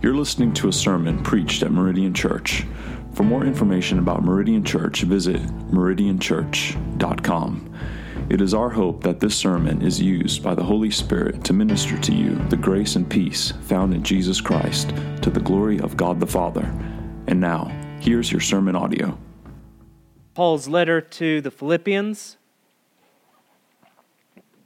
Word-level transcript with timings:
You're 0.00 0.14
listening 0.14 0.54
to 0.54 0.68
a 0.68 0.72
sermon 0.72 1.20
preached 1.24 1.64
at 1.64 1.72
Meridian 1.72 2.14
Church. 2.14 2.64
For 3.14 3.24
more 3.24 3.44
information 3.44 3.98
about 3.98 4.22
Meridian 4.22 4.62
Church, 4.62 5.02
visit 5.02 5.42
meridianchurch.com. 5.72 7.74
It 8.30 8.40
is 8.40 8.54
our 8.54 8.70
hope 8.70 9.02
that 9.02 9.18
this 9.18 9.34
sermon 9.34 9.82
is 9.82 10.00
used 10.00 10.40
by 10.40 10.54
the 10.54 10.62
Holy 10.62 10.92
Spirit 10.92 11.42
to 11.42 11.52
minister 11.52 11.98
to 11.98 12.14
you 12.14 12.36
the 12.48 12.56
grace 12.56 12.94
and 12.94 13.10
peace 13.10 13.52
found 13.62 13.92
in 13.92 14.04
Jesus 14.04 14.40
Christ 14.40 14.90
to 15.22 15.30
the 15.30 15.40
glory 15.40 15.80
of 15.80 15.96
God 15.96 16.20
the 16.20 16.28
Father. 16.28 16.72
And 17.26 17.40
now, 17.40 17.64
here's 17.98 18.30
your 18.30 18.40
sermon 18.40 18.76
audio. 18.76 19.18
Paul's 20.34 20.68
letter 20.68 21.00
to 21.00 21.40
the 21.40 21.50
Philippians. 21.50 22.36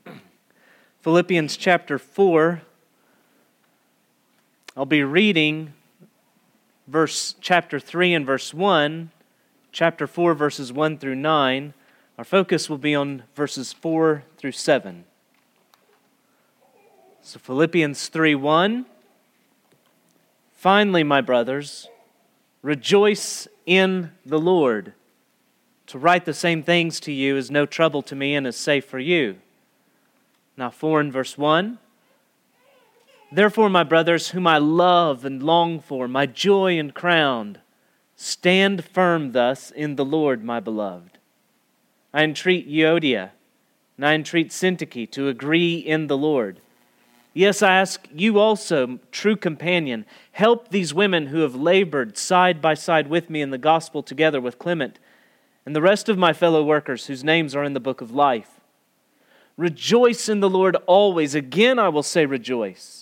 Philippians 1.01 1.57
chapter 1.57 1.99
4 1.99 2.61
I'll 4.75 4.87
be 4.87 5.03
reading 5.03 5.75
verse 6.87 7.35
chapter 7.43 7.79
3 7.79 8.15
and 8.15 8.25
verse 8.25 8.55
1, 8.55 9.11
chapter 9.71 10.07
4 10.07 10.33
verses 10.33 10.73
1 10.73 10.97
through 10.97 11.17
9. 11.17 11.75
Our 12.17 12.25
focus 12.25 12.71
will 12.71 12.79
be 12.79 12.95
on 12.95 13.25
verses 13.35 13.75
4 13.75 14.25
through 14.39 14.53
7. 14.53 15.05
So 17.21 17.39
Philippians 17.39 18.09
3 18.09 18.35
1. 18.35 18.87
Finally, 20.55 21.05
my 21.05 21.21
brothers, 21.21 21.89
rejoice 22.63 23.47
in 23.67 24.13
the 24.25 24.39
Lord. 24.39 24.95
To 25.89 25.99
write 25.99 26.25
the 26.25 26.33
same 26.33 26.63
things 26.63 26.99
to 27.01 27.13
you 27.13 27.37
is 27.37 27.51
no 27.51 27.67
trouble 27.67 28.01
to 28.03 28.17
me 28.17 28.35
and 28.35 28.47
is 28.47 28.57
safe 28.57 28.87
for 28.87 28.99
you. 28.99 29.37
Now, 30.57 30.71
4 30.71 31.03
in 31.03 31.13
verse 31.13 31.37
1. 31.37 31.79
Therefore, 33.35 33.71
my 33.71 33.83
brothers, 33.83 34.29
whom 34.29 34.47
I 34.47 34.59
love 34.59 35.25
and 35.25 35.43
long 35.43 35.81
for, 35.81 36.07
my 36.07 36.27
joy 36.27 36.79
and 36.79 36.93
crown, 36.93 37.59
stand 38.15 38.85
firm 38.85 39.33
thus 39.33 39.71
in 39.71 39.97
the 39.97 40.05
Lord, 40.05 40.45
my 40.45 40.61
beloved. 40.61 41.17
I 42.13 42.25
entreat 42.25 42.69
Euodia 42.69 43.31
and 43.97 44.07
I 44.07 44.15
entreat 44.15 44.51
Syntyche 44.51 45.11
to 45.13 45.29
agree 45.29 45.77
in 45.77 46.09
the 46.09 46.17
Lord. 46.17 46.61
Yes, 47.33 47.63
I 47.63 47.73
ask 47.77 48.07
you 48.15 48.39
also, 48.39 48.99
true 49.11 49.37
companion, 49.37 50.05
help 50.33 50.69
these 50.69 50.93
women 50.93 51.29
who 51.29 51.39
have 51.39 51.55
labored 51.55 52.19
side 52.19 52.61
by 52.61 52.75
side 52.75 53.07
with 53.07 53.31
me 53.31 53.41
in 53.41 53.49
the 53.49 53.57
gospel 53.57 54.03
together 54.03 54.43
with 54.43 54.59
Clement 54.59 54.99
and 55.65 55.75
the 55.75 55.81
rest 55.81 56.11
of 56.11 56.19
my 56.19 56.35
fellow 56.35 56.63
workers 56.63 57.07
whose 57.07 57.25
names 57.25 57.57
are 57.57 57.65
in 57.65 57.73
the 57.73 57.81
book 57.81 58.03
of 58.03 58.11
life. 58.11 58.61
Rejoice 59.57 60.29
in 60.29 60.41
the 60.41 60.51
Lord 60.51 60.77
always. 60.87 61.35
Again, 61.35 61.79
I 61.79 61.89
will 61.89 62.03
say, 62.03 62.27
rejoice. 62.27 63.02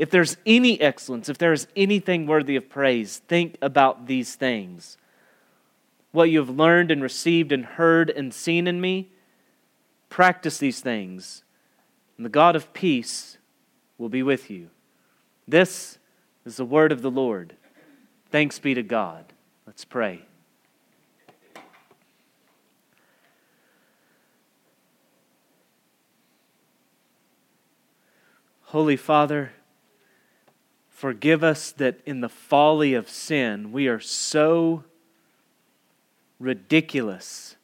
if 0.00 0.08
there's 0.08 0.38
any 0.46 0.80
excellence, 0.80 1.28
if 1.28 1.36
there 1.36 1.52
is 1.52 1.66
anything 1.76 2.26
worthy 2.26 2.56
of 2.56 2.70
praise, 2.70 3.18
think 3.28 3.58
about 3.60 4.06
these 4.06 4.34
things. 4.34 4.96
What 6.10 6.30
you 6.30 6.38
have 6.38 6.48
learned 6.48 6.90
and 6.90 7.02
received 7.02 7.52
and 7.52 7.66
heard 7.66 8.08
and 8.08 8.32
seen 8.32 8.66
in 8.66 8.80
me, 8.80 9.10
practice 10.08 10.56
these 10.56 10.80
things, 10.80 11.44
and 12.16 12.24
the 12.24 12.30
God 12.30 12.56
of 12.56 12.72
peace 12.72 13.36
will 13.98 14.08
be 14.08 14.22
with 14.22 14.50
you. 14.50 14.70
This 15.46 15.98
is 16.46 16.56
the 16.56 16.64
word 16.64 16.92
of 16.92 17.02
the 17.02 17.10
Lord. 17.10 17.54
Thanks 18.30 18.58
be 18.58 18.72
to 18.72 18.82
God. 18.82 19.34
Let's 19.66 19.84
pray. 19.84 20.22
Holy 28.62 28.96
Father, 28.96 29.52
Forgive 31.00 31.42
us 31.42 31.72
that 31.72 31.98
in 32.04 32.20
the 32.20 32.28
folly 32.28 32.92
of 32.92 33.08
sin, 33.08 33.72
we 33.72 33.88
are 33.88 34.00
so 34.00 34.84
ridiculous 36.38 37.56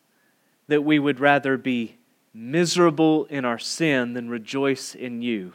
that 0.69 0.83
we 0.83 0.99
would 0.99 1.21
rather 1.21 1.59
be 1.59 1.99
miserable 2.33 3.27
in 3.27 3.45
our 3.45 3.59
sin 3.59 4.15
than 4.15 4.31
rejoice 4.31 4.95
in 4.95 5.21
you. 5.21 5.53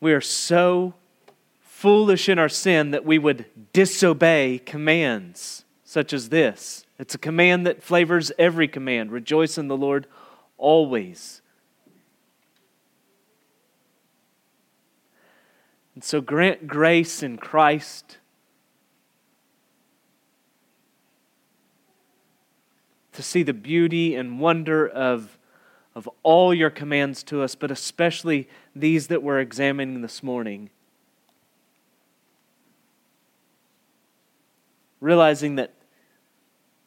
We 0.00 0.12
are 0.12 0.20
so 0.20 0.94
foolish 1.60 2.28
in 2.28 2.36
our 2.36 2.48
sin 2.48 2.90
that 2.90 3.04
we 3.04 3.16
would 3.20 3.44
disobey 3.72 4.58
commands 4.66 5.64
such 5.84 6.12
as 6.12 6.30
this. 6.30 6.84
It's 6.98 7.14
a 7.14 7.18
command 7.18 7.64
that 7.68 7.80
flavors 7.80 8.32
every 8.40 8.66
command 8.66 9.12
rejoice 9.12 9.56
in 9.56 9.68
the 9.68 9.76
Lord 9.76 10.08
always. 10.58 11.41
And 15.94 16.02
so 16.02 16.20
grant 16.20 16.66
grace 16.66 17.22
in 17.22 17.36
Christ 17.36 18.18
to 23.12 23.22
see 23.22 23.42
the 23.42 23.52
beauty 23.52 24.14
and 24.14 24.40
wonder 24.40 24.88
of, 24.88 25.38
of 25.94 26.08
all 26.22 26.54
your 26.54 26.70
commands 26.70 27.22
to 27.24 27.42
us, 27.42 27.54
but 27.54 27.70
especially 27.70 28.48
these 28.74 29.08
that 29.08 29.22
we're 29.22 29.38
examining 29.40 30.00
this 30.00 30.22
morning. 30.22 30.70
Realizing 35.00 35.56
that 35.56 35.74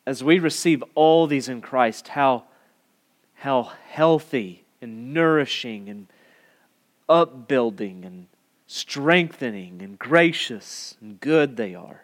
as 0.08 0.24
we 0.24 0.40
receive 0.40 0.84
all 0.96 1.28
these 1.28 1.48
in 1.48 1.62
Christ, 1.62 2.10
how, 2.10 2.46
how 3.36 3.72
healthy 3.88 4.64
and 4.82 5.14
nourishing 5.14 5.90
and 5.90 6.08
upbuilding 7.08 8.04
and 8.04 8.28
strengthening 8.68 9.81
and 9.81 9.98
gracious 10.00 10.98
and 11.02 11.20
good 11.20 11.58
they 11.58 11.76
are. 11.76 12.03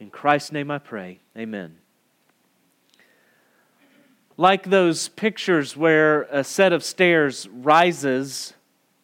In 0.00 0.10
Christ's 0.10 0.52
name 0.52 0.70
I 0.70 0.78
pray. 0.78 1.18
Amen. 1.36 1.76
Like 4.36 4.70
those 4.70 5.08
pictures 5.08 5.76
where 5.76 6.22
a 6.30 6.44
set 6.44 6.72
of 6.72 6.84
stairs 6.84 7.48
rises 7.48 8.54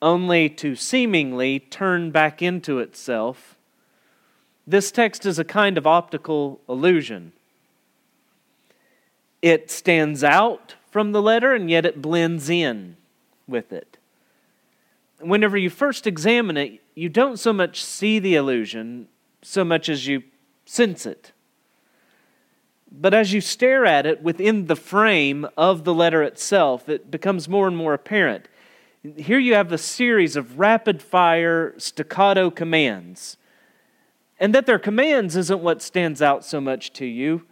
only 0.01 0.49
to 0.49 0.77
seemingly 0.77 1.59
turn 1.59 2.13
back 2.13 2.41
into 2.41 2.79
itself, 2.79 3.57
this 4.67 4.93
text 4.93 5.27
is 5.27 5.39
a 5.39 5.45
kind 5.45 5.77
of 5.77 5.87
optical 5.87 6.61
illusion. 6.69 7.33
It 9.43 9.71
stands 9.71 10.23
out 10.23 10.77
from 10.91 11.11
the 11.11 11.21
letter 11.21 11.53
and 11.53 11.69
yet 11.69 11.85
it 11.85 12.01
blends 12.01 12.49
in 12.49 12.97
with 13.47 13.73
it. 13.73 13.99
Whenever 15.21 15.57
you 15.57 15.71
first 15.71 16.07
examine 16.07 16.57
it, 16.57 16.81
you 16.95 17.09
don't 17.09 17.39
so 17.39 17.53
much 17.53 17.83
see 17.85 18.19
the 18.19 18.35
illusion 18.35 19.09
so 19.43 19.65
much 19.65 19.89
as 19.89 20.07
you 20.07 20.23
sense 20.65 21.07
it. 21.07 21.33
But 22.91 23.13
as 23.13 23.33
you 23.33 23.41
stare 23.41 23.85
at 23.85 24.07
it 24.07 24.23
within 24.23 24.67
the 24.67 24.77
frame 24.77 25.47
of 25.57 25.85
the 25.85 25.95
letter 25.95 26.23
itself, 26.23 26.89
it 26.89 27.11
becomes 27.11 27.49
more 27.49 27.67
and 27.67 27.77
more 27.77 27.93
apparent. 27.93 28.49
Here 29.17 29.39
you 29.39 29.55
have 29.55 29.73
a 29.73 29.79
series 29.79 30.37
of 30.37 30.59
rapid 30.59 31.03
fire 31.03 31.75
staccato 31.77 32.51
commands. 32.51 33.37
And 34.41 34.55
that 34.55 34.67
they're 34.67 34.79
commands 34.79 35.37
isn't 35.37 35.61
what 35.61 35.83
stands 35.83 36.23
out 36.23 36.45
so 36.45 36.61
much 36.61 36.93
to 36.95 37.05
you. 37.05 37.47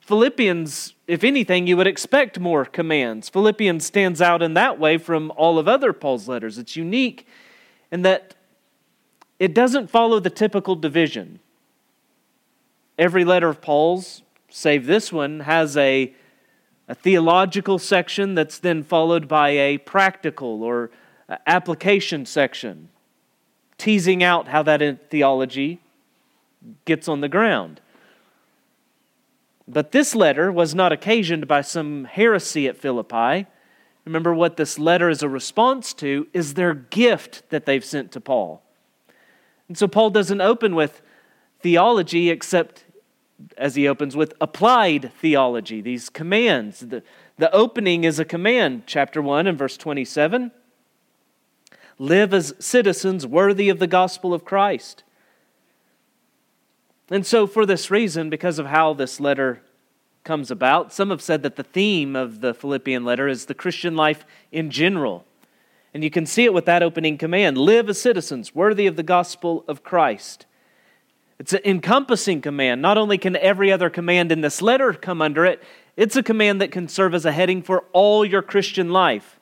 Philippians, 0.00 0.94
if 1.06 1.24
anything, 1.24 1.66
you 1.66 1.76
would 1.76 1.86
expect 1.86 2.38
more 2.38 2.64
commands. 2.64 3.28
Philippians 3.28 3.84
stands 3.84 4.22
out 4.22 4.42
in 4.42 4.54
that 4.54 4.78
way 4.78 4.98
from 4.98 5.32
all 5.36 5.58
of 5.58 5.66
other 5.66 5.92
Paul's 5.92 6.28
letters. 6.28 6.58
It's 6.58 6.76
unique 6.76 7.26
in 7.90 8.02
that 8.02 8.34
it 9.38 9.54
doesn't 9.54 9.90
follow 9.90 10.20
the 10.20 10.30
typical 10.30 10.76
division. 10.76 11.40
Every 12.98 13.24
letter 13.24 13.48
of 13.48 13.60
Paul's, 13.60 14.22
save 14.48 14.86
this 14.86 15.12
one, 15.12 15.40
has 15.40 15.76
a, 15.76 16.14
a 16.86 16.94
theological 16.94 17.78
section 17.78 18.34
that's 18.34 18.58
then 18.58 18.84
followed 18.84 19.26
by 19.26 19.50
a 19.50 19.78
practical 19.78 20.62
or 20.62 20.90
application 21.46 22.26
section, 22.26 22.90
teasing 23.78 24.22
out 24.22 24.48
how 24.48 24.62
that 24.62 25.10
theology 25.10 25.80
gets 26.84 27.08
on 27.08 27.22
the 27.22 27.28
ground. 27.28 27.80
But 29.72 29.92
this 29.92 30.16
letter 30.16 30.50
was 30.50 30.74
not 30.74 30.92
occasioned 30.92 31.46
by 31.46 31.60
some 31.60 32.04
heresy 32.04 32.66
at 32.66 32.76
Philippi. 32.76 33.46
Remember, 34.04 34.34
what 34.34 34.56
this 34.56 34.78
letter 34.78 35.08
is 35.08 35.22
a 35.22 35.28
response 35.28 35.94
to 35.94 36.26
is 36.32 36.54
their 36.54 36.74
gift 36.74 37.48
that 37.50 37.66
they've 37.66 37.84
sent 37.84 38.10
to 38.12 38.20
Paul. 38.20 38.62
And 39.68 39.78
so 39.78 39.86
Paul 39.86 40.10
doesn't 40.10 40.40
open 40.40 40.74
with 40.74 41.02
theology 41.60 42.30
except 42.30 42.84
as 43.56 43.76
he 43.76 43.86
opens 43.86 44.16
with 44.16 44.34
applied 44.40 45.12
theology, 45.20 45.80
these 45.80 46.08
commands. 46.10 46.80
The, 46.80 47.02
the 47.38 47.52
opening 47.54 48.04
is 48.04 48.18
a 48.18 48.24
command, 48.24 48.82
chapter 48.86 49.22
1 49.22 49.46
and 49.46 49.56
verse 49.56 49.76
27. 49.76 50.50
Live 51.98 52.34
as 52.34 52.54
citizens 52.58 53.26
worthy 53.26 53.68
of 53.68 53.78
the 53.78 53.86
gospel 53.86 54.34
of 54.34 54.44
Christ. 54.44 55.04
And 57.10 57.26
so, 57.26 57.46
for 57.46 57.66
this 57.66 57.90
reason, 57.90 58.30
because 58.30 58.58
of 58.58 58.66
how 58.66 58.94
this 58.94 59.18
letter 59.18 59.62
comes 60.22 60.50
about, 60.50 60.92
some 60.92 61.10
have 61.10 61.20
said 61.20 61.42
that 61.42 61.56
the 61.56 61.64
theme 61.64 62.14
of 62.14 62.40
the 62.40 62.54
Philippian 62.54 63.04
letter 63.04 63.26
is 63.26 63.46
the 63.46 63.54
Christian 63.54 63.96
life 63.96 64.24
in 64.52 64.70
general. 64.70 65.24
And 65.92 66.04
you 66.04 66.10
can 66.10 66.24
see 66.24 66.44
it 66.44 66.54
with 66.54 66.66
that 66.66 66.84
opening 66.84 67.18
command 67.18 67.58
live 67.58 67.88
as 67.88 68.00
citizens 68.00 68.54
worthy 68.54 68.86
of 68.86 68.94
the 68.94 69.02
gospel 69.02 69.64
of 69.66 69.82
Christ. 69.82 70.46
It's 71.40 71.52
an 71.52 71.62
encompassing 71.64 72.42
command. 72.42 72.80
Not 72.82 72.98
only 72.98 73.18
can 73.18 73.34
every 73.36 73.72
other 73.72 73.90
command 73.90 74.30
in 74.30 74.42
this 74.42 74.62
letter 74.62 74.92
come 74.92 75.20
under 75.20 75.44
it, 75.44 75.62
it's 75.96 76.14
a 76.14 76.22
command 76.22 76.60
that 76.60 76.70
can 76.70 76.86
serve 76.86 77.14
as 77.14 77.24
a 77.24 77.32
heading 77.32 77.62
for 77.62 77.84
all 77.92 78.24
your 78.24 78.42
Christian 78.42 78.90
life. 78.90 79.40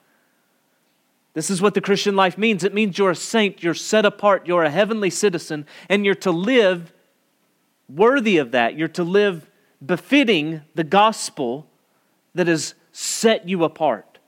This 1.34 1.50
is 1.50 1.60
what 1.60 1.74
the 1.74 1.80
Christian 1.80 2.16
life 2.16 2.38
means 2.38 2.64
it 2.64 2.72
means 2.72 2.96
you're 2.96 3.10
a 3.10 3.16
saint, 3.16 3.62
you're 3.62 3.74
set 3.74 4.06
apart, 4.06 4.46
you're 4.46 4.64
a 4.64 4.70
heavenly 4.70 5.10
citizen, 5.10 5.66
and 5.88 6.04
you're 6.04 6.14
to 6.16 6.30
live 6.30 6.92
worthy 7.88 8.38
of 8.38 8.52
that. 8.52 8.76
You're 8.76 8.88
to 8.88 9.04
live 9.04 9.48
befitting 9.84 10.62
the 10.74 10.84
gospel 10.84 11.66
that 12.34 12.46
has 12.46 12.74
set 12.92 13.48
you 13.48 13.64
apart. 13.64 14.18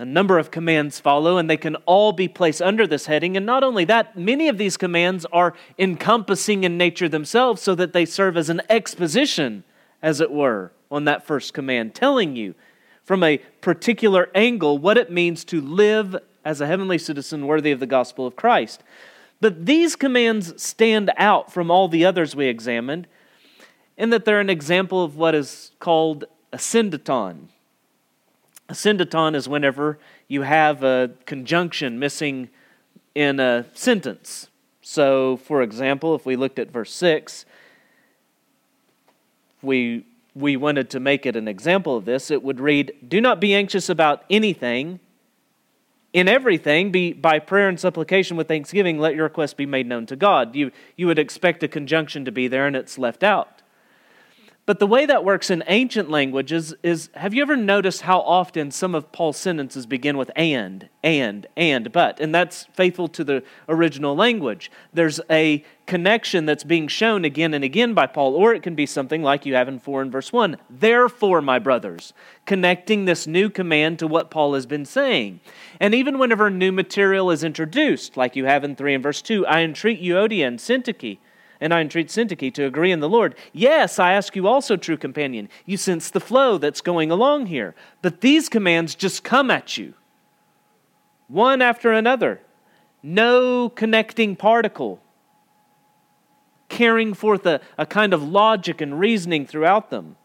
A 0.00 0.04
number 0.04 0.38
of 0.38 0.52
commands 0.52 1.00
follow, 1.00 1.38
and 1.38 1.50
they 1.50 1.56
can 1.56 1.74
all 1.84 2.12
be 2.12 2.28
placed 2.28 2.62
under 2.62 2.86
this 2.86 3.06
heading. 3.06 3.36
And 3.36 3.44
not 3.44 3.64
only 3.64 3.84
that, 3.86 4.16
many 4.16 4.48
of 4.48 4.56
these 4.56 4.76
commands 4.76 5.26
are 5.32 5.54
encompassing 5.76 6.62
in 6.62 6.78
nature 6.78 7.08
themselves 7.08 7.60
so 7.60 7.74
that 7.74 7.92
they 7.92 8.04
serve 8.04 8.36
as 8.36 8.48
an 8.48 8.62
exposition, 8.70 9.64
as 10.00 10.20
it 10.20 10.30
were, 10.30 10.70
on 10.90 11.04
that 11.04 11.26
first 11.26 11.52
command, 11.52 11.94
telling 11.94 12.36
you 12.36 12.54
from 13.02 13.24
a 13.24 13.38
particular 13.60 14.30
angle 14.34 14.78
what 14.78 14.96
it 14.96 15.10
means 15.10 15.44
to 15.46 15.60
live 15.60 16.14
as 16.44 16.60
a 16.60 16.66
heavenly 16.66 16.98
citizen 16.98 17.46
worthy 17.46 17.72
of 17.72 17.80
the 17.80 17.86
gospel 17.86 18.26
of 18.26 18.36
Christ. 18.36 18.84
But 19.40 19.66
these 19.66 19.94
commands 19.96 20.60
stand 20.60 21.10
out 21.16 21.52
from 21.52 21.70
all 21.70 21.88
the 21.88 22.04
others 22.04 22.34
we 22.34 22.46
examined 22.46 23.06
in 23.96 24.10
that 24.10 24.24
they're 24.24 24.40
an 24.40 24.50
example 24.50 25.02
of 25.02 25.16
what 25.16 25.34
is 25.34 25.72
called 25.78 26.24
asyndeton 26.52 27.48
a 28.68 28.74
syndeton 28.74 29.34
is 29.34 29.48
whenever 29.48 29.98
you 30.28 30.42
have 30.42 30.82
a 30.82 31.10
conjunction 31.24 31.98
missing 31.98 32.50
in 33.14 33.40
a 33.40 33.64
sentence. 33.72 34.48
So, 34.82 35.38
for 35.38 35.62
example, 35.62 36.14
if 36.14 36.26
we 36.26 36.36
looked 36.36 36.58
at 36.58 36.70
verse 36.70 36.92
6, 36.92 37.46
we, 39.62 40.04
we 40.34 40.56
wanted 40.56 40.90
to 40.90 41.00
make 41.00 41.24
it 41.24 41.34
an 41.34 41.48
example 41.48 41.96
of 41.96 42.04
this, 42.04 42.30
it 42.30 42.42
would 42.42 42.60
read, 42.60 42.92
Do 43.06 43.20
not 43.20 43.40
be 43.40 43.54
anxious 43.54 43.88
about 43.88 44.24
anything. 44.28 45.00
In 46.18 46.26
everything, 46.26 46.90
be 46.90 47.12
by 47.12 47.38
prayer 47.38 47.68
and 47.68 47.78
supplication 47.78 48.36
with 48.36 48.48
thanksgiving, 48.48 48.98
let 48.98 49.14
your 49.14 49.22
request 49.22 49.56
be 49.56 49.66
made 49.66 49.86
known 49.86 50.04
to 50.06 50.16
God. 50.16 50.56
You, 50.56 50.72
you 50.96 51.06
would 51.06 51.16
expect 51.16 51.62
a 51.62 51.68
conjunction 51.68 52.24
to 52.24 52.32
be 52.32 52.48
there, 52.48 52.66
and 52.66 52.74
it's 52.74 52.98
left 52.98 53.22
out. 53.22 53.57
But 54.68 54.80
the 54.80 54.86
way 54.86 55.06
that 55.06 55.24
works 55.24 55.48
in 55.48 55.64
ancient 55.66 56.10
languages 56.10 56.74
is 56.82 57.08
have 57.14 57.32
you 57.32 57.40
ever 57.40 57.56
noticed 57.56 58.02
how 58.02 58.20
often 58.20 58.70
some 58.70 58.94
of 58.94 59.10
Paul's 59.12 59.38
sentences 59.38 59.86
begin 59.86 60.18
with 60.18 60.30
and, 60.36 60.90
and, 61.02 61.46
and, 61.56 61.90
but? 61.90 62.20
And 62.20 62.34
that's 62.34 62.64
faithful 62.74 63.08
to 63.08 63.24
the 63.24 63.42
original 63.66 64.14
language. 64.14 64.70
There's 64.92 65.22
a 65.30 65.64
connection 65.86 66.44
that's 66.44 66.64
being 66.64 66.86
shown 66.86 67.24
again 67.24 67.54
and 67.54 67.64
again 67.64 67.94
by 67.94 68.08
Paul, 68.08 68.34
or 68.34 68.52
it 68.52 68.62
can 68.62 68.74
be 68.74 68.84
something 68.84 69.22
like 69.22 69.46
you 69.46 69.54
have 69.54 69.68
in 69.68 69.78
4 69.78 70.02
and 70.02 70.12
verse 70.12 70.34
1. 70.34 70.58
Therefore, 70.68 71.40
my 71.40 71.58
brothers, 71.58 72.12
connecting 72.44 73.06
this 73.06 73.26
new 73.26 73.48
command 73.48 73.98
to 74.00 74.06
what 74.06 74.30
Paul 74.30 74.52
has 74.52 74.66
been 74.66 74.84
saying. 74.84 75.40
And 75.80 75.94
even 75.94 76.18
whenever 76.18 76.50
new 76.50 76.72
material 76.72 77.30
is 77.30 77.42
introduced, 77.42 78.18
like 78.18 78.36
you 78.36 78.44
have 78.44 78.64
in 78.64 78.76
3 78.76 78.92
and 78.92 79.02
verse 79.02 79.22
2, 79.22 79.46
I 79.46 79.62
entreat 79.62 80.02
Euodia 80.02 80.46
and 80.46 80.58
Syntyche 80.58 81.16
and 81.60 81.74
I 81.74 81.80
entreat 81.80 82.08
Syntyche 82.08 82.52
to 82.54 82.64
agree 82.64 82.92
in 82.92 83.00
the 83.00 83.08
Lord. 83.08 83.34
Yes, 83.52 83.98
I 83.98 84.12
ask 84.12 84.36
you 84.36 84.46
also, 84.46 84.76
true 84.76 84.96
companion. 84.96 85.48
You 85.66 85.76
sense 85.76 86.10
the 86.10 86.20
flow 86.20 86.58
that's 86.58 86.80
going 86.80 87.10
along 87.10 87.46
here. 87.46 87.74
But 88.02 88.20
these 88.20 88.48
commands 88.48 88.94
just 88.94 89.24
come 89.24 89.50
at 89.50 89.76
you, 89.76 89.94
one 91.26 91.60
after 91.62 91.92
another. 91.92 92.40
No 93.02 93.68
connecting 93.68 94.36
particle, 94.36 95.00
carrying 96.68 97.14
forth 97.14 97.46
a, 97.46 97.60
a 97.76 97.86
kind 97.86 98.12
of 98.12 98.22
logic 98.22 98.80
and 98.80 98.98
reasoning 98.98 99.46
throughout 99.46 99.90
them. 99.90 100.16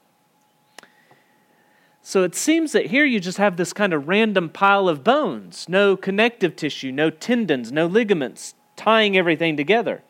So 2.06 2.24
it 2.24 2.36
seems 2.36 2.74
that 2.74 2.88
here 2.88 3.06
you 3.06 3.21
just 3.21 3.38
have 3.38 3.56
this 3.56 3.71
kind 3.71 3.94
of 3.94 4.09
random 4.09 4.50
pile 4.50 4.89
of 4.89 5.03
bones, 5.06 5.69
no 5.69 5.95
connective 5.95 6.56
tissue, 6.56 6.91
no 6.91 7.09
tendons, 7.09 7.71
no 7.71 7.86
ligaments 7.86 8.56
tying 8.75 9.15
everything 9.15 9.56
together. 9.56 10.03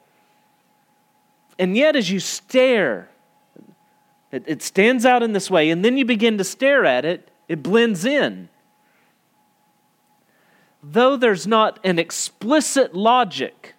And 1.63 1.77
yet, 1.77 1.95
as 1.95 2.11
you 2.11 2.19
stare, 2.19 3.07
it, 4.33 4.43
it 4.47 4.61
stands 4.61 5.05
out 5.05 5.23
in 5.23 5.31
this 5.31 5.49
way, 5.49 5.69
and 5.69 5.85
then 5.85 5.97
you 5.97 6.03
begin 6.03 6.37
to 6.37 6.43
stare 6.43 6.83
at 6.83 7.05
it, 7.05 7.31
it 7.47 7.63
blends 7.63 8.03
in. 8.03 8.49
Though 10.83 11.15
there's 11.15 11.47
not 11.47 11.79
an 11.85 11.99
explicit 11.99 12.93
logic 12.93 13.75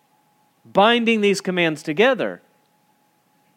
binding 0.64 1.20
these 1.20 1.42
commands 1.42 1.82
together, 1.82 2.40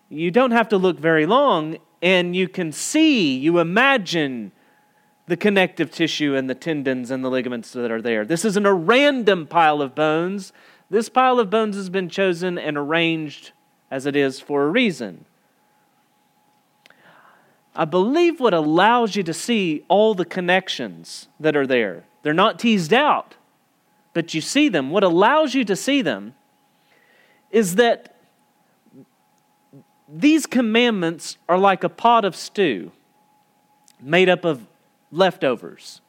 you 0.09 0.29
don't 0.29 0.51
have 0.51 0.67
to 0.67 0.77
look 0.77 0.99
very 0.99 1.25
long, 1.25 1.77
and 2.01 2.35
you 2.35 2.49
can 2.49 2.73
see, 2.73 3.37
you 3.37 3.59
imagine 3.59 4.51
the 5.27 5.37
connective 5.37 5.89
tissue 5.89 6.35
and 6.35 6.49
the 6.49 6.55
tendons 6.55 7.11
and 7.11 7.23
the 7.23 7.29
ligaments 7.29 7.71
that 7.71 7.91
are 7.91 8.01
there. 8.01 8.25
This 8.25 8.43
isn't 8.43 8.65
a 8.65 8.73
random 8.73 9.47
pile 9.47 9.81
of 9.81 9.95
bones. 9.95 10.51
This 10.89 11.07
pile 11.07 11.39
of 11.39 11.49
bones 11.49 11.77
has 11.77 11.89
been 11.89 12.09
chosen 12.09 12.57
and 12.57 12.77
arranged 12.77 13.53
as 13.89 14.05
it 14.05 14.15
is 14.15 14.39
for 14.39 14.63
a 14.63 14.67
reason. 14.67 15.25
I 17.75 17.85
believe 17.85 18.39
what 18.39 18.53
allows 18.53 19.15
you 19.15 19.23
to 19.23 19.33
see 19.33 19.85
all 19.87 20.15
the 20.15 20.25
connections 20.25 21.27
that 21.39 21.55
are 21.55 21.67
there, 21.67 22.05
they're 22.23 22.33
not 22.33 22.59
teased 22.59 22.91
out, 22.91 23.35
but 24.13 24.33
you 24.33 24.41
see 24.41 24.67
them. 24.67 24.89
What 24.89 25.03
allows 25.03 25.53
you 25.53 25.63
to 25.65 25.75
see 25.75 26.01
them 26.01 26.33
is 27.51 27.75
that 27.75 28.15
these 30.09 30.45
commandments 30.45 31.37
are 31.47 31.57
like 31.57 31.83
a 31.83 31.89
pot 31.89 32.25
of 32.25 32.35
stew 32.35 32.91
made 34.01 34.29
up 34.29 34.43
of 34.43 34.65
leftovers. 35.11 36.01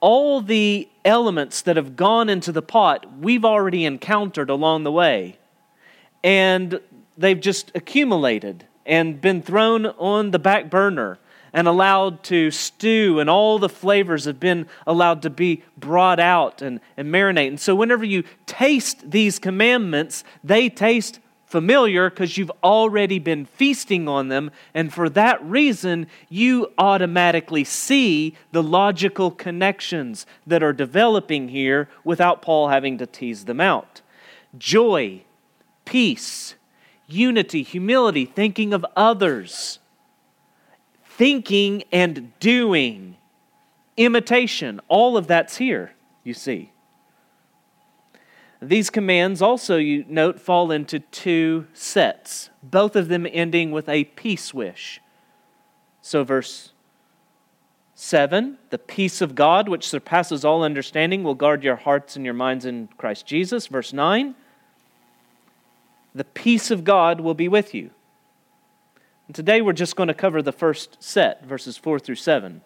All 0.00 0.40
the 0.40 0.88
elements 1.04 1.62
that 1.62 1.76
have 1.76 1.96
gone 1.96 2.28
into 2.28 2.52
the 2.52 2.60
pot, 2.60 3.18
we've 3.18 3.44
already 3.44 3.84
encountered 3.84 4.50
along 4.50 4.84
the 4.84 4.92
way 4.92 5.38
and 6.24 6.80
they've 7.16 7.40
just 7.40 7.70
accumulated 7.74 8.66
and 8.86 9.20
been 9.20 9.42
thrown 9.42 9.86
on 9.86 10.32
the 10.32 10.38
back 10.38 10.70
burner 10.70 11.18
and 11.52 11.68
allowed 11.68 12.24
to 12.24 12.50
stew, 12.50 13.20
and 13.20 13.30
all 13.30 13.60
the 13.60 13.68
flavors 13.68 14.24
have 14.24 14.40
been 14.40 14.66
allowed 14.88 15.22
to 15.22 15.30
be 15.30 15.62
brought 15.76 16.18
out 16.18 16.60
and, 16.60 16.80
and 16.96 17.08
marinate. 17.14 17.46
And 17.46 17.60
so, 17.60 17.76
whenever 17.76 18.04
you 18.04 18.24
taste 18.44 19.08
these 19.08 19.38
commandments, 19.38 20.24
they 20.42 20.68
taste 20.68 21.20
familiar 21.46 22.10
because 22.10 22.36
you've 22.36 22.50
already 22.64 23.20
been 23.20 23.44
feasting 23.44 24.08
on 24.08 24.26
them. 24.26 24.50
And 24.74 24.92
for 24.92 25.08
that 25.10 25.40
reason, 25.44 26.08
you 26.28 26.72
automatically 26.76 27.62
see 27.62 28.34
the 28.50 28.62
logical 28.62 29.30
connections 29.30 30.26
that 30.48 30.64
are 30.64 30.72
developing 30.72 31.50
here 31.50 31.88
without 32.02 32.42
Paul 32.42 32.66
having 32.66 32.98
to 32.98 33.06
tease 33.06 33.44
them 33.44 33.60
out. 33.60 34.00
Joy 34.58 35.22
peace, 35.84 36.54
unity, 37.06 37.62
humility, 37.62 38.24
thinking 38.24 38.72
of 38.72 38.84
others, 38.96 39.78
thinking 41.04 41.84
and 41.92 42.38
doing, 42.40 43.16
imitation. 43.96 44.80
All 44.88 45.16
of 45.16 45.26
that's 45.26 45.56
here, 45.56 45.92
you 46.22 46.34
see. 46.34 46.72
These 48.60 48.90
commands 48.90 49.42
also, 49.42 49.76
you 49.76 50.04
note, 50.08 50.40
fall 50.40 50.70
into 50.70 51.00
two 51.00 51.66
sets, 51.74 52.50
both 52.62 52.96
of 52.96 53.08
them 53.08 53.26
ending 53.30 53.72
with 53.72 53.88
a 53.88 54.04
peace 54.04 54.54
wish. 54.54 55.00
So, 56.00 56.24
verse 56.24 56.72
7 57.94 58.58
the 58.70 58.78
peace 58.78 59.20
of 59.20 59.34
God, 59.34 59.68
which 59.68 59.88
surpasses 59.88 60.44
all 60.44 60.62
understanding, 60.62 61.22
will 61.22 61.34
guard 61.34 61.62
your 61.62 61.76
hearts 61.76 62.16
and 62.16 62.24
your 62.24 62.34
minds 62.34 62.64
in 62.64 62.88
Christ 62.96 63.26
Jesus. 63.26 63.66
Verse 63.66 63.92
9 63.92 64.34
the 66.14 66.24
peace 66.24 66.70
of 66.70 66.84
God 66.84 67.20
will 67.20 67.34
be 67.34 67.48
with 67.48 67.74
you. 67.74 67.90
And 69.26 69.34
today 69.34 69.62
we're 69.62 69.72
just 69.72 69.96
going 69.96 70.08
to 70.08 70.14
cover 70.14 70.42
the 70.42 70.52
first 70.52 71.02
set, 71.02 71.44
verses 71.44 71.76
4 71.76 71.98
through 71.98 72.16
7. 72.16 72.60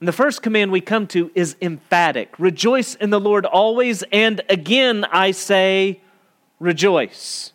And 0.00 0.08
the 0.08 0.12
first 0.12 0.42
command 0.42 0.70
we 0.70 0.80
come 0.80 1.06
to 1.08 1.30
is 1.34 1.56
emphatic 1.62 2.34
Rejoice 2.38 2.94
in 2.94 3.10
the 3.10 3.20
Lord 3.20 3.46
always, 3.46 4.02
and 4.12 4.40
again 4.48 5.04
I 5.10 5.30
say, 5.30 6.00
rejoice. 6.60 7.52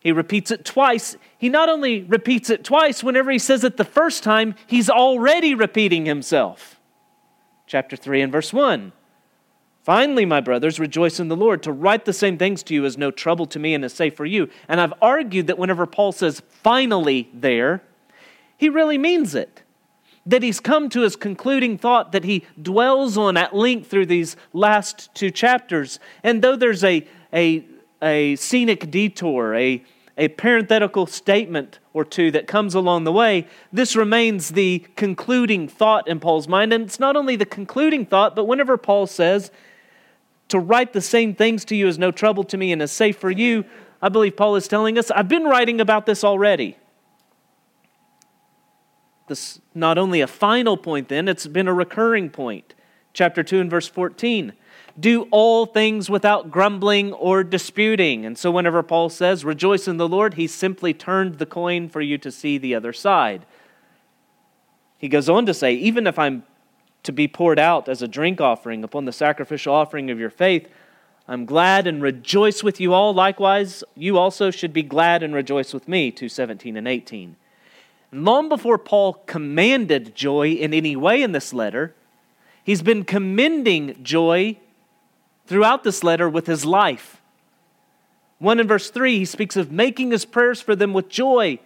He 0.00 0.12
repeats 0.12 0.50
it 0.50 0.64
twice. 0.64 1.16
He 1.38 1.48
not 1.48 1.68
only 1.68 2.02
repeats 2.02 2.50
it 2.50 2.64
twice, 2.64 3.04
whenever 3.04 3.30
he 3.30 3.38
says 3.38 3.62
it 3.62 3.76
the 3.76 3.84
first 3.84 4.22
time, 4.22 4.56
he's 4.66 4.90
already 4.90 5.54
repeating 5.54 6.06
himself. 6.06 6.80
Chapter 7.66 7.96
3 7.96 8.22
and 8.22 8.32
verse 8.32 8.52
1. 8.52 8.92
Finally, 9.82 10.24
my 10.24 10.40
brothers, 10.40 10.78
rejoice 10.78 11.18
in 11.18 11.26
the 11.26 11.36
Lord. 11.36 11.62
To 11.64 11.72
write 11.72 12.04
the 12.04 12.12
same 12.12 12.38
things 12.38 12.62
to 12.64 12.74
you 12.74 12.84
is 12.84 12.96
no 12.96 13.10
trouble 13.10 13.46
to 13.46 13.58
me 13.58 13.74
and 13.74 13.84
is 13.84 13.92
safe 13.92 14.14
for 14.14 14.24
you. 14.24 14.48
And 14.68 14.80
I've 14.80 14.94
argued 15.02 15.48
that 15.48 15.58
whenever 15.58 15.86
Paul 15.86 16.12
says 16.12 16.40
finally 16.48 17.28
there, 17.34 17.82
he 18.56 18.68
really 18.68 18.96
means 18.96 19.34
it. 19.34 19.62
That 20.24 20.44
he's 20.44 20.60
come 20.60 20.88
to 20.90 21.00
his 21.00 21.16
concluding 21.16 21.78
thought 21.78 22.12
that 22.12 22.22
he 22.22 22.44
dwells 22.60 23.18
on 23.18 23.36
at 23.36 23.56
length 23.56 23.90
through 23.90 24.06
these 24.06 24.36
last 24.52 25.12
two 25.16 25.32
chapters. 25.32 25.98
And 26.22 26.42
though 26.42 26.54
there's 26.54 26.84
a, 26.84 27.04
a, 27.32 27.66
a 28.00 28.36
scenic 28.36 28.88
detour, 28.88 29.52
a, 29.56 29.82
a 30.16 30.28
parenthetical 30.28 31.06
statement 31.06 31.80
or 31.92 32.04
two 32.04 32.30
that 32.30 32.46
comes 32.46 32.76
along 32.76 33.02
the 33.02 33.10
way, 33.10 33.48
this 33.72 33.96
remains 33.96 34.50
the 34.50 34.86
concluding 34.94 35.66
thought 35.66 36.06
in 36.06 36.20
Paul's 36.20 36.46
mind. 36.46 36.72
And 36.72 36.84
it's 36.84 37.00
not 37.00 37.16
only 37.16 37.34
the 37.34 37.44
concluding 37.44 38.06
thought, 38.06 38.36
but 38.36 38.44
whenever 38.44 38.76
Paul 38.76 39.08
says, 39.08 39.50
to 40.52 40.58
write 40.58 40.92
the 40.92 41.00
same 41.00 41.34
things 41.34 41.64
to 41.66 41.76
you 41.76 41.88
is 41.88 41.98
no 41.98 42.10
trouble 42.10 42.44
to 42.44 42.56
me 42.56 42.72
and 42.72 42.80
is 42.80 42.92
safe 42.92 43.18
for 43.18 43.30
you, 43.30 43.64
I 44.00 44.08
believe 44.08 44.36
Paul 44.36 44.56
is 44.56 44.68
telling 44.68 44.98
us, 44.98 45.10
I've 45.10 45.28
been 45.28 45.44
writing 45.44 45.80
about 45.80 46.06
this 46.06 46.24
already. 46.24 46.78
This 49.28 49.60
not 49.74 49.98
only 49.98 50.20
a 50.20 50.26
final 50.26 50.76
point 50.76 51.08
then, 51.08 51.28
it's 51.28 51.46
been 51.46 51.68
a 51.68 51.74
recurring 51.74 52.30
point. 52.30 52.74
Chapter 53.12 53.42
2 53.42 53.60
and 53.60 53.70
verse 53.70 53.88
14 53.88 54.52
do 54.98 55.22
all 55.30 55.64
things 55.66 56.10
without 56.10 56.50
grumbling 56.50 57.12
or 57.14 57.42
disputing. 57.42 58.26
And 58.26 58.36
so, 58.36 58.50
whenever 58.50 58.82
Paul 58.82 59.08
says, 59.08 59.44
rejoice 59.44 59.88
in 59.88 59.96
the 59.96 60.08
Lord, 60.08 60.34
he 60.34 60.46
simply 60.46 60.92
turned 60.92 61.38
the 61.38 61.46
coin 61.46 61.88
for 61.88 62.00
you 62.00 62.18
to 62.18 62.30
see 62.30 62.58
the 62.58 62.74
other 62.74 62.92
side. 62.92 63.46
He 64.98 65.08
goes 65.08 65.28
on 65.28 65.46
to 65.46 65.54
say, 65.54 65.72
even 65.74 66.06
if 66.06 66.18
I'm 66.18 66.44
to 67.02 67.12
be 67.12 67.28
poured 67.28 67.58
out 67.58 67.88
as 67.88 68.02
a 68.02 68.08
drink 68.08 68.40
offering 68.40 68.84
upon 68.84 69.04
the 69.04 69.12
sacrificial 69.12 69.74
offering 69.74 70.10
of 70.10 70.18
your 70.18 70.30
faith, 70.30 70.68
I'm 71.28 71.44
glad 71.44 71.86
and 71.86 72.02
rejoice 72.02 72.62
with 72.62 72.80
you 72.80 72.92
all. 72.92 73.14
Likewise, 73.14 73.84
you 73.96 74.18
also 74.18 74.50
should 74.50 74.72
be 74.72 74.82
glad 74.82 75.22
and 75.22 75.34
rejoice 75.34 75.72
with 75.72 75.88
me. 75.88 76.10
217 76.10 76.76
and 76.76 76.88
18. 76.88 77.36
And 78.10 78.24
long 78.24 78.48
before 78.48 78.78
Paul 78.78 79.14
commanded 79.26 80.14
joy 80.14 80.50
in 80.50 80.74
any 80.74 80.96
way 80.96 81.22
in 81.22 81.32
this 81.32 81.54
letter, 81.54 81.94
he's 82.64 82.82
been 82.82 83.04
commending 83.04 84.02
joy 84.02 84.58
throughout 85.46 85.84
this 85.84 86.02
letter 86.04 86.28
with 86.28 86.46
his 86.46 86.64
life. 86.64 87.20
1 88.38 88.58
in 88.58 88.66
verse 88.66 88.90
3, 88.90 89.18
he 89.18 89.24
speaks 89.24 89.56
of 89.56 89.70
making 89.70 90.10
his 90.10 90.24
prayers 90.24 90.60
for 90.60 90.74
them 90.74 90.92
with 90.92 91.08
joy. 91.08 91.58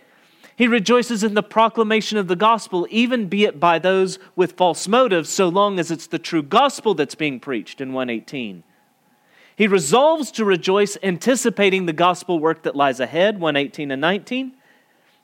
He 0.56 0.66
rejoices 0.66 1.22
in 1.22 1.34
the 1.34 1.42
proclamation 1.42 2.16
of 2.16 2.28
the 2.28 2.36
gospel, 2.36 2.86
even 2.90 3.28
be 3.28 3.44
it 3.44 3.60
by 3.60 3.78
those 3.78 4.18
with 4.34 4.52
false 4.52 4.88
motives, 4.88 5.28
so 5.28 5.48
long 5.48 5.78
as 5.78 5.90
it's 5.90 6.06
the 6.06 6.18
true 6.18 6.42
gospel 6.42 6.94
that's 6.94 7.14
being 7.14 7.38
preached 7.38 7.80
in 7.80 7.92
118. 7.92 8.62
He 9.54 9.66
resolves 9.66 10.30
to 10.32 10.46
rejoice, 10.46 10.96
anticipating 11.02 11.84
the 11.84 11.92
gospel 11.92 12.38
work 12.38 12.62
that 12.62 12.74
lies 12.74 13.00
ahead, 13.00 13.38
118 13.38 13.90
and 13.90 14.00
19. 14.00 14.52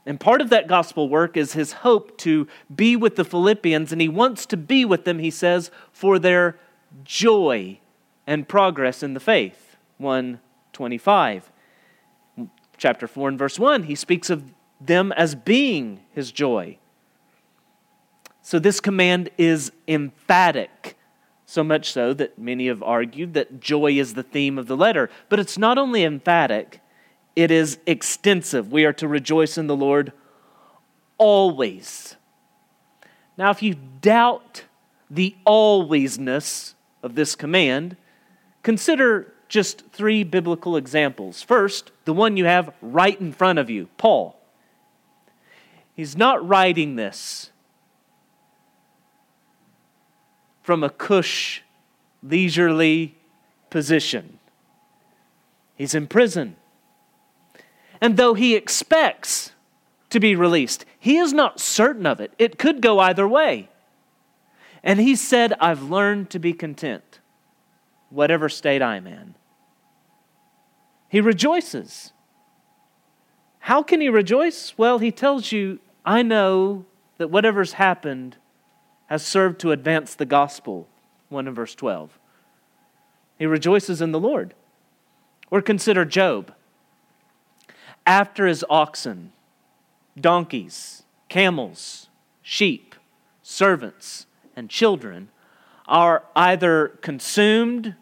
And 0.05 0.21
part 0.21 0.43
of 0.43 0.51
that 0.51 0.69
gospel 0.69 1.09
work 1.09 1.37
is 1.37 1.55
his 1.55 1.73
hope 1.73 2.19
to 2.19 2.47
be 2.75 2.95
with 2.95 3.17
the 3.17 3.25
Philippians, 3.25 3.91
and 3.91 4.03
he 4.03 4.09
wants 4.09 4.45
to 4.47 4.57
be 4.59 4.85
with 4.85 5.05
them, 5.05 5.19
he 5.19 5.31
says, 5.31 5.71
for 5.93 6.19
their 6.19 6.59
joy 7.05 7.79
and 8.27 8.49
progress 8.49 9.03
in 9.03 9.15
the 9.15 9.21
faith. 9.21 9.77
125. 9.99 11.51
Chapter 12.77 13.07
4 13.07 13.29
and 13.31 13.39
verse 13.39 13.59
1, 13.59 13.85
he 13.85 13.95
speaks 13.95 14.29
of 14.29 14.45
them 14.87 15.13
as 15.13 15.35
being 15.35 16.01
his 16.13 16.33
joy. 16.33 16.79
So 18.43 18.59
this 18.59 18.81
command 18.81 19.31
is 19.39 19.73
emphatic, 19.87 20.97
so 21.47 21.63
much 21.63 21.93
so 21.93 22.13
that 22.15 22.39
many 22.39 22.67
have 22.67 22.83
argued 22.83 23.35
that 23.35 23.61
joy 23.61 23.93
is 23.93 24.15
the 24.15 24.23
theme 24.23 24.59
of 24.59 24.67
the 24.67 24.77
letter. 24.77 25.11
But 25.29 25.39
it's 25.39 25.57
not 25.57 25.79
only 25.79 26.03
emphatic, 26.03 26.81
it 27.37 27.51
is 27.51 27.79
extensive. 27.87 28.73
We 28.73 28.85
are 28.85 28.93
to 28.95 29.07
rejoice 29.07 29.57
in 29.57 29.67
the 29.67 29.77
Lord 29.77 30.13
always. 31.19 32.17
Now, 33.39 33.51
if 33.51 33.63
you 33.63 33.77
doubt 34.01 34.65
the 35.09 35.37
alwaysness 35.47 36.75
of 37.03 37.15
this 37.15 37.35
command, 37.35 37.97
Consider 38.63 39.33
just 39.49 39.91
three 39.91 40.23
biblical 40.25 40.77
examples. 40.77 41.43
First, 41.43 41.91
the 42.05 42.13
one 42.13 42.37
you 42.37 42.45
have 42.45 42.73
right 42.81 43.21
in 43.21 43.33
front 43.33 43.59
of 43.59 43.69
you 43.69 43.89
Paul. 43.99 44.39
He's 45.95 46.17
not 46.17 46.47
writing 46.47 46.97
this 46.97 47.51
from 50.63 50.83
a 50.83 50.91
cush, 50.91 51.63
leisurely 52.23 53.17
position. 53.71 54.39
He's 55.75 55.95
in 55.95 56.07
prison. 56.07 56.57
And 58.01 58.17
though 58.17 58.35
he 58.35 58.55
expects 58.55 59.53
to 60.11 60.21
be 60.21 60.35
released, 60.35 60.85
he 60.99 61.19
is 61.19 61.33
not 61.33 61.61
certain 61.61 62.07
of 62.07 62.21
it. 62.21 62.33
It 62.39 62.59
could 62.59 62.81
go 62.81 62.99
either 63.01 63.27
way. 63.27 63.69
And 64.83 65.01
he 65.01 65.15
said, 65.15 65.53
I've 65.61 65.83
learned 65.83 66.31
to 66.31 66.39
be 66.39 66.53
content 66.53 67.21
whatever 68.11 68.49
state 68.49 68.83
I'm 68.83 69.07
in. 69.07 69.35
He 71.09 71.21
rejoices. 71.21 72.12
How 73.63 73.83
can 73.83 74.01
he 74.01 74.09
rejoice? 74.09 74.75
Well, 74.77 74.99
he 74.99 75.11
tells 75.11 75.53
you, 75.53 75.79
I 76.05 76.23
know 76.23 76.85
that 77.19 77.31
whatever's 77.31 77.75
happened 77.75 78.37
has 79.07 79.25
served 79.25 79.61
to 79.61 79.73
advance 79.73 80.15
the 80.15 80.27
gospel. 80.27 80.89
1 81.29 81.47
in 81.49 81.55
verse 81.55 81.75
12. 81.75 82.19
He 83.39 83.47
rejoices 83.47 84.03
in 84.03 84.13
the 84.13 84.21
Lord. 84.21 84.55
Or 85.51 85.63
consider 85.63 86.05
Job. 86.05 86.53
After 88.05 88.47
his 88.47 88.65
oxen, 88.69 89.33
donkeys, 90.21 91.05
camels, 91.29 92.09
sheep, 92.43 92.95
servants, 93.43 94.27
and 94.57 94.69
children 94.69 95.29
are 95.87 96.25
either 96.35 96.99
consumed 97.01 97.95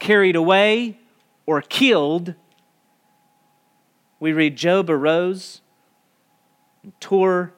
carried 0.00 0.34
away, 0.34 0.98
or 1.46 1.62
killed, 1.62 2.34
we 4.20 4.32
read 4.32 4.54
Job 4.54 4.88
arose 4.90 5.62
and 6.82 6.92
tore 7.00 7.54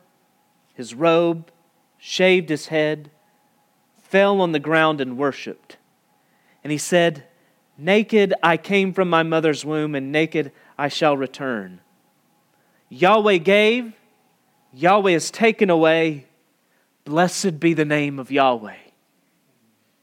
his 0.75 0.95
robe, 0.95 1.51
shaved 1.99 2.49
his 2.49 2.69
head, 2.69 3.11
fell 4.03 4.41
on 4.41 4.53
the 4.53 4.59
ground 4.59 5.01
and 5.01 5.19
worshiped. 5.19 5.77
And 6.65 6.71
he 6.71 6.79
said, 6.79 7.25
Naked 7.77 8.35
I 8.43 8.57
came 8.57 8.93
from 8.93 9.11
my 9.11 9.23
mother's 9.23 9.65
womb, 9.65 9.95
and 9.95 10.13
naked 10.13 10.53
I 10.79 10.89
shall 10.89 11.17
return. 11.17 11.81
Yahweh 12.89 13.39
gave, 13.39 13.93
Yahweh 14.73 15.13
has 15.13 15.31
taken 15.31 15.71
away. 15.71 16.27
Blessed 17.05 17.59
be 17.59 17.75
the 17.75 17.85
name 17.85 18.19
of 18.19 18.31
Yahweh. 18.31 18.77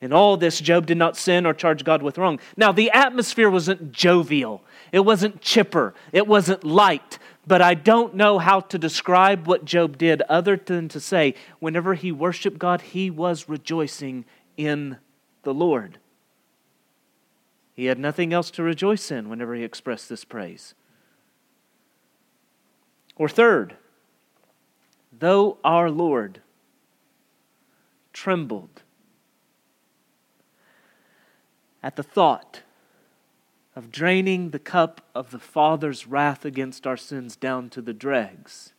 In 0.02 0.14
all 0.14 0.38
this, 0.38 0.60
Job 0.62 0.86
did 0.86 0.98
not 0.98 1.18
sin 1.18 1.46
or 1.46 1.54
charge 1.54 1.84
God 1.84 2.02
with 2.02 2.18
wrong. 2.18 2.40
Now, 2.56 2.72
the 2.72 2.90
atmosphere 2.92 3.50
wasn't 3.50 3.92
jovial, 3.92 4.64
it 4.92 5.02
wasn't 5.02 5.42
chipper, 5.42 5.94
it 6.12 6.28
wasn't 6.28 6.64
light. 6.64 7.20
But 7.46 7.62
I 7.62 7.74
don't 7.74 8.14
know 8.14 8.38
how 8.38 8.60
to 8.60 8.78
describe 8.78 9.48
what 9.48 9.66
Job 9.66 9.98
did 9.98 10.22
other 10.24 10.56
than 10.56 10.88
to 10.90 11.00
say, 11.00 11.34
whenever 11.60 11.96
he 11.96 12.12
worshiped 12.12 12.60
God, 12.60 12.82
he 12.82 13.10
was 13.10 13.50
rejoicing 13.50 14.26
in 14.56 14.98
the 15.44 15.54
Lord. 15.54 15.98
He 17.76 17.86
had 17.86 17.98
nothing 17.98 18.34
else 18.34 18.52
to 18.52 18.64
rejoice 18.64 19.10
in 19.10 19.30
whenever 19.30 19.56
he 19.56 19.64
expressed 19.64 20.10
this 20.10 20.26
praise. 20.26 20.76
Or 23.16 23.28
third, 23.28 23.76
though 25.18 25.58
our 25.64 25.90
Lord 25.90 26.42
trembled 28.14 28.84
at 31.82 31.96
the 31.96 32.04
thought 32.04 32.64
of 33.76 33.92
draining 33.92 34.50
the 34.50 34.60
cup 34.60 35.02
of 35.16 35.32
the 35.32 35.40
Father's 35.40 36.08
wrath 36.08 36.44
against 36.44 36.86
our 36.86 36.98
sins 36.98 37.36
down 37.36 37.70
to 37.70 37.82
the 37.82 37.94
dregs. 37.94 38.74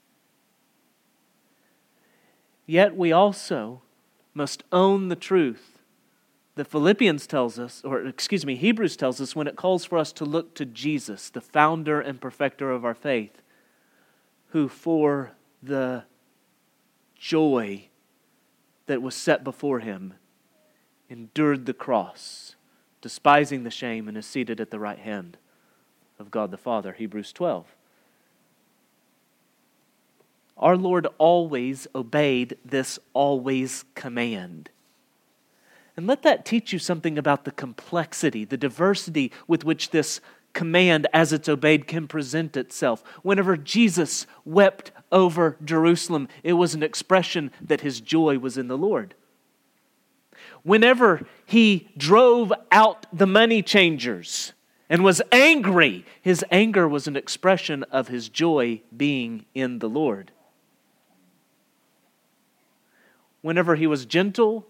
Yet 2.67 2.97
we 2.97 3.11
also 3.11 3.83
must 4.35 4.63
own 4.71 5.09
the 5.09 5.17
truth 5.17 5.79
that 6.57 6.67
Philippians 6.67 7.27
tells 7.27 7.59
us, 7.59 7.83
or 7.85 8.07
excuse 8.07 8.45
me, 8.45 8.55
Hebrews 8.55 8.97
tells 8.97 9.21
us 9.21 9.35
when 9.35 9.47
it 9.47 9.57
calls 9.57 9.85
for 9.85 9.97
us 9.97 10.13
to 10.13 10.25
look 10.25 10.55
to 10.57 10.67
Jesus, 10.67 11.31
the 11.31 11.41
founder 11.41 12.01
and 12.01 12.21
perfecter 12.21 12.71
of 12.71 12.85
our 12.85 12.95
faith, 12.95 13.41
who, 14.49 14.69
for 14.69 15.33
the 15.63 16.05
joy 17.17 17.89
that 18.87 19.01
was 19.01 19.15
set 19.15 19.43
before 19.43 19.79
him, 19.81 20.15
endured 21.09 21.67
the 21.67 21.73
cross, 21.73 22.50
despising 23.01 23.65
the 23.65 23.71
shame, 23.71 24.09
and 24.09 24.17
is 24.17 24.27
seated 24.27 24.61
at 24.61 24.71
the 24.71 24.79
right 24.79 24.99
hand 24.99 25.37
of 26.19 26.31
God 26.31 26.51
the 26.51 26.59
Father. 26.59 26.93
Hebrews 26.93 27.33
12. 27.33 27.67
Our 30.57 30.77
Lord 30.77 31.07
always 31.17 31.87
obeyed 31.95 32.59
this 32.65 32.99
always 33.15 33.85
command. 33.95 34.69
And 35.97 36.07
let 36.07 36.23
that 36.23 36.45
teach 36.45 36.73
you 36.73 36.79
something 36.79 37.19
about 37.19 37.45
the 37.45 37.51
complexity, 37.51 38.45
the 38.45 38.57
diversity 38.57 39.33
with 39.49 39.65
which 39.65 39.91
this 39.91 40.21
command, 40.53 41.07
as 41.13 41.33
it's 41.33 41.49
obeyed, 41.49 41.87
can 41.87 42.07
present 42.07 42.57
itself. 42.57 43.03
Whenever 43.23 43.57
Jesus 43.57 44.27
wept 44.45 44.93
over 45.11 45.57
Jerusalem, 45.65 46.29
it 46.43 46.55
was 46.55 46.75
an 46.75 46.83
expression 46.83 47.51
that 47.61 47.81
his 47.81 48.01
joy 48.01 48.39
was 48.39 48.59
in 48.59 48.69
the 48.69 48.79
Lord. 48.79 49.15
Whenever 50.63 51.27
he 51.47 51.89
drove 51.97 52.53
out 52.71 53.07
the 53.13 53.27
money 53.27 53.63
changers 53.63 54.53
and 54.89 55.03
was 55.03 55.23
angry, 55.33 56.05
his 56.21 56.45
anger 56.51 56.89
was 56.89 57.07
an 57.07 57.17
expression 57.17 57.83
of 57.85 58.09
his 58.09 58.29
joy 58.29 58.81
being 58.97 59.47
in 59.55 59.79
the 59.79 59.89
Lord. 59.89 60.33
Whenever 63.41 63.77
he 63.77 63.87
was 63.87 64.05
gentle 64.05 64.67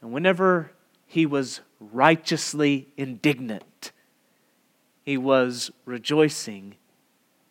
and 0.00 0.12
whenever 0.12 0.72
he 1.06 1.24
was 1.24 1.60
righteously 1.80 2.88
indignant, 2.96 3.92
he 5.04 5.16
was 5.16 5.70
rejoicing 5.84 6.74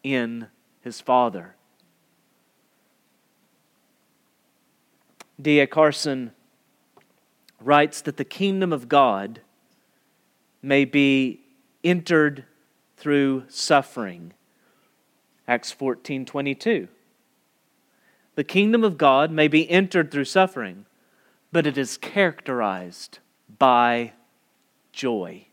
in 0.03 0.47
his 0.81 0.99
Father. 1.01 1.55
D.A. 5.39 5.67
Carson 5.67 6.31
writes 7.61 8.01
that 8.01 8.17
the 8.17 8.25
kingdom 8.25 8.71
of 8.71 8.87
God 8.87 9.41
may 10.61 10.85
be 10.85 11.41
entered 11.83 12.45
through 12.97 13.43
suffering. 13.47 14.33
Acts 15.47 15.71
14 15.71 16.25
22. 16.25 16.87
The 18.35 18.43
kingdom 18.43 18.83
of 18.83 18.97
God 18.97 19.31
may 19.31 19.47
be 19.47 19.69
entered 19.69 20.11
through 20.11 20.25
suffering, 20.25 20.85
but 21.51 21.65
it 21.65 21.77
is 21.77 21.97
characterized 21.97 23.19
by 23.57 24.13
joy. 24.91 25.47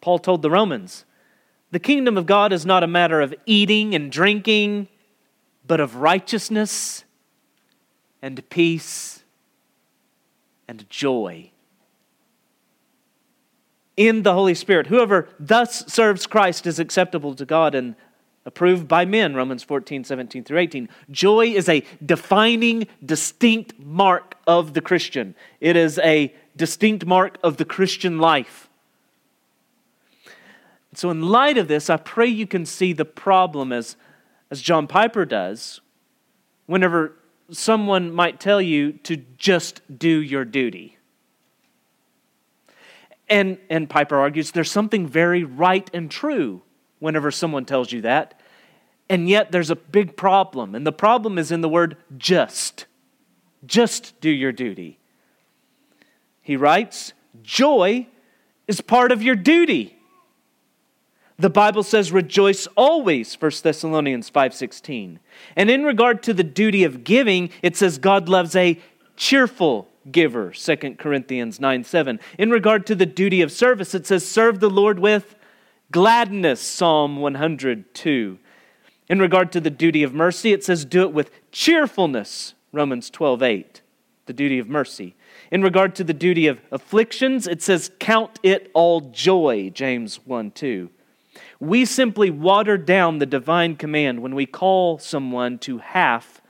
Paul 0.00 0.18
told 0.18 0.40
the 0.40 0.50
Romans, 0.50 1.04
the 1.70 1.80
kingdom 1.80 2.16
of 2.16 2.26
God 2.26 2.52
is 2.52 2.64
not 2.64 2.82
a 2.82 2.86
matter 2.86 3.20
of 3.20 3.34
eating 3.44 3.94
and 3.94 4.10
drinking, 4.10 4.88
but 5.66 5.80
of 5.80 5.96
righteousness 5.96 7.04
and 8.22 8.48
peace 8.48 9.15
and 10.68 10.88
joy 10.90 11.50
in 13.96 14.22
the 14.22 14.34
Holy 14.34 14.54
Spirit. 14.54 14.88
Whoever 14.88 15.28
thus 15.38 15.86
serves 15.92 16.26
Christ 16.26 16.66
is 16.66 16.78
acceptable 16.78 17.34
to 17.34 17.44
God 17.44 17.74
and 17.74 17.94
approved 18.44 18.86
by 18.86 19.04
men, 19.04 19.34
Romans 19.34 19.62
14, 19.64 20.04
17 20.04 20.44
through 20.44 20.58
18. 20.58 20.88
Joy 21.10 21.46
is 21.48 21.68
a 21.68 21.82
defining, 22.04 22.86
distinct 23.04 23.78
mark 23.78 24.36
of 24.46 24.74
the 24.74 24.80
Christian, 24.80 25.34
it 25.60 25.76
is 25.76 25.98
a 25.98 26.32
distinct 26.56 27.04
mark 27.04 27.38
of 27.42 27.56
the 27.56 27.64
Christian 27.64 28.18
life. 28.18 28.68
So, 30.94 31.10
in 31.10 31.20
light 31.20 31.58
of 31.58 31.68
this, 31.68 31.90
I 31.90 31.98
pray 31.98 32.26
you 32.26 32.46
can 32.46 32.64
see 32.64 32.94
the 32.94 33.04
problem 33.04 33.70
as, 33.70 33.96
as 34.50 34.62
John 34.62 34.86
Piper 34.86 35.26
does 35.26 35.80
whenever 36.64 37.12
someone 37.50 38.12
might 38.12 38.40
tell 38.40 38.60
you 38.60 38.92
to 38.92 39.16
just 39.38 39.80
do 39.98 40.20
your 40.20 40.44
duty. 40.44 40.96
And, 43.28 43.58
and 43.70 43.88
Piper 43.90 44.16
argues 44.16 44.52
there's 44.52 44.70
something 44.70 45.06
very 45.06 45.44
right 45.44 45.88
and 45.92 46.10
true 46.10 46.62
whenever 46.98 47.30
someone 47.30 47.64
tells 47.64 47.92
you 47.92 48.02
that. 48.02 48.40
And 49.08 49.28
yet 49.28 49.52
there's 49.52 49.70
a 49.70 49.76
big 49.76 50.16
problem. 50.16 50.74
And 50.74 50.86
the 50.86 50.92
problem 50.92 51.38
is 51.38 51.50
in 51.52 51.60
the 51.60 51.68
word 51.68 51.96
just. 52.16 52.86
Just 53.64 54.20
do 54.20 54.30
your 54.30 54.52
duty. 54.52 54.98
He 56.42 56.56
writes, 56.56 57.12
Joy 57.42 58.06
is 58.68 58.80
part 58.80 59.12
of 59.12 59.22
your 59.22 59.34
duty. 59.34 59.95
The 61.38 61.50
Bible 61.50 61.82
says 61.82 62.12
rejoice 62.12 62.66
always, 62.76 63.34
1 63.34 63.62
Thessalonians 63.62 64.30
5:16. 64.30 65.18
And 65.54 65.70
in 65.70 65.84
regard 65.84 66.22
to 66.24 66.34
the 66.34 66.44
duty 66.44 66.82
of 66.82 67.04
giving, 67.04 67.50
it 67.62 67.76
says 67.76 67.98
God 67.98 68.28
loves 68.28 68.56
a 68.56 68.78
cheerful 69.16 69.88
giver, 70.10 70.52
2 70.52 70.98
Corinthians 70.98 71.60
9 71.60 71.84
7. 71.84 72.20
In 72.38 72.50
regard 72.50 72.86
to 72.86 72.94
the 72.94 73.06
duty 73.06 73.42
of 73.42 73.52
service, 73.52 73.94
it 73.94 74.06
says 74.06 74.26
serve 74.26 74.60
the 74.60 74.70
Lord 74.70 74.98
with 74.98 75.34
gladness, 75.90 76.60
Psalm 76.60 77.18
102. 77.18 78.38
In 79.08 79.18
regard 79.20 79.52
to 79.52 79.60
the 79.60 79.70
duty 79.70 80.02
of 80.02 80.14
mercy, 80.14 80.52
it 80.52 80.64
says 80.64 80.84
do 80.86 81.02
it 81.02 81.12
with 81.12 81.30
cheerfulness, 81.52 82.54
Romans 82.72 83.10
12 83.10 83.42
8. 83.42 83.80
The 84.24 84.32
duty 84.32 84.58
of 84.58 84.68
mercy. 84.68 85.14
In 85.52 85.62
regard 85.62 85.94
to 85.96 86.04
the 86.04 86.14
duty 86.14 86.46
of 86.46 86.60
afflictions, 86.72 87.46
it 87.46 87.62
says 87.62 87.90
count 88.00 88.40
it 88.42 88.70
all 88.72 89.00
joy, 89.00 89.70
James 89.72 90.16
1 90.24 90.50
2. 90.52 90.90
We 91.58 91.84
simply 91.84 92.30
water 92.30 92.76
down 92.76 93.18
the 93.18 93.26
divine 93.26 93.76
command 93.76 94.20
when 94.20 94.34
we 94.34 94.46
call 94.46 94.98
someone 94.98 95.58
to 95.60 95.78
half 95.78 96.40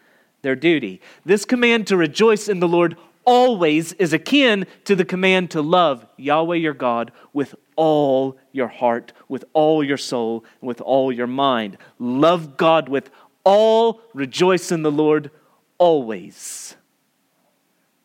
their 0.42 0.57
duty. 0.57 1.01
This 1.25 1.45
command 1.45 1.87
to 1.88 1.97
rejoice 1.97 2.49
in 2.49 2.61
the 2.61 2.69
Lord 2.69 2.97
always 3.25 3.92
is 3.95 4.12
akin 4.12 4.66
to 4.85 4.95
the 4.97 5.05
command 5.05 5.51
to 5.51 5.61
love 5.61 6.07
Yahweh 6.16 6.57
your 6.57 6.75
God 6.75 7.12
with 7.33 7.55
all 7.75 8.38
your 8.53 8.69
heart, 8.69 9.12
with 9.29 9.45
all 9.53 9.85
your 9.85 9.97
soul, 9.97 10.45
with 10.61 10.81
all 10.81 11.12
your 11.12 11.27
mind. 11.27 11.77
Love 11.99 12.57
God 12.57 12.88
with 12.88 13.11
all, 13.45 14.01
rejoice 14.14 14.73
in 14.73 14.83
the 14.83 14.92
Lord 14.92 15.31
always. 15.79 16.77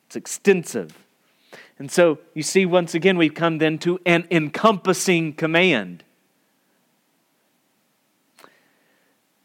It's 0.07 0.15
extensive. 0.15 0.97
And 1.79 1.89
so 1.89 2.19
you 2.33 2.43
see, 2.43 2.65
once 2.65 2.93
again, 2.93 3.17
we 3.17 3.29
come 3.29 3.59
then 3.59 3.77
to 3.79 3.99
an 4.05 4.27
encompassing 4.29 5.33
command. 5.33 6.03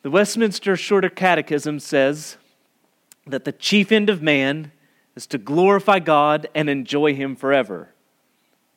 The 0.07 0.13
Westminster 0.13 0.77
Shorter 0.77 1.11
Catechism 1.11 1.81
says 1.81 2.37
that 3.27 3.45
the 3.45 3.51
chief 3.51 3.91
end 3.91 4.09
of 4.09 4.23
man 4.23 4.71
is 5.17 5.27
to 5.27 5.37
glorify 5.37 5.99
God 5.99 6.47
and 6.55 6.71
enjoy 6.71 7.13
Him 7.17 7.35
forever. 7.35 7.89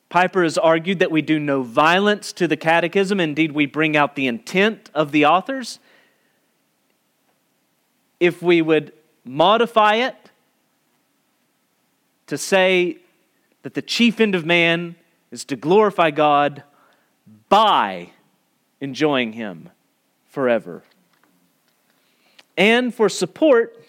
Piper 0.08 0.42
has 0.42 0.58
argued 0.58 0.98
that 0.98 1.12
we 1.12 1.22
do 1.22 1.38
no 1.38 1.62
violence 1.62 2.32
to 2.32 2.48
the 2.48 2.56
catechism. 2.56 3.20
Indeed, 3.20 3.52
we 3.52 3.66
bring 3.66 3.96
out 3.96 4.16
the 4.16 4.26
intent 4.26 4.90
of 4.92 5.12
the 5.12 5.24
authors. 5.24 5.78
If 8.18 8.42
we 8.42 8.60
would 8.60 8.92
modify 9.24 9.94
it 10.06 10.16
to 12.26 12.36
say 12.36 12.98
that 13.62 13.74
the 13.74 13.82
chief 13.82 14.18
end 14.18 14.34
of 14.34 14.44
man 14.44 14.96
is 15.30 15.44
to 15.44 15.54
glorify 15.54 16.10
God 16.10 16.64
by 17.48 18.10
enjoying 18.80 19.34
Him 19.34 19.68
forever. 20.28 20.82
And 22.60 22.94
for 22.94 23.08
support 23.08 23.82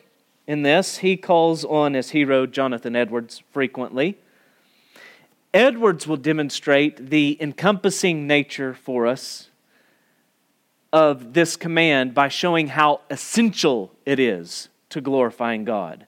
in 0.47 0.61
this, 0.61 0.99
he 0.99 1.17
calls 1.17 1.65
on 1.65 1.93
his 1.93 2.11
hero, 2.11 2.45
Jonathan 2.45 2.95
Edwards, 2.95 3.43
frequently. 3.51 4.17
Edwards 5.53 6.07
will 6.07 6.15
demonstrate 6.15 7.09
the 7.09 7.37
encompassing 7.41 8.27
nature 8.27 8.73
for 8.73 9.07
us 9.07 9.49
of 10.93 11.33
this 11.33 11.57
command 11.57 12.13
by 12.13 12.29
showing 12.29 12.67
how 12.67 13.01
essential 13.09 13.91
it 14.05 14.21
is 14.21 14.69
to 14.87 15.01
glorifying 15.01 15.65
God. 15.65 16.07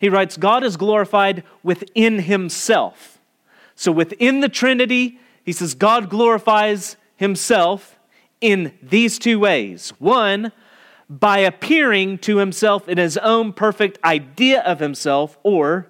He 0.00 0.08
writes, 0.08 0.36
God 0.36 0.64
is 0.64 0.76
glorified 0.76 1.44
within 1.62 2.18
himself. 2.18 3.20
So 3.76 3.92
within 3.92 4.40
the 4.40 4.48
Trinity, 4.48 5.20
he 5.44 5.52
says, 5.52 5.74
God 5.74 6.10
glorifies 6.10 6.96
himself 7.14 8.00
in 8.40 8.72
these 8.82 9.16
two 9.20 9.38
ways. 9.38 9.90
One, 10.00 10.50
by 11.08 11.38
appearing 11.38 12.18
to 12.18 12.38
himself 12.38 12.88
in 12.88 12.98
his 12.98 13.16
own 13.18 13.52
perfect 13.52 13.98
idea 14.04 14.60
of 14.62 14.80
himself 14.80 15.38
or 15.42 15.86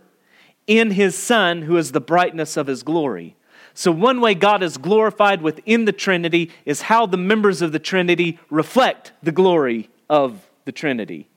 in 0.66 0.90
his 0.92 1.16
Son, 1.16 1.62
who 1.62 1.76
is 1.76 1.92
the 1.92 2.00
brightness 2.00 2.56
of 2.56 2.66
his 2.66 2.82
glory. 2.82 3.36
So, 3.72 3.92
one 3.92 4.20
way 4.20 4.34
God 4.34 4.62
is 4.62 4.78
glorified 4.78 5.42
within 5.42 5.84
the 5.84 5.92
Trinity 5.92 6.50
is 6.64 6.82
how 6.82 7.06
the 7.06 7.18
members 7.18 7.62
of 7.62 7.72
the 7.72 7.78
Trinity 7.78 8.38
reflect 8.50 9.12
the 9.22 9.32
glory 9.32 9.90
of 10.08 10.48
the 10.64 10.72
Trinity. 10.72 11.28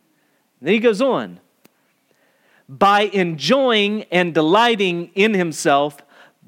And 0.60 0.68
then 0.68 0.74
he 0.74 0.80
goes 0.80 1.02
on 1.02 1.40
by 2.68 3.02
enjoying 3.02 4.04
and 4.04 4.34
delighting 4.34 5.12
in 5.16 5.34
himself 5.34 5.98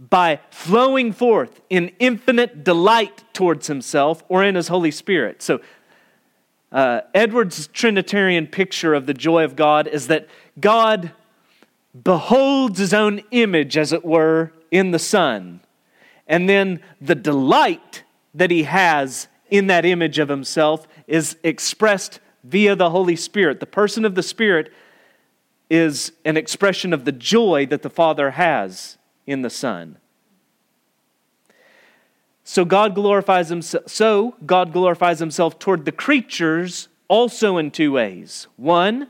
by 0.09 0.39
flowing 0.49 1.11
forth 1.11 1.61
in 1.69 1.91
infinite 1.99 2.63
delight 2.63 3.23
towards 3.33 3.67
himself 3.67 4.23
or 4.29 4.43
in 4.43 4.55
his 4.55 4.69
Holy 4.69 4.91
Spirit. 4.91 5.41
So, 5.41 5.59
uh, 6.71 7.01
Edwards' 7.13 7.67
Trinitarian 7.67 8.47
picture 8.47 8.93
of 8.93 9.05
the 9.05 9.13
joy 9.13 9.43
of 9.43 9.55
God 9.55 9.87
is 9.87 10.07
that 10.07 10.27
God 10.59 11.11
beholds 12.03 12.79
his 12.79 12.93
own 12.93 13.21
image, 13.31 13.77
as 13.77 13.91
it 13.91 14.05
were, 14.05 14.53
in 14.69 14.91
the 14.91 14.99
Son. 14.99 15.59
And 16.27 16.47
then 16.47 16.79
the 17.01 17.15
delight 17.15 18.03
that 18.33 18.51
he 18.51 18.63
has 18.63 19.27
in 19.49 19.67
that 19.67 19.85
image 19.85 20.17
of 20.17 20.29
himself 20.29 20.87
is 21.07 21.35
expressed 21.43 22.21
via 22.43 22.75
the 22.75 22.89
Holy 22.89 23.17
Spirit. 23.17 23.59
The 23.59 23.65
person 23.65 24.05
of 24.05 24.15
the 24.15 24.23
Spirit 24.23 24.71
is 25.69 26.13
an 26.23 26.37
expression 26.37 26.93
of 26.93 27.03
the 27.03 27.11
joy 27.11 27.65
that 27.65 27.81
the 27.81 27.89
Father 27.89 28.31
has 28.31 28.97
in 29.27 29.41
the 29.41 29.49
Son. 29.49 29.97
So 32.51 32.65
God 32.65 32.95
glorifies 32.95 33.47
himself 33.47 33.83
so 33.87 34.35
God 34.45 34.73
glorifies 34.73 35.19
himself 35.19 35.57
toward 35.57 35.85
the 35.85 35.91
creatures 35.93 36.89
also 37.07 37.57
in 37.57 37.71
two 37.71 37.93
ways. 37.93 38.45
One, 38.57 39.07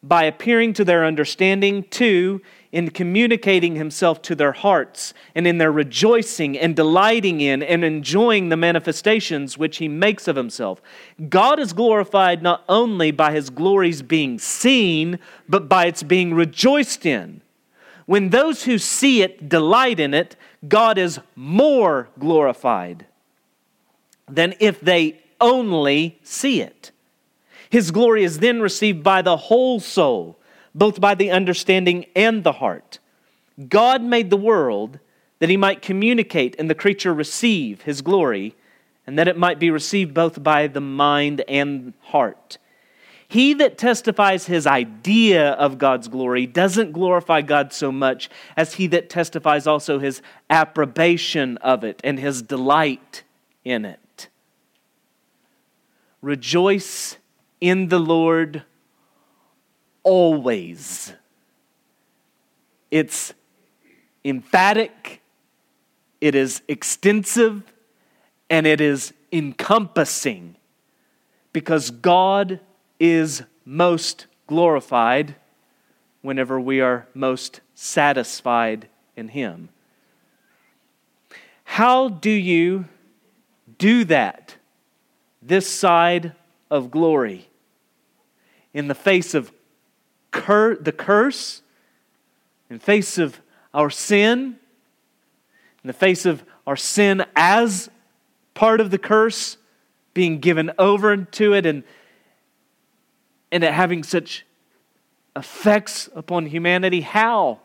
by 0.00 0.22
appearing 0.26 0.72
to 0.74 0.84
their 0.84 1.04
understanding, 1.04 1.82
two, 1.90 2.40
in 2.70 2.90
communicating 2.90 3.74
himself 3.74 4.22
to 4.22 4.36
their 4.36 4.52
hearts 4.52 5.12
and 5.34 5.44
in 5.44 5.58
their 5.58 5.72
rejoicing 5.72 6.56
and 6.56 6.76
delighting 6.76 7.40
in 7.40 7.64
and 7.64 7.82
enjoying 7.82 8.48
the 8.48 8.56
manifestations 8.56 9.58
which 9.58 9.78
he 9.78 9.88
makes 9.88 10.28
of 10.28 10.36
himself. 10.36 10.80
God 11.28 11.58
is 11.58 11.72
glorified 11.72 12.44
not 12.44 12.62
only 12.68 13.10
by 13.10 13.32
his 13.32 13.50
glories 13.50 14.02
being 14.02 14.38
seen, 14.38 15.18
but 15.48 15.68
by 15.68 15.86
its 15.86 16.04
being 16.04 16.32
rejoiced 16.32 17.06
in. 17.06 17.42
When 18.06 18.30
those 18.30 18.64
who 18.64 18.78
see 18.78 19.22
it 19.22 19.48
delight 19.48 19.98
in 19.98 20.14
it, 20.14 20.36
God 20.66 20.98
is 20.98 21.20
more 21.34 22.08
glorified 22.18 23.06
than 24.28 24.54
if 24.60 24.80
they 24.80 25.20
only 25.40 26.18
see 26.22 26.60
it. 26.60 26.90
His 27.68 27.90
glory 27.90 28.22
is 28.22 28.38
then 28.38 28.60
received 28.60 29.02
by 29.02 29.22
the 29.22 29.36
whole 29.36 29.80
soul 29.80 30.38
both 30.74 31.00
by 31.00 31.14
the 31.14 31.30
understanding 31.30 32.06
and 32.16 32.44
the 32.44 32.52
heart. 32.52 32.98
God 33.68 34.02
made 34.02 34.30
the 34.30 34.36
world 34.36 34.98
that 35.38 35.50
he 35.50 35.56
might 35.56 35.82
communicate 35.82 36.56
and 36.58 36.70
the 36.70 36.74
creature 36.74 37.12
receive 37.12 37.82
his 37.82 38.00
glory, 38.00 38.54
and 39.06 39.18
that 39.18 39.28
it 39.28 39.36
might 39.36 39.58
be 39.58 39.70
received 39.70 40.14
both 40.14 40.42
by 40.42 40.66
the 40.66 40.80
mind 40.80 41.42
and 41.48 41.92
heart. 42.00 42.58
He 43.32 43.54
that 43.54 43.78
testifies 43.78 44.44
his 44.44 44.66
idea 44.66 45.52
of 45.52 45.78
God's 45.78 46.06
glory 46.06 46.46
doesn't 46.46 46.92
glorify 46.92 47.40
God 47.40 47.72
so 47.72 47.90
much 47.90 48.28
as 48.58 48.74
he 48.74 48.88
that 48.88 49.08
testifies 49.08 49.66
also 49.66 49.98
his 49.98 50.20
approbation 50.50 51.56
of 51.62 51.82
it 51.82 51.98
and 52.04 52.18
his 52.18 52.42
delight 52.42 53.22
in 53.64 53.86
it. 53.86 54.28
Rejoice 56.20 57.16
in 57.58 57.88
the 57.88 57.98
Lord 57.98 58.64
always. 60.02 61.14
It's 62.90 63.32
emphatic, 64.26 65.22
it 66.20 66.34
is 66.34 66.60
extensive, 66.68 67.62
and 68.50 68.66
it 68.66 68.82
is 68.82 69.14
encompassing 69.32 70.56
because 71.54 71.90
God 71.90 72.60
is 73.02 73.42
most 73.64 74.26
glorified 74.46 75.34
whenever 76.20 76.60
we 76.60 76.80
are 76.80 77.08
most 77.14 77.60
satisfied 77.74 78.86
in 79.16 79.26
Him. 79.26 79.70
How 81.64 82.08
do 82.08 82.30
you 82.30 82.84
do 83.76 84.04
that 84.04 84.54
this 85.42 85.68
side 85.68 86.30
of 86.70 86.92
glory? 86.92 87.48
In 88.72 88.86
the 88.86 88.94
face 88.94 89.34
of 89.34 89.50
cur- 90.30 90.76
the 90.76 90.92
curse, 90.92 91.60
in 92.70 92.78
face 92.78 93.18
of 93.18 93.40
our 93.74 93.90
sin, 93.90 94.56
in 95.82 95.88
the 95.88 95.92
face 95.92 96.24
of 96.24 96.44
our 96.68 96.76
sin 96.76 97.24
as 97.34 97.90
part 98.54 98.80
of 98.80 98.92
the 98.92 98.98
curse, 98.98 99.56
being 100.14 100.38
given 100.38 100.70
over 100.78 101.16
to 101.16 101.52
it 101.52 101.66
and, 101.66 101.82
and 103.52 103.62
it 103.62 103.72
having 103.72 104.02
such 104.02 104.44
effects 105.36 106.08
upon 106.14 106.46
humanity, 106.46 107.02
how 107.02 107.60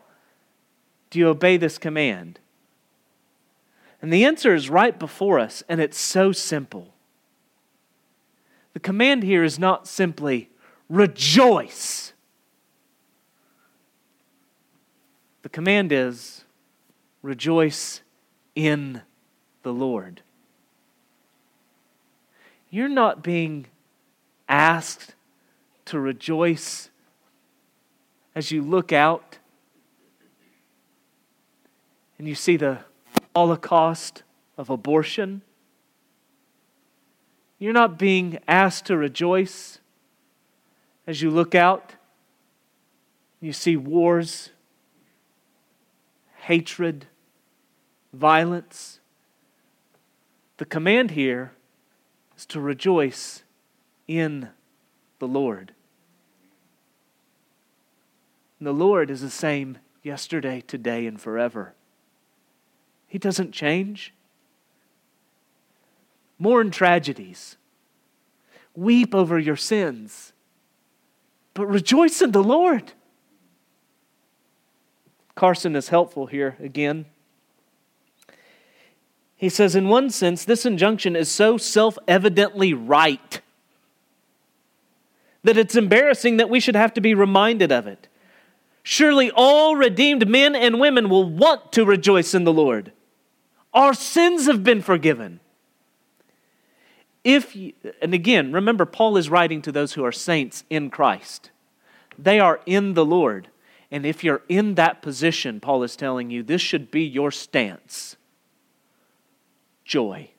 do 1.10 1.18
you 1.18 1.28
obey 1.28 1.56
this 1.56 1.78
command? 1.78 2.38
And 4.00 4.12
the 4.12 4.24
answer 4.24 4.54
is 4.54 4.70
right 4.70 4.96
before 4.96 5.40
us, 5.40 5.64
and 5.68 5.80
it's 5.80 5.98
so 5.98 6.30
simple. 6.30 6.94
The 8.74 8.80
command 8.80 9.22
here 9.22 9.42
is 9.42 9.58
not 9.58 9.88
simply 9.88 10.50
rejoice. 10.88 12.12
The 15.42 15.48
command 15.48 15.90
is 15.90 16.44
rejoice 17.22 18.02
in 18.54 19.02
the 19.62 19.72
Lord. 19.72 20.20
You're 22.70 22.88
not 22.88 23.22
being 23.22 23.66
asked 24.48 25.14
to 25.88 26.00
rejoice 26.00 26.90
as 28.34 28.50
you 28.50 28.62
look 28.62 28.92
out 28.92 29.38
and 32.18 32.26
you 32.26 32.34
see 32.34 32.56
the 32.56 32.78
holocaust 33.34 34.22
of 34.56 34.70
abortion. 34.70 35.42
You're 37.58 37.72
not 37.72 37.98
being 37.98 38.38
asked 38.48 38.86
to 38.86 38.96
rejoice 38.96 39.78
as 41.06 41.22
you 41.22 41.30
look 41.30 41.54
out 41.54 41.94
you 43.40 43.52
see 43.52 43.76
wars 43.76 44.50
hatred, 46.42 47.06
violence. 48.12 49.00
The 50.56 50.64
command 50.64 51.10
here 51.10 51.52
is 52.36 52.46
to 52.46 52.60
rejoice 52.60 53.42
in 54.06 54.48
the 55.18 55.28
Lord. 55.28 55.74
And 58.58 58.66
the 58.66 58.72
Lord 58.72 59.10
is 59.10 59.20
the 59.20 59.30
same 59.30 59.78
yesterday, 60.02 60.62
today, 60.66 61.06
and 61.06 61.20
forever. 61.20 61.74
He 63.06 63.18
doesn't 63.18 63.52
change. 63.52 64.12
Mourn 66.38 66.70
tragedies. 66.70 67.56
Weep 68.74 69.14
over 69.14 69.38
your 69.38 69.56
sins. 69.56 70.32
But 71.54 71.66
rejoice 71.66 72.20
in 72.22 72.32
the 72.32 72.42
Lord. 72.42 72.92
Carson 75.34 75.76
is 75.76 75.88
helpful 75.88 76.26
here 76.26 76.56
again. 76.60 77.06
He 79.36 79.48
says, 79.48 79.76
in 79.76 79.88
one 79.88 80.10
sense, 80.10 80.44
this 80.44 80.66
injunction 80.66 81.14
is 81.14 81.30
so 81.30 81.56
self 81.56 81.96
evidently 82.08 82.74
right 82.74 83.40
that 85.44 85.56
it's 85.56 85.76
embarrassing 85.76 86.36
that 86.38 86.50
we 86.50 86.58
should 86.58 86.74
have 86.74 86.92
to 86.94 87.00
be 87.00 87.14
reminded 87.14 87.70
of 87.70 87.86
it. 87.86 88.08
Surely 88.90 89.30
all 89.32 89.76
redeemed 89.76 90.26
men 90.26 90.56
and 90.56 90.80
women 90.80 91.10
will 91.10 91.28
want 91.28 91.72
to 91.72 91.84
rejoice 91.84 92.32
in 92.32 92.44
the 92.44 92.52
Lord. 92.54 92.90
Our 93.74 93.92
sins 93.92 94.46
have 94.46 94.64
been 94.64 94.80
forgiven. 94.80 95.40
If 97.22 97.54
you, 97.54 97.74
and 98.00 98.14
again, 98.14 98.50
remember, 98.50 98.86
Paul 98.86 99.18
is 99.18 99.28
writing 99.28 99.60
to 99.60 99.72
those 99.72 99.92
who 99.92 100.06
are 100.06 100.10
saints 100.10 100.64
in 100.70 100.88
Christ. 100.88 101.50
They 102.18 102.40
are 102.40 102.60
in 102.64 102.94
the 102.94 103.04
Lord. 103.04 103.48
And 103.90 104.06
if 104.06 104.24
you're 104.24 104.40
in 104.48 104.76
that 104.76 105.02
position, 105.02 105.60
Paul 105.60 105.82
is 105.82 105.94
telling 105.94 106.30
you, 106.30 106.42
this 106.42 106.62
should 106.62 106.90
be 106.90 107.02
your 107.02 107.30
stance 107.30 108.16
joy. 109.84 110.30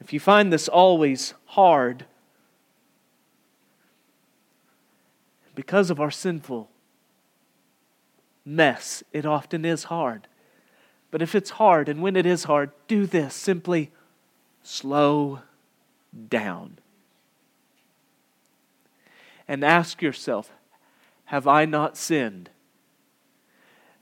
If 0.00 0.12
you 0.12 0.20
find 0.20 0.52
this 0.52 0.68
always 0.68 1.34
hard, 1.46 2.06
because 5.56 5.90
of 5.90 5.98
our 5.98 6.10
sinful 6.10 6.70
mess, 8.44 9.02
it 9.12 9.26
often 9.26 9.64
is 9.64 9.84
hard. 9.84 10.28
But 11.10 11.22
if 11.22 11.34
it's 11.34 11.50
hard, 11.50 11.88
and 11.88 12.02
when 12.02 12.14
it 12.14 12.26
is 12.26 12.44
hard, 12.44 12.70
do 12.86 13.06
this 13.06 13.34
simply 13.34 13.90
slow 14.62 15.40
down. 16.28 16.78
And 19.48 19.64
ask 19.64 20.02
yourself 20.02 20.52
have 21.26 21.48
I 21.48 21.64
not 21.64 21.96
sinned 21.96 22.50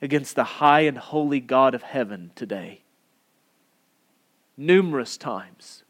against 0.02 0.34
the 0.34 0.44
high 0.44 0.80
and 0.80 0.98
holy 0.98 1.40
God 1.40 1.74
of 1.74 1.82
heaven 1.82 2.32
today? 2.34 2.82
Numerous 4.56 5.16
times. 5.16 5.84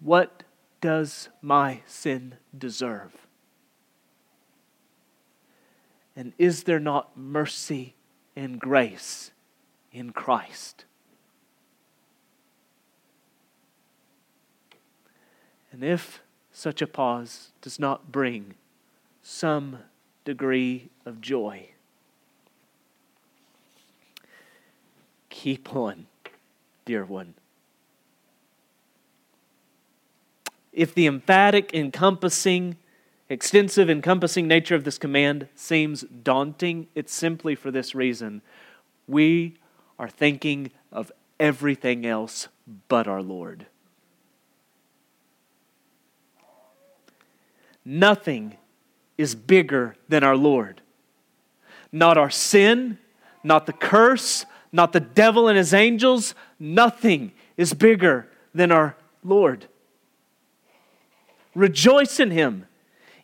What 0.00 0.44
does 0.80 1.28
my 1.42 1.80
sin 1.86 2.36
deserve? 2.56 3.26
And 6.16 6.32
is 6.38 6.64
there 6.64 6.80
not 6.80 7.16
mercy 7.16 7.94
and 8.36 8.60
grace 8.60 9.30
in 9.92 10.12
Christ? 10.12 10.84
And 15.72 15.84
if 15.84 16.20
such 16.52 16.82
a 16.82 16.86
pause 16.86 17.52
does 17.62 17.78
not 17.78 18.10
bring 18.10 18.54
some 19.22 19.78
degree 20.24 20.88
of 21.06 21.20
joy, 21.20 21.68
keep 25.28 25.74
on, 25.74 26.06
dear 26.84 27.04
one. 27.04 27.34
If 30.72 30.94
the 30.94 31.06
emphatic, 31.06 31.74
encompassing, 31.74 32.76
extensive, 33.28 33.90
encompassing 33.90 34.46
nature 34.46 34.74
of 34.74 34.84
this 34.84 34.98
command 34.98 35.48
seems 35.54 36.02
daunting, 36.02 36.86
it's 36.94 37.12
simply 37.12 37.54
for 37.54 37.70
this 37.70 37.94
reason. 37.94 38.42
We 39.06 39.56
are 39.98 40.08
thinking 40.08 40.70
of 40.92 41.10
everything 41.38 42.06
else 42.06 42.48
but 42.88 43.08
our 43.08 43.22
Lord. 43.22 43.66
Nothing 47.84 48.56
is 49.18 49.34
bigger 49.34 49.96
than 50.08 50.22
our 50.22 50.36
Lord. 50.36 50.80
Not 51.90 52.16
our 52.16 52.30
sin, 52.30 52.98
not 53.42 53.66
the 53.66 53.72
curse, 53.72 54.46
not 54.70 54.92
the 54.92 55.00
devil 55.00 55.48
and 55.48 55.58
his 55.58 55.74
angels. 55.74 56.34
Nothing 56.58 57.32
is 57.56 57.74
bigger 57.74 58.28
than 58.54 58.70
our 58.70 58.96
Lord. 59.24 59.66
Rejoice 61.54 62.20
in 62.20 62.30
him. 62.30 62.66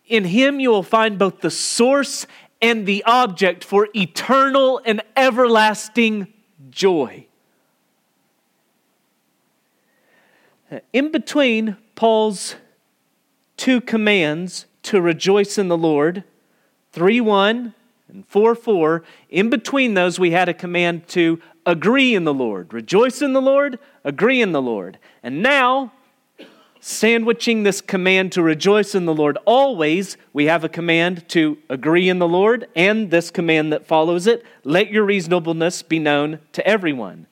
In 0.06 0.24
him 0.24 0.60
you 0.60 0.70
will 0.70 0.82
find 0.82 1.18
both 1.18 1.40
the 1.40 1.50
source 1.50 2.26
and 2.62 2.86
the 2.86 3.04
object 3.04 3.64
for 3.64 3.88
eternal 3.94 4.80
and 4.84 5.02
everlasting 5.16 6.32
joy. 6.70 7.26
In 10.92 11.12
between 11.12 11.76
Paul's 11.94 12.56
two 13.56 13.80
commands 13.80 14.66
to 14.82 15.00
rejoice 15.00 15.58
in 15.58 15.68
the 15.68 15.78
Lord 15.78 16.24
3 16.92 17.20
1 17.20 17.74
and 18.08 18.26
4 18.26 18.54
4. 18.54 19.04
In 19.28 19.50
between 19.50 19.94
those, 19.94 20.18
we 20.18 20.30
had 20.30 20.48
a 20.48 20.54
command 20.54 21.06
to 21.08 21.40
agree 21.64 22.14
in 22.14 22.24
the 22.24 22.34
Lord. 22.34 22.72
Rejoice 22.72 23.20
in 23.20 23.32
the 23.32 23.42
Lord, 23.42 23.78
agree 24.04 24.40
in 24.40 24.52
the 24.52 24.62
Lord. 24.62 24.98
And 25.22 25.42
now, 25.42 25.92
sandwiching 26.87 27.64
this 27.64 27.81
command 27.81 28.31
to 28.31 28.40
rejoice 28.40 28.94
in 28.94 29.07
the 29.07 29.14
Lord 29.14 29.37
always, 29.44 30.16
we 30.33 30.44
have 30.44 30.62
a 30.62 30.68
command 30.68 31.29
to 31.31 31.59
agree 31.68 32.09
in 32.09 32.20
the 32.20 32.29
Lord 32.29 32.68
and 32.77 33.11
this 33.11 33.29
command 33.29 33.72
that 33.72 33.88
follows 33.88 34.29
it 34.29 34.44
let 34.62 34.92
your 34.92 35.05
reasonableness 35.05 35.83
be 35.83 35.99
known 35.99 36.38
to 36.53 36.64
everyone. 36.64 37.27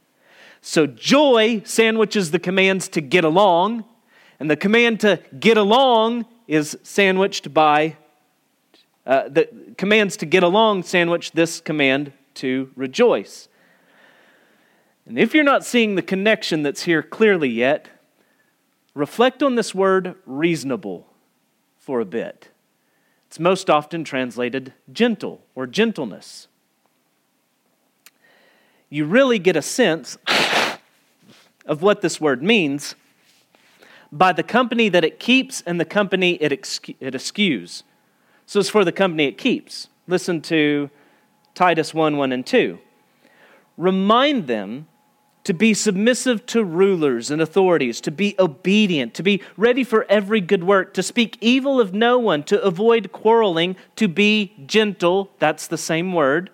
So, 0.60 0.88
joy 0.88 1.62
sandwiches 1.64 2.32
the 2.32 2.40
commands 2.40 2.88
to 2.88 3.00
get 3.00 3.22
along, 3.22 3.84
and 4.40 4.50
the 4.50 4.56
command 4.56 4.98
to 5.00 5.20
get 5.38 5.56
along 5.56 6.26
is 6.48 6.76
sandwiched 6.82 7.54
by 7.54 7.96
uh, 9.06 9.28
the 9.28 9.48
commands 9.78 10.16
to 10.16 10.26
get 10.26 10.42
along 10.42 10.82
sandwich 10.82 11.30
this 11.30 11.60
command 11.60 12.12
to 12.34 12.72
rejoice. 12.74 13.48
And 15.06 15.16
if 15.16 15.32
you're 15.32 15.44
not 15.44 15.64
seeing 15.64 15.94
the 15.94 16.02
connection 16.02 16.64
that's 16.64 16.82
here 16.82 17.04
clearly 17.04 17.50
yet, 17.50 17.93
reflect 18.94 19.42
on 19.42 19.56
this 19.56 19.74
word 19.74 20.14
reasonable 20.24 21.06
for 21.78 22.00
a 22.00 22.04
bit. 22.04 22.48
It's 23.26 23.40
most 23.40 23.68
often 23.68 24.04
translated 24.04 24.72
gentle 24.92 25.42
or 25.54 25.66
gentleness. 25.66 26.46
You 28.88 29.04
really 29.04 29.40
get 29.40 29.56
a 29.56 29.62
sense 29.62 30.16
of 31.66 31.82
what 31.82 32.00
this 32.00 32.20
word 32.20 32.42
means 32.42 32.94
by 34.12 34.32
the 34.32 34.44
company 34.44 34.88
that 34.88 35.04
it 35.04 35.18
keeps 35.18 35.62
and 35.62 35.80
the 35.80 35.84
company 35.84 36.34
it, 36.34 36.52
it 36.52 37.14
eschews. 37.14 37.82
So 38.46 38.60
it's 38.60 38.70
for 38.70 38.84
the 38.84 38.92
company 38.92 39.24
it 39.24 39.36
keeps. 39.36 39.88
Listen 40.06 40.40
to 40.42 40.90
Titus 41.54 41.92
1 41.92 42.16
1 42.16 42.32
and 42.32 42.46
2. 42.46 42.78
Remind 43.76 44.46
them 44.46 44.86
to 45.44 45.52
be 45.54 45.74
submissive 45.74 46.44
to 46.46 46.64
rulers 46.64 47.30
and 47.30 47.40
authorities, 47.40 48.00
to 48.00 48.10
be 48.10 48.34
obedient, 48.38 49.14
to 49.14 49.22
be 49.22 49.42
ready 49.56 49.84
for 49.84 50.06
every 50.08 50.40
good 50.40 50.64
work, 50.64 50.94
to 50.94 51.02
speak 51.02 51.36
evil 51.40 51.80
of 51.80 51.92
no 51.92 52.18
one, 52.18 52.42
to 52.42 52.60
avoid 52.62 53.12
quarreling, 53.12 53.76
to 53.96 54.08
be 54.08 54.54
gentle, 54.66 55.30
that's 55.38 55.66
the 55.66 55.78
same 55.78 56.12
word, 56.12 56.50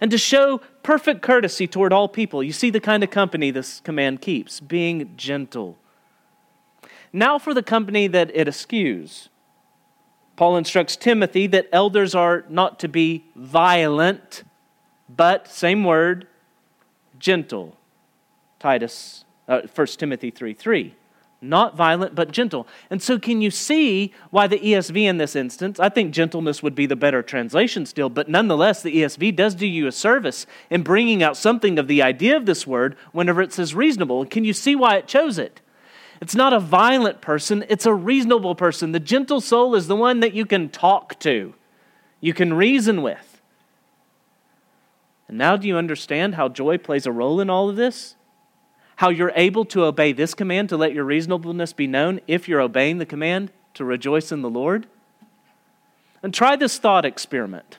and 0.00 0.10
to 0.10 0.18
show 0.18 0.60
perfect 0.82 1.22
courtesy 1.22 1.66
toward 1.66 1.92
all 1.92 2.08
people. 2.08 2.42
You 2.42 2.52
see 2.52 2.70
the 2.70 2.80
kind 2.80 3.04
of 3.04 3.10
company 3.10 3.50
this 3.50 3.80
command 3.80 4.20
keeps 4.20 4.60
being 4.60 5.12
gentle 5.16 5.78
now 7.12 7.38
for 7.38 7.54
the 7.54 7.62
company 7.62 8.06
that 8.06 8.30
it 8.34 8.48
eschews. 8.48 9.28
Paul 10.36 10.56
instructs 10.56 10.96
Timothy 10.96 11.46
that 11.48 11.68
elders 11.72 12.14
are 12.14 12.44
not 12.48 12.78
to 12.80 12.88
be 12.88 13.24
violent, 13.36 14.44
but, 15.08 15.48
same 15.48 15.84
word, 15.84 16.26
gentle. 17.18 17.76
Titus, 18.60 19.24
uh, 19.48 19.62
1 19.74 19.86
Timothy 19.98 20.30
3 20.30 20.54
3. 20.54 20.94
Not 21.42 21.74
violent, 21.74 22.14
but 22.14 22.32
gentle. 22.32 22.68
And 22.90 23.00
so, 23.00 23.18
can 23.18 23.40
you 23.40 23.50
see 23.50 24.12
why 24.30 24.46
the 24.46 24.58
ESV 24.58 25.04
in 25.04 25.16
this 25.16 25.34
instance, 25.34 25.80
I 25.80 25.88
think 25.88 26.12
gentleness 26.12 26.62
would 26.62 26.74
be 26.74 26.84
the 26.84 26.96
better 26.96 27.22
translation 27.22 27.86
still, 27.86 28.10
but 28.10 28.28
nonetheless, 28.28 28.82
the 28.82 28.94
ESV 28.94 29.34
does 29.34 29.54
do 29.54 29.66
you 29.66 29.86
a 29.86 29.92
service 29.92 30.46
in 30.68 30.82
bringing 30.82 31.22
out 31.22 31.38
something 31.38 31.78
of 31.78 31.88
the 31.88 32.02
idea 32.02 32.36
of 32.36 32.44
this 32.44 32.66
word 32.66 32.94
whenever 33.12 33.40
it 33.40 33.54
says 33.54 33.74
reasonable. 33.74 34.26
Can 34.26 34.44
you 34.44 34.52
see 34.52 34.76
why 34.76 34.96
it 34.96 35.08
chose 35.08 35.38
it? 35.38 35.62
It's 36.20 36.34
not 36.34 36.52
a 36.52 36.60
violent 36.60 37.22
person, 37.22 37.64
it's 37.70 37.86
a 37.86 37.94
reasonable 37.94 38.54
person. 38.54 38.92
The 38.92 39.00
gentle 39.00 39.40
soul 39.40 39.74
is 39.74 39.86
the 39.86 39.96
one 39.96 40.20
that 40.20 40.34
you 40.34 40.44
can 40.44 40.68
talk 40.68 41.18
to, 41.20 41.54
you 42.20 42.34
can 42.34 42.52
reason 42.52 43.00
with. 43.00 43.40
And 45.26 45.38
now, 45.38 45.56
do 45.56 45.66
you 45.66 45.78
understand 45.78 46.34
how 46.34 46.50
joy 46.50 46.76
plays 46.76 47.06
a 47.06 47.12
role 47.12 47.40
in 47.40 47.48
all 47.48 47.70
of 47.70 47.76
this? 47.76 48.16
How 49.00 49.08
you're 49.08 49.32
able 49.34 49.64
to 49.64 49.84
obey 49.84 50.12
this 50.12 50.34
command 50.34 50.68
to 50.68 50.76
let 50.76 50.92
your 50.92 51.04
reasonableness 51.04 51.72
be 51.72 51.86
known 51.86 52.20
if 52.26 52.46
you're 52.46 52.60
obeying 52.60 52.98
the 52.98 53.06
command 53.06 53.50
to 53.72 53.82
rejoice 53.82 54.30
in 54.30 54.42
the 54.42 54.50
Lord? 54.50 54.86
And 56.22 56.34
try 56.34 56.54
this 56.54 56.76
thought 56.76 57.06
experiment. 57.06 57.78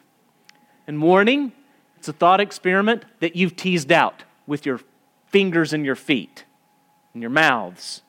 And 0.87 0.99
warning, 0.99 1.51
it's 1.95 2.07
a 2.07 2.13
thought 2.13 2.41
experiment 2.41 3.05
that 3.19 3.35
you've 3.35 3.55
teased 3.55 3.91
out 3.91 4.23
with 4.47 4.65
your 4.65 4.79
fingers 5.27 5.73
and 5.73 5.85
your 5.85 5.95
feet 5.95 6.45
and 7.13 7.21
your 7.21 7.29
mouths. 7.29 8.01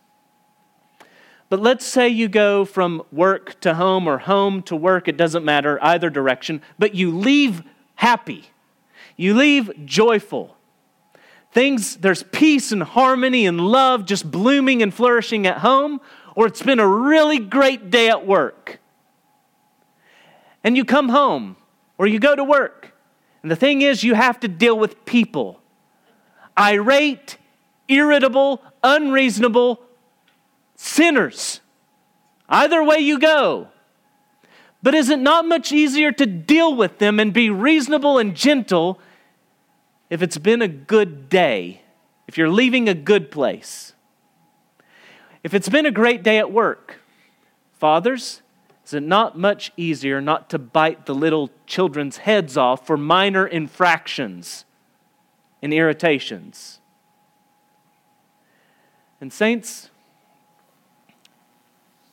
But 1.51 1.61
let's 1.61 1.85
say 1.85 2.09
you 2.09 2.29
go 2.29 2.64
from 2.64 3.03
work 3.12 3.61
to 3.61 3.75
home 3.75 4.09
or 4.09 4.16
home 4.16 4.62
to 4.62 4.75
work, 4.75 5.07
it 5.07 5.18
doesn't 5.18 5.44
matter 5.44 5.79
either 5.83 6.09
direction, 6.09 6.62
but 6.79 6.94
you 6.94 7.14
leave 7.14 7.62
happy. 7.96 8.46
You 9.18 9.35
leave 9.35 9.70
joyful. 9.85 10.57
Things, 11.52 11.98
there's 11.98 12.22
peace 12.22 12.72
and 12.72 12.82
harmony 12.82 13.44
and 13.44 13.60
love 13.60 14.06
just 14.06 14.30
blooming 14.30 14.82
and 14.82 14.92
flourishing 14.92 15.46
at 15.46 15.58
home, 15.58 16.00
or 16.34 16.46
it's 16.46 16.62
been 16.62 16.80
a 16.80 16.88
really 16.88 17.38
great 17.38 17.90
day 17.90 18.08
at 18.08 18.26
work. 18.26 18.80
And 20.64 20.76
you 20.76 20.84
come 20.86 21.10
home 21.10 21.56
or 21.98 22.06
you 22.06 22.18
go 22.18 22.34
to 22.34 22.42
work. 22.42 22.94
And 23.42 23.50
the 23.50 23.56
thing 23.56 23.82
is, 23.82 24.02
you 24.02 24.14
have 24.14 24.40
to 24.40 24.48
deal 24.48 24.78
with 24.78 25.04
people 25.04 25.60
irate, 26.56 27.38
irritable, 27.88 28.62
unreasonable, 28.82 29.80
sinners. 30.76 31.60
Either 32.48 32.84
way 32.84 32.98
you 32.98 33.18
go. 33.18 33.68
But 34.82 34.94
is 34.94 35.08
it 35.10 35.18
not 35.18 35.46
much 35.46 35.72
easier 35.72 36.12
to 36.12 36.26
deal 36.26 36.74
with 36.74 36.98
them 36.98 37.20
and 37.20 37.32
be 37.32 37.50
reasonable 37.50 38.18
and 38.18 38.34
gentle 38.34 39.00
if 40.12 40.20
it's 40.20 40.37
been 40.37 40.61
a 40.61 40.68
good 40.68 41.31
day, 41.31 41.81
if 42.29 42.37
you're 42.37 42.51
leaving 42.51 42.87
a 42.87 42.92
good 42.92 43.31
place? 43.31 43.94
If 45.42 45.55
it's 45.55 45.70
been 45.70 45.87
a 45.87 45.90
great 45.90 46.22
day 46.22 46.37
at 46.37 46.53
work, 46.53 47.01
fathers, 47.72 48.42
is 48.85 48.92
it 48.92 49.03
not 49.03 49.38
much 49.38 49.72
easier 49.75 50.20
not 50.20 50.51
to 50.51 50.59
bite 50.59 51.07
the 51.07 51.14
little 51.14 51.48
children's 51.66 52.18
heads 52.18 52.59
off 52.59 52.87
for 52.87 52.98
minor 52.98 53.46
infractions 53.46 54.66
and 55.62 55.72
irritations? 55.72 56.79
And, 59.18 59.33
saints, 59.33 59.88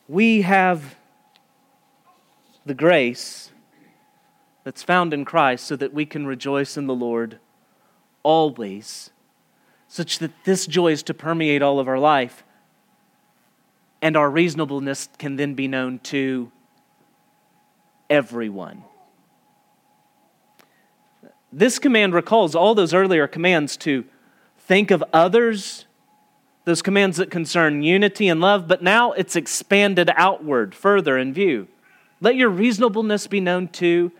we 0.08 0.40
have 0.40 0.96
the 2.64 2.72
grace 2.72 3.50
that's 4.64 4.82
found 4.82 5.12
in 5.12 5.26
Christ 5.26 5.66
so 5.66 5.76
that 5.76 5.92
we 5.92 6.06
can 6.06 6.26
rejoice 6.26 6.78
in 6.78 6.86
the 6.86 6.94
Lord 6.94 7.38
always, 8.22 9.10
such 9.88 10.18
that 10.18 10.30
this 10.44 10.66
joy 10.66 10.92
is 10.92 11.02
to 11.04 11.14
permeate 11.14 11.62
all 11.62 11.78
of 11.78 11.88
our 11.88 11.98
life, 11.98 12.44
and 14.02 14.16
our 14.16 14.30
reasonableness 14.30 15.08
can 15.18 15.36
then 15.36 15.54
be 15.54 15.68
known 15.68 15.98
to 15.98 16.50
everyone. 18.08 18.82
this 21.52 21.78
command 21.78 22.14
recalls 22.14 22.54
all 22.54 22.74
those 22.74 22.94
earlier 22.94 23.26
commands 23.26 23.76
to 23.76 24.04
think 24.58 24.90
of 24.90 25.02
others, 25.12 25.86
those 26.64 26.82
commands 26.82 27.16
that 27.16 27.30
concern 27.30 27.82
unity 27.82 28.28
and 28.28 28.40
love, 28.40 28.68
but 28.68 28.82
now 28.82 29.12
it's 29.12 29.34
expanded 29.34 30.10
outward 30.14 30.74
further 30.74 31.18
in 31.18 31.32
view. 31.32 31.66
Let 32.20 32.36
your 32.36 32.50
reasonableness 32.50 33.26
be 33.26 33.40
known 33.40 33.68
to 33.68 34.12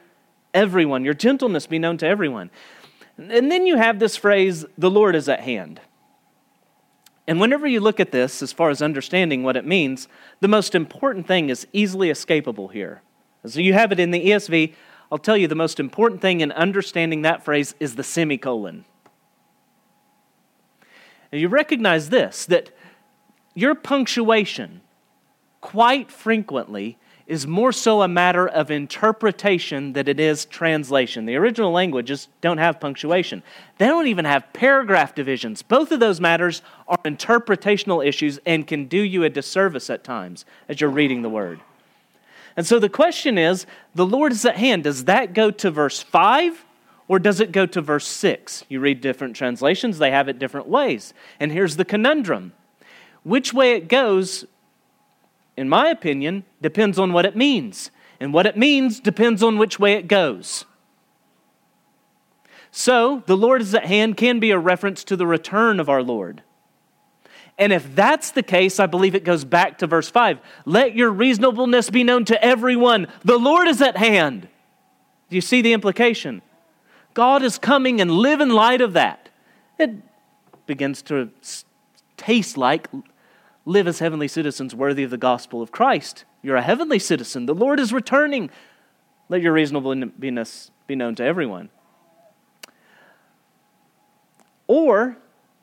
everyone, 0.52 1.04
your 1.04 1.14
gentleness 1.14 1.66
be 1.66 1.78
known 1.78 1.98
to 1.98 2.06
everyone. 2.06 2.50
And 3.28 3.52
then 3.52 3.66
you 3.66 3.76
have 3.76 3.98
this 3.98 4.16
phrase, 4.16 4.64
the 4.78 4.90
Lord 4.90 5.14
is 5.14 5.28
at 5.28 5.40
hand. 5.40 5.80
And 7.26 7.38
whenever 7.38 7.66
you 7.66 7.80
look 7.80 8.00
at 8.00 8.12
this, 8.12 8.42
as 8.42 8.50
far 8.50 8.70
as 8.70 8.80
understanding 8.80 9.42
what 9.42 9.56
it 9.56 9.66
means, 9.66 10.08
the 10.40 10.48
most 10.48 10.74
important 10.74 11.26
thing 11.26 11.50
is 11.50 11.66
easily 11.72 12.08
escapable 12.08 12.72
here. 12.72 13.02
So 13.44 13.60
you 13.60 13.74
have 13.74 13.92
it 13.92 14.00
in 14.00 14.10
the 14.10 14.26
ESV. 14.30 14.74
I'll 15.12 15.18
tell 15.18 15.36
you 15.36 15.46
the 15.46 15.54
most 15.54 15.78
important 15.78 16.22
thing 16.22 16.40
in 16.40 16.50
understanding 16.52 17.22
that 17.22 17.44
phrase 17.44 17.74
is 17.78 17.94
the 17.94 18.02
semicolon. 18.02 18.86
And 21.30 21.40
you 21.40 21.48
recognize 21.48 22.08
this 22.08 22.46
that 22.46 22.70
your 23.54 23.74
punctuation 23.74 24.80
quite 25.60 26.10
frequently 26.10 26.98
is 27.30 27.46
more 27.46 27.70
so 27.70 28.02
a 28.02 28.08
matter 28.08 28.48
of 28.48 28.72
interpretation 28.72 29.92
than 29.92 30.08
it 30.08 30.18
is 30.18 30.46
translation. 30.46 31.26
The 31.26 31.36
original 31.36 31.70
languages 31.70 32.26
don't 32.40 32.58
have 32.58 32.80
punctuation, 32.80 33.44
they 33.78 33.86
don't 33.86 34.08
even 34.08 34.24
have 34.24 34.52
paragraph 34.52 35.14
divisions. 35.14 35.62
Both 35.62 35.92
of 35.92 36.00
those 36.00 36.20
matters 36.20 36.60
are 36.88 36.98
interpretational 37.04 38.04
issues 38.04 38.40
and 38.44 38.66
can 38.66 38.86
do 38.86 39.00
you 39.00 39.22
a 39.22 39.30
disservice 39.30 39.88
at 39.90 40.02
times 40.02 40.44
as 40.68 40.80
you're 40.80 40.90
reading 40.90 41.22
the 41.22 41.28
word. 41.28 41.60
And 42.56 42.66
so 42.66 42.80
the 42.80 42.88
question 42.88 43.38
is 43.38 43.64
the 43.94 44.04
Lord 44.04 44.32
is 44.32 44.44
at 44.44 44.56
hand. 44.56 44.82
Does 44.82 45.04
that 45.04 45.32
go 45.32 45.52
to 45.52 45.70
verse 45.70 46.02
5 46.02 46.64
or 47.06 47.20
does 47.20 47.38
it 47.38 47.52
go 47.52 47.64
to 47.64 47.80
verse 47.80 48.08
6? 48.08 48.64
You 48.68 48.80
read 48.80 49.00
different 49.00 49.36
translations, 49.36 49.98
they 49.98 50.10
have 50.10 50.28
it 50.28 50.40
different 50.40 50.66
ways. 50.66 51.14
And 51.38 51.52
here's 51.52 51.76
the 51.76 51.84
conundrum 51.84 52.54
which 53.22 53.52
way 53.52 53.74
it 53.74 53.86
goes 53.86 54.46
in 55.60 55.68
my 55.68 55.90
opinion, 55.90 56.44
depends 56.62 56.98
on 56.98 57.12
what 57.12 57.26
it 57.26 57.36
means. 57.36 57.90
And 58.18 58.32
what 58.32 58.46
it 58.46 58.56
means 58.56 58.98
depends 58.98 59.42
on 59.42 59.58
which 59.58 59.78
way 59.78 59.92
it 59.92 60.08
goes. 60.08 60.64
So, 62.70 63.22
the 63.26 63.36
Lord 63.36 63.60
is 63.60 63.74
at 63.74 63.84
hand 63.84 64.16
can 64.16 64.40
be 64.40 64.52
a 64.52 64.58
reference 64.58 65.04
to 65.04 65.16
the 65.16 65.26
return 65.26 65.78
of 65.78 65.90
our 65.90 66.02
Lord. 66.02 66.42
And 67.58 67.74
if 67.74 67.94
that's 67.94 68.30
the 68.30 68.42
case, 68.42 68.80
I 68.80 68.86
believe 68.86 69.14
it 69.14 69.22
goes 69.22 69.44
back 69.44 69.76
to 69.78 69.86
verse 69.86 70.08
5. 70.08 70.40
Let 70.64 70.94
your 70.94 71.10
reasonableness 71.10 71.90
be 71.90 72.04
known 72.04 72.24
to 72.24 72.42
everyone. 72.42 73.08
The 73.22 73.38
Lord 73.38 73.68
is 73.68 73.82
at 73.82 73.98
hand. 73.98 74.48
Do 75.28 75.36
you 75.36 75.42
see 75.42 75.60
the 75.60 75.74
implication? 75.74 76.40
God 77.12 77.42
is 77.42 77.58
coming 77.58 78.00
and 78.00 78.10
live 78.10 78.40
in 78.40 78.48
light 78.48 78.80
of 78.80 78.94
that. 78.94 79.28
It 79.78 79.90
begins 80.64 81.02
to 81.02 81.28
taste 82.16 82.56
like 82.56 82.88
live 83.64 83.86
as 83.86 83.98
heavenly 83.98 84.28
citizens 84.28 84.74
worthy 84.74 85.02
of 85.02 85.10
the 85.10 85.18
gospel 85.18 85.62
of 85.62 85.70
Christ. 85.70 86.24
You're 86.42 86.56
a 86.56 86.62
heavenly 86.62 86.98
citizen. 86.98 87.46
The 87.46 87.54
Lord 87.54 87.78
is 87.78 87.92
returning. 87.92 88.50
Let 89.28 89.42
your 89.42 89.52
reasonableness 89.52 90.70
be 90.86 90.96
known 90.96 91.14
to 91.16 91.24
everyone. 91.24 91.68
Or 94.66 95.18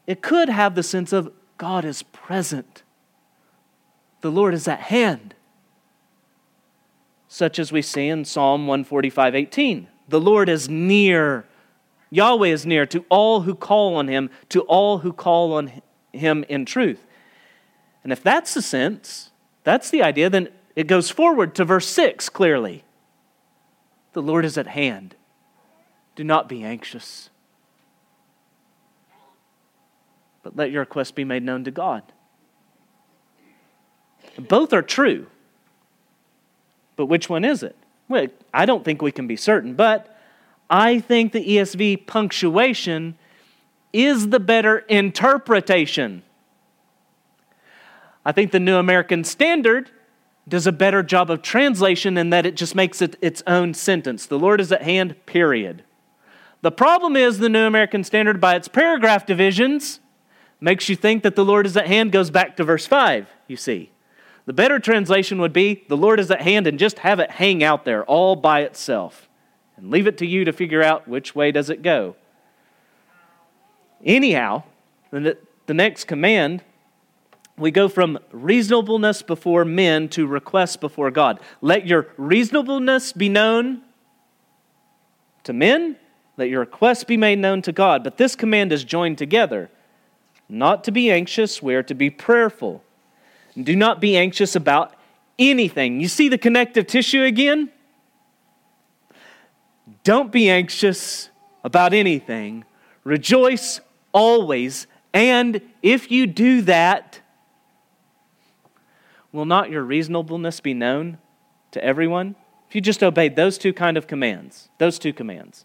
it 0.05 0.21
could 0.21 0.49
have 0.49 0.75
the 0.75 0.83
sense 0.83 1.11
of 1.13 1.31
God 1.57 1.85
is 1.85 2.03
present, 2.03 2.83
the 4.21 4.31
Lord 4.31 4.53
is 4.53 4.67
at 4.67 4.79
hand, 4.79 5.33
such 7.27 7.57
as 7.57 7.71
we 7.71 7.81
see 7.81 8.07
in 8.07 8.25
Psalm 8.25 8.67
145 8.67 9.33
18. 9.33 9.87
The 10.09 10.19
Lord 10.19 10.49
is 10.49 10.69
near. 10.69 11.45
Yahweh 12.09 12.47
is 12.47 12.65
near 12.65 12.85
to 12.85 13.03
all 13.09 13.41
who 13.41 13.55
call 13.55 13.95
on 13.95 14.07
him, 14.07 14.29
to 14.49 14.61
all 14.61 14.99
who 14.99 15.11
call 15.11 15.53
on 15.53 15.81
him 16.13 16.45
in 16.47 16.65
truth. 16.65 17.05
And 18.07 18.13
if 18.13 18.23
that's 18.23 18.53
the 18.53 18.61
sense, 18.61 19.31
that's 19.65 19.89
the 19.89 20.01
idea, 20.01 20.29
then 20.29 20.47
it 20.77 20.87
goes 20.87 21.09
forward 21.09 21.53
to 21.55 21.65
verse 21.65 21.89
6 21.89 22.29
clearly. 22.29 22.85
The 24.13 24.21
Lord 24.21 24.45
is 24.45 24.57
at 24.57 24.67
hand. 24.67 25.13
Do 26.15 26.23
not 26.23 26.47
be 26.47 26.63
anxious, 26.63 27.29
but 30.41 30.55
let 30.55 30.71
your 30.71 30.83
request 30.83 31.15
be 31.15 31.25
made 31.25 31.43
known 31.43 31.65
to 31.65 31.71
God. 31.71 32.01
Both 34.39 34.71
are 34.71 34.81
true. 34.81 35.27
But 36.95 37.07
which 37.07 37.29
one 37.29 37.43
is 37.43 37.61
it? 37.61 37.75
Well, 38.07 38.27
I 38.53 38.65
don't 38.65 38.85
think 38.85 39.01
we 39.01 39.11
can 39.11 39.27
be 39.27 39.35
certain, 39.35 39.73
but 39.73 40.17
I 40.69 41.01
think 41.01 41.33
the 41.33 41.45
ESV 41.45 42.07
punctuation 42.07 43.17
is 43.91 44.29
the 44.29 44.39
better 44.39 44.77
interpretation. 44.77 46.23
I 48.27 48.33
think 48.33 48.51
the 48.51 48.59
New 48.59 48.75
American 48.75 49.23
Standard 49.23 49.89
does 50.49 50.67
a 50.67 50.73
better 50.73 51.01
job 51.01 51.31
of 51.31 51.41
translation 51.41 52.17
in 52.17 52.29
that 52.31 52.45
it 52.45 52.57
just 52.57 52.75
makes 52.75 53.01
it 53.01 53.15
its 53.21 53.41
own 53.47 53.73
sentence. 53.73 54.25
The 54.25 54.37
Lord 54.37 54.59
is 54.59 54.69
at 54.69 54.81
hand, 54.81 55.15
period. 55.25 55.85
The 56.61 56.69
problem 56.69 57.15
is 57.15 57.37
the 57.37 57.47
New 57.47 57.65
American 57.65 58.03
Standard, 58.03 58.41
by 58.41 58.57
its 58.57 58.67
paragraph 58.67 59.25
divisions, 59.25 60.01
makes 60.59 60.89
you 60.89 60.95
think 60.97 61.23
that 61.23 61.37
the 61.37 61.45
Lord 61.45 61.65
is 61.65 61.77
at 61.77 61.87
hand 61.87 62.11
goes 62.11 62.29
back 62.29 62.57
to 62.57 62.65
verse 62.65 62.85
5, 62.85 63.29
you 63.47 63.55
see. 63.55 63.91
The 64.45 64.51
better 64.51 64.77
translation 64.77 65.39
would 65.39 65.53
be 65.53 65.85
the 65.87 65.95
Lord 65.95 66.19
is 66.19 66.29
at 66.29 66.41
hand 66.41 66.67
and 66.67 66.77
just 66.77 66.99
have 66.99 67.21
it 67.21 67.31
hang 67.31 67.63
out 67.63 67.85
there 67.85 68.03
all 68.03 68.35
by 68.35 68.63
itself 68.63 69.29
and 69.77 69.89
leave 69.89 70.05
it 70.05 70.17
to 70.17 70.25
you 70.27 70.43
to 70.43 70.51
figure 70.51 70.83
out 70.83 71.07
which 71.07 71.33
way 71.33 71.53
does 71.53 71.69
it 71.69 71.81
go. 71.81 72.17
Anyhow, 74.03 74.63
the 75.11 75.37
next 75.69 76.07
command 76.07 76.61
we 77.57 77.71
go 77.71 77.89
from 77.89 78.19
reasonableness 78.31 79.23
before 79.23 79.65
men 79.65 80.09
to 80.09 80.27
request 80.27 80.79
before 80.79 81.09
God. 81.09 81.39
Let 81.61 81.87
your 81.87 82.09
reasonableness 82.17 83.13
be 83.13 83.29
known 83.29 83.81
to 85.43 85.53
men, 85.53 85.95
let 86.35 86.49
your 86.49 86.59
requests 86.59 87.03
be 87.03 87.17
made 87.17 87.39
known 87.39 87.61
to 87.63 87.71
God. 87.71 88.03
But 88.03 88.17
this 88.17 88.35
command 88.35 88.71
is 88.71 88.83
joined 88.83 89.17
together. 89.17 89.71
Not 90.49 90.83
to 90.83 90.91
be 90.91 91.09
anxious, 91.09 91.61
we 91.61 91.73
are 91.73 91.83
to 91.83 91.95
be 91.95 92.09
prayerful. 92.09 92.83
Do 93.61 93.75
not 93.75 93.99
be 93.99 94.15
anxious 94.15 94.55
about 94.55 94.93
anything. 95.39 95.99
You 95.99 96.07
see 96.07 96.29
the 96.29 96.37
connective 96.37 96.85
tissue 96.85 97.23
again? 97.23 97.71
Don't 100.03 100.31
be 100.31 100.49
anxious 100.49 101.29
about 101.63 101.93
anything. 101.93 102.65
Rejoice 103.03 103.79
always. 104.11 104.85
And 105.13 105.61
if 105.81 106.11
you 106.11 106.27
do 106.27 106.61
that, 106.63 107.21
will 109.37 109.45
not 109.45 109.69
your 109.69 109.83
reasonableness 109.83 110.59
be 110.59 110.73
known 110.73 111.19
to 111.69 111.83
everyone? 111.83 112.35
If 112.67 112.75
you 112.75 112.81
just 112.81 113.03
obeyed 113.03 113.35
those 113.35 113.59
two 113.59 113.71
kind 113.71 113.95
of 113.95 114.07
commands, 114.07 114.69
those 114.79 114.97
two 114.97 115.13
commands. 115.13 115.63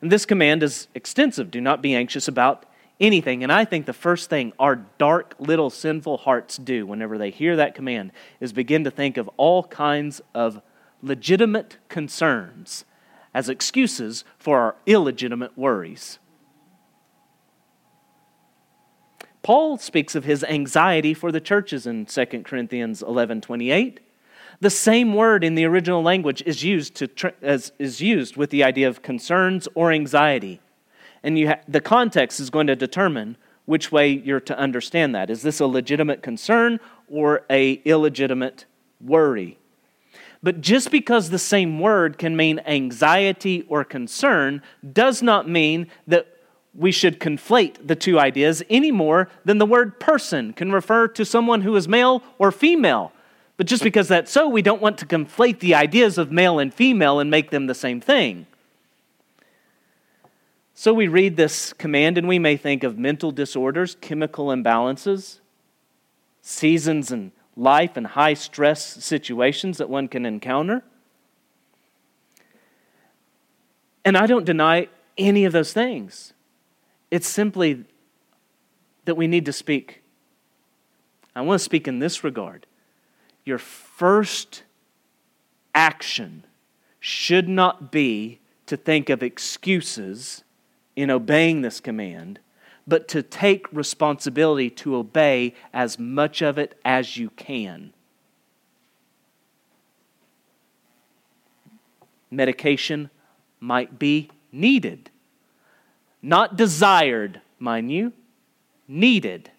And 0.00 0.10
this 0.10 0.24
command 0.24 0.62
is 0.62 0.88
extensive. 0.94 1.50
Do 1.50 1.60
not 1.60 1.82
be 1.82 1.94
anxious 1.94 2.26
about 2.26 2.64
anything. 2.98 3.42
And 3.42 3.52
I 3.52 3.66
think 3.66 3.84
the 3.84 3.92
first 3.92 4.30
thing 4.30 4.54
our 4.58 4.76
dark 4.76 5.34
little 5.38 5.68
sinful 5.68 6.16
hearts 6.18 6.56
do 6.56 6.86
whenever 6.86 7.18
they 7.18 7.30
hear 7.30 7.56
that 7.56 7.74
command 7.74 8.10
is 8.40 8.54
begin 8.54 8.84
to 8.84 8.90
think 8.90 9.18
of 9.18 9.28
all 9.36 9.64
kinds 9.64 10.22
of 10.34 10.62
legitimate 11.02 11.76
concerns 11.88 12.86
as 13.34 13.50
excuses 13.50 14.24
for 14.38 14.58
our 14.58 14.76
illegitimate 14.86 15.58
worries. 15.58 16.18
Paul 19.44 19.76
speaks 19.76 20.14
of 20.14 20.24
his 20.24 20.42
anxiety 20.42 21.12
for 21.12 21.30
the 21.30 21.40
churches 21.40 21.86
in 21.86 22.06
2 22.06 22.26
Corinthians 22.44 23.02
11 23.02 23.42
28. 23.42 24.00
The 24.60 24.70
same 24.70 25.12
word 25.12 25.44
in 25.44 25.54
the 25.54 25.66
original 25.66 26.02
language 26.02 26.42
is 26.46 26.64
used, 26.64 26.94
to, 26.94 27.32
as, 27.42 27.70
is 27.78 28.00
used 28.00 28.38
with 28.38 28.48
the 28.48 28.64
idea 28.64 28.88
of 28.88 29.02
concerns 29.02 29.68
or 29.74 29.92
anxiety. 29.92 30.60
And 31.22 31.38
ha- 31.46 31.60
the 31.68 31.82
context 31.82 32.40
is 32.40 32.48
going 32.48 32.68
to 32.68 32.76
determine 32.76 33.36
which 33.66 33.92
way 33.92 34.08
you're 34.08 34.40
to 34.40 34.58
understand 34.58 35.14
that. 35.14 35.28
Is 35.28 35.42
this 35.42 35.60
a 35.60 35.66
legitimate 35.66 36.22
concern 36.22 36.80
or 37.10 37.44
a 37.50 37.72
illegitimate 37.84 38.64
worry? 38.98 39.58
But 40.42 40.62
just 40.62 40.90
because 40.90 41.28
the 41.28 41.38
same 41.38 41.80
word 41.80 42.16
can 42.16 42.34
mean 42.34 42.60
anxiety 42.60 43.66
or 43.68 43.84
concern 43.84 44.62
does 44.92 45.22
not 45.22 45.48
mean 45.48 45.88
that 46.06 46.33
we 46.74 46.90
should 46.90 47.20
conflate 47.20 47.86
the 47.86 47.94
two 47.94 48.18
ideas 48.18 48.62
any 48.68 48.90
more 48.90 49.28
than 49.44 49.58
the 49.58 49.66
word 49.66 50.00
person 50.00 50.52
can 50.52 50.72
refer 50.72 51.06
to 51.08 51.24
someone 51.24 51.62
who 51.62 51.76
is 51.76 51.86
male 51.86 52.22
or 52.38 52.50
female. 52.50 53.12
But 53.56 53.66
just 53.66 53.84
because 53.84 54.08
that's 54.08 54.32
so, 54.32 54.48
we 54.48 54.62
don't 54.62 54.82
want 54.82 54.98
to 54.98 55.06
conflate 55.06 55.60
the 55.60 55.74
ideas 55.74 56.18
of 56.18 56.32
male 56.32 56.58
and 56.58 56.74
female 56.74 57.20
and 57.20 57.30
make 57.30 57.50
them 57.50 57.66
the 57.66 57.74
same 57.74 58.00
thing. 58.00 58.46
So 60.74 60.92
we 60.92 61.06
read 61.06 61.36
this 61.36 61.72
command 61.72 62.18
and 62.18 62.26
we 62.26 62.40
may 62.40 62.56
think 62.56 62.82
of 62.82 62.98
mental 62.98 63.30
disorders, 63.30 63.96
chemical 64.00 64.46
imbalances, 64.46 65.38
seasons 66.42 67.12
and 67.12 67.30
life, 67.56 67.96
and 67.96 68.08
high 68.08 68.34
stress 68.34 68.82
situations 68.82 69.78
that 69.78 69.88
one 69.88 70.08
can 70.08 70.26
encounter. 70.26 70.82
And 74.04 74.18
I 74.18 74.26
don't 74.26 74.44
deny 74.44 74.88
any 75.16 75.44
of 75.44 75.52
those 75.52 75.72
things. 75.72 76.32
It's 77.14 77.28
simply 77.28 77.84
that 79.04 79.14
we 79.14 79.28
need 79.28 79.44
to 79.44 79.52
speak. 79.52 80.02
I 81.36 81.42
want 81.42 81.60
to 81.60 81.64
speak 81.64 81.86
in 81.86 82.00
this 82.00 82.24
regard. 82.24 82.66
Your 83.44 83.58
first 83.58 84.64
action 85.76 86.44
should 86.98 87.48
not 87.48 87.92
be 87.92 88.40
to 88.66 88.76
think 88.76 89.10
of 89.10 89.22
excuses 89.22 90.42
in 90.96 91.08
obeying 91.08 91.62
this 91.62 91.78
command, 91.78 92.40
but 92.84 93.06
to 93.06 93.22
take 93.22 93.72
responsibility 93.72 94.68
to 94.70 94.96
obey 94.96 95.54
as 95.72 96.00
much 96.00 96.42
of 96.42 96.58
it 96.58 96.76
as 96.84 97.16
you 97.16 97.30
can. 97.30 97.92
Medication 102.28 103.08
might 103.60 104.00
be 104.00 104.30
needed, 104.50 105.10
not 106.24 106.56
desired, 106.56 107.40
mind 107.58 107.92
you, 107.92 108.12
needed. 108.88 109.50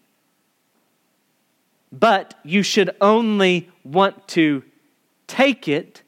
But 1.92 2.34
you 2.44 2.64
should 2.64 2.90
only 3.00 3.70
want 3.84 4.28
to 4.30 4.64
take 5.28 5.68
it 5.68 6.02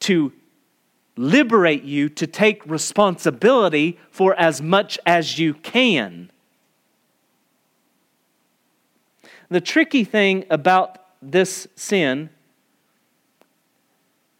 to 0.00 0.32
liberate 1.16 1.84
you 1.84 2.08
to 2.08 2.26
take 2.26 2.64
responsibility 2.66 3.98
for 4.10 4.34
as 4.40 4.62
much 4.62 4.98
as 5.04 5.38
you 5.38 5.52
can. 5.54 6.30
The 9.50 9.60
tricky 9.60 10.02
thing 10.04 10.46
about 10.48 10.98
this 11.20 11.68
sin, 11.76 12.30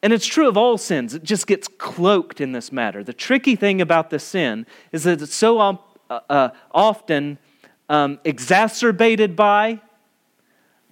and 0.05 0.13
it's 0.13 0.27
true 0.27 0.49
of 0.49 0.59
all 0.59 0.77
sins, 0.77 1.15
it 1.15 1.25
just 1.25 1.47
gets 1.47 1.67
cloaked 1.67 2.39
in 2.39 2.53
this 2.53 2.71
matter. 2.71 3.03
The 3.03 3.15
tricky 3.15 3.57
thing 3.57 3.81
about 3.81 4.11
the 4.11 4.19
sin 4.19 4.67
is 4.93 5.05
that 5.05 5.23
it's 5.23 5.35
so 5.35 5.59
uh, 5.59 5.77
uh, 6.11 6.51
often 6.73 7.39
um, 7.89 8.21
exacerbated 8.23 9.35
by, 9.35 9.81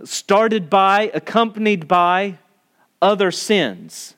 started 0.02 0.70
by, 0.70 1.10
accompanied 1.12 1.86
by 1.86 2.38
other 3.02 3.30
sins. 3.30 4.14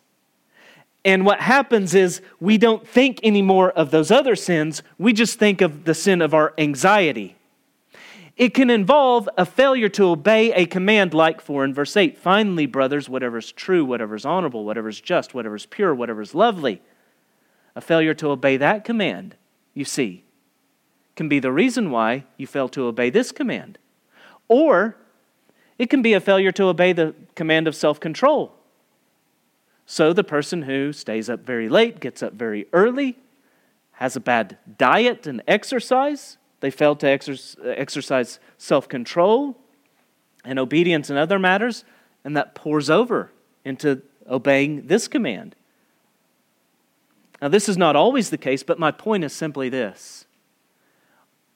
And 1.04 1.26
what 1.26 1.40
happens 1.40 1.96
is 1.96 2.20
we 2.38 2.56
don't 2.56 2.86
think 2.86 3.18
anymore 3.24 3.72
of 3.72 3.90
those 3.90 4.12
other 4.12 4.36
sins, 4.36 4.84
we 4.96 5.12
just 5.12 5.40
think 5.40 5.60
of 5.60 5.86
the 5.86 5.94
sin 5.94 6.22
of 6.22 6.34
our 6.34 6.54
anxiety. 6.56 7.34
It 8.36 8.52
can 8.52 8.68
involve 8.68 9.28
a 9.38 9.46
failure 9.46 9.88
to 9.90 10.08
obey 10.08 10.52
a 10.52 10.66
command, 10.66 11.14
like 11.14 11.40
4 11.40 11.64
in 11.64 11.74
verse 11.74 11.96
8. 11.96 12.18
Finally, 12.18 12.66
brothers, 12.66 13.08
whatever 13.08 13.38
is 13.38 13.52
true, 13.52 13.84
whatever 13.84 14.16
is 14.16 14.24
honorable, 14.24 14.64
whatever 14.64 14.88
is 14.88 15.00
just, 15.00 15.34
whatever 15.34 15.54
is 15.54 15.66
pure, 15.66 15.94
whatever 15.94 16.20
is 16.20 16.34
lovely. 16.34 16.82
A 17.76 17.80
failure 17.80 18.14
to 18.14 18.30
obey 18.30 18.56
that 18.56 18.84
command, 18.84 19.36
you 19.72 19.84
see, 19.84 20.24
can 21.14 21.28
be 21.28 21.38
the 21.38 21.52
reason 21.52 21.92
why 21.92 22.24
you 22.36 22.46
fail 22.46 22.68
to 22.70 22.86
obey 22.86 23.08
this 23.08 23.30
command. 23.30 23.78
Or 24.48 24.96
it 25.78 25.88
can 25.88 26.02
be 26.02 26.12
a 26.12 26.20
failure 26.20 26.52
to 26.52 26.64
obey 26.64 26.92
the 26.92 27.14
command 27.36 27.68
of 27.68 27.76
self 27.76 28.00
control. 28.00 28.52
So 29.86 30.12
the 30.12 30.24
person 30.24 30.62
who 30.62 30.92
stays 30.92 31.28
up 31.28 31.40
very 31.40 31.68
late, 31.68 32.00
gets 32.00 32.22
up 32.22 32.32
very 32.32 32.66
early, 32.72 33.16
has 33.92 34.16
a 34.16 34.20
bad 34.20 34.58
diet 34.78 35.26
and 35.26 35.42
exercise, 35.46 36.36
they 36.64 36.70
fail 36.70 36.96
to 36.96 37.06
exercise 37.06 38.38
self 38.56 38.88
control 38.88 39.54
and 40.46 40.58
obedience 40.58 41.10
in 41.10 41.18
other 41.18 41.38
matters, 41.38 41.84
and 42.24 42.34
that 42.38 42.54
pours 42.54 42.88
over 42.88 43.30
into 43.66 44.00
obeying 44.26 44.86
this 44.86 45.06
command. 45.06 45.54
Now, 47.42 47.48
this 47.48 47.68
is 47.68 47.76
not 47.76 47.96
always 47.96 48.30
the 48.30 48.38
case, 48.38 48.62
but 48.62 48.78
my 48.78 48.90
point 48.90 49.24
is 49.24 49.34
simply 49.34 49.68
this 49.68 50.24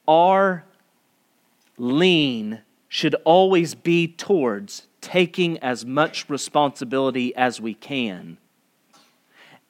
our 0.07 0.67
lean 1.79 2.61
should 2.91 3.15
always 3.25 3.75
be 3.75 4.09
towards 4.09 4.89
taking 5.01 5.57
as 5.61 5.87
much 5.87 6.29
responsibility 6.29 7.35
as 7.35 7.63
we 7.63 7.73
can. 7.73 8.37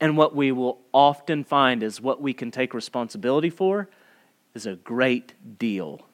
And 0.01 0.17
what 0.17 0.35
we 0.35 0.51
will 0.51 0.81
often 0.93 1.45
find 1.45 1.85
is 1.85 2.01
what 2.01 2.21
we 2.21 2.35
can 2.35 2.51
take 2.51 2.75
responsibility 2.75 3.51
for 3.51 3.89
is 4.55 4.67
a 4.67 4.77
great 4.77 5.35
deal. 5.59 6.07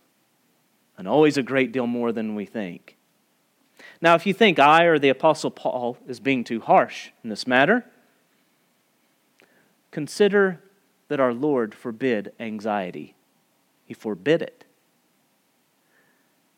And 0.97 1.09
always 1.09 1.37
a 1.37 1.43
great 1.43 1.73
deal 1.73 1.87
more 1.87 2.13
than 2.13 2.35
we 2.35 2.45
think. 2.45 2.97
Now, 4.01 4.15
if 4.15 4.27
you 4.27 4.35
think 4.35 4.59
I 4.59 4.85
or 4.85 4.99
the 4.99 5.09
Apostle 5.09 5.51
Paul 5.51 5.99
is 6.07 6.21
being 6.21 6.45
too 6.45 6.61
harsh 6.61 7.11
in 7.23 7.31
this 7.31 7.47
matter, 7.47 7.85
consider 9.91 10.61
that 11.09 11.21
our 11.21 11.35
Lord 11.35 11.75
forbid 11.75 12.33
anxiety. 12.39 13.15
He 13.85 13.95
forbid 13.95 14.43
it. 14.43 14.65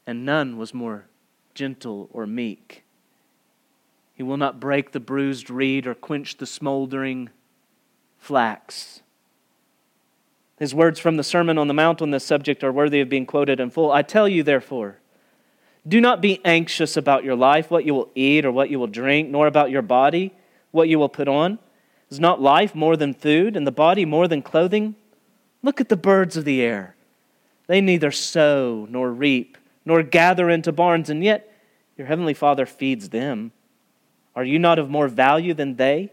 And 0.06 0.24
none 0.24 0.56
was 0.56 0.72
more 0.72 1.06
gentle 1.54 2.08
or 2.12 2.26
meek. 2.26 2.84
He 4.14 4.22
will 4.22 4.36
not 4.36 4.60
break 4.60 4.92
the 4.92 5.00
bruised 5.00 5.50
reed 5.50 5.86
or 5.86 5.94
quench 5.94 6.36
the 6.36 6.46
smoldering 6.46 7.30
flax. 8.18 9.02
His 10.58 10.74
words 10.74 10.98
from 10.98 11.16
the 11.16 11.24
Sermon 11.24 11.58
on 11.58 11.68
the 11.68 11.74
Mount 11.74 12.00
on 12.00 12.10
this 12.10 12.24
subject 12.24 12.64
are 12.64 12.72
worthy 12.72 13.00
of 13.00 13.08
being 13.08 13.26
quoted 13.26 13.60
in 13.60 13.70
full. 13.70 13.92
I 13.92 14.02
tell 14.02 14.28
you, 14.28 14.42
therefore, 14.42 14.98
do 15.86 16.00
not 16.00 16.20
be 16.20 16.40
anxious 16.44 16.96
about 16.96 17.24
your 17.24 17.36
life, 17.36 17.70
what 17.70 17.84
you 17.84 17.94
will 17.94 18.10
eat 18.14 18.44
or 18.44 18.52
what 18.52 18.70
you 18.70 18.78
will 18.78 18.86
drink, 18.86 19.28
nor 19.28 19.46
about 19.46 19.70
your 19.70 19.82
body, 19.82 20.32
what 20.70 20.88
you 20.88 20.98
will 20.98 21.08
put 21.08 21.28
on. 21.28 21.58
Is 22.10 22.20
not 22.20 22.40
life 22.40 22.74
more 22.74 22.96
than 22.96 23.12
food, 23.12 23.56
and 23.56 23.66
the 23.66 23.72
body 23.72 24.04
more 24.04 24.28
than 24.28 24.40
clothing? 24.40 24.94
Look 25.62 25.80
at 25.80 25.88
the 25.88 25.96
birds 25.96 26.36
of 26.36 26.44
the 26.44 26.62
air. 26.62 26.96
They 27.66 27.80
neither 27.80 28.10
sow 28.10 28.86
nor 28.88 29.10
reap 29.10 29.58
nor 29.84 30.02
gather 30.02 30.50
into 30.50 30.72
barns, 30.72 31.08
and 31.08 31.22
yet 31.22 31.52
your 31.96 32.06
heavenly 32.06 32.34
Father 32.34 32.66
feeds 32.66 33.10
them. 33.10 33.52
Are 34.34 34.44
you 34.44 34.58
not 34.58 34.78
of 34.78 34.90
more 34.90 35.08
value 35.08 35.54
than 35.54 35.76
they? 35.76 36.12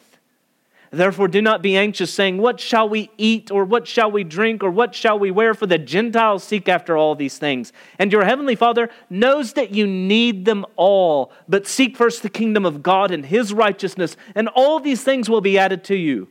Therefore, 0.93 1.29
do 1.29 1.41
not 1.41 1.61
be 1.61 1.77
anxious, 1.77 2.13
saying, 2.13 2.37
What 2.37 2.59
shall 2.59 2.87
we 2.89 3.09
eat, 3.17 3.49
or 3.49 3.63
what 3.63 3.87
shall 3.87 4.11
we 4.11 4.25
drink, 4.25 4.61
or 4.61 4.69
what 4.69 4.93
shall 4.93 5.17
we 5.17 5.31
wear? 5.31 5.53
For 5.53 5.65
the 5.65 5.77
Gentiles 5.77 6.43
seek 6.43 6.67
after 6.67 6.97
all 6.97 7.15
these 7.15 7.37
things. 7.37 7.71
And 7.97 8.11
your 8.11 8.25
heavenly 8.25 8.55
Father 8.55 8.89
knows 9.09 9.53
that 9.53 9.73
you 9.73 9.87
need 9.87 10.43
them 10.43 10.65
all. 10.75 11.31
But 11.47 11.65
seek 11.65 11.95
first 11.95 12.23
the 12.23 12.29
kingdom 12.29 12.65
of 12.65 12.83
God 12.83 13.09
and 13.09 13.25
his 13.25 13.53
righteousness, 13.53 14.17
and 14.35 14.49
all 14.49 14.81
these 14.81 15.01
things 15.01 15.29
will 15.29 15.39
be 15.39 15.57
added 15.57 15.85
to 15.85 15.95
you. 15.95 16.27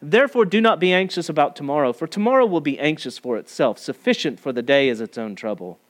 Therefore, 0.00 0.44
do 0.44 0.60
not 0.60 0.78
be 0.78 0.92
anxious 0.92 1.28
about 1.28 1.56
tomorrow, 1.56 1.92
for 1.92 2.06
tomorrow 2.06 2.46
will 2.46 2.60
be 2.60 2.78
anxious 2.78 3.18
for 3.18 3.36
itself. 3.36 3.76
Sufficient 3.76 4.38
for 4.38 4.52
the 4.52 4.62
day 4.62 4.88
is 4.88 5.00
its 5.00 5.18
own 5.18 5.34
trouble. 5.34 5.80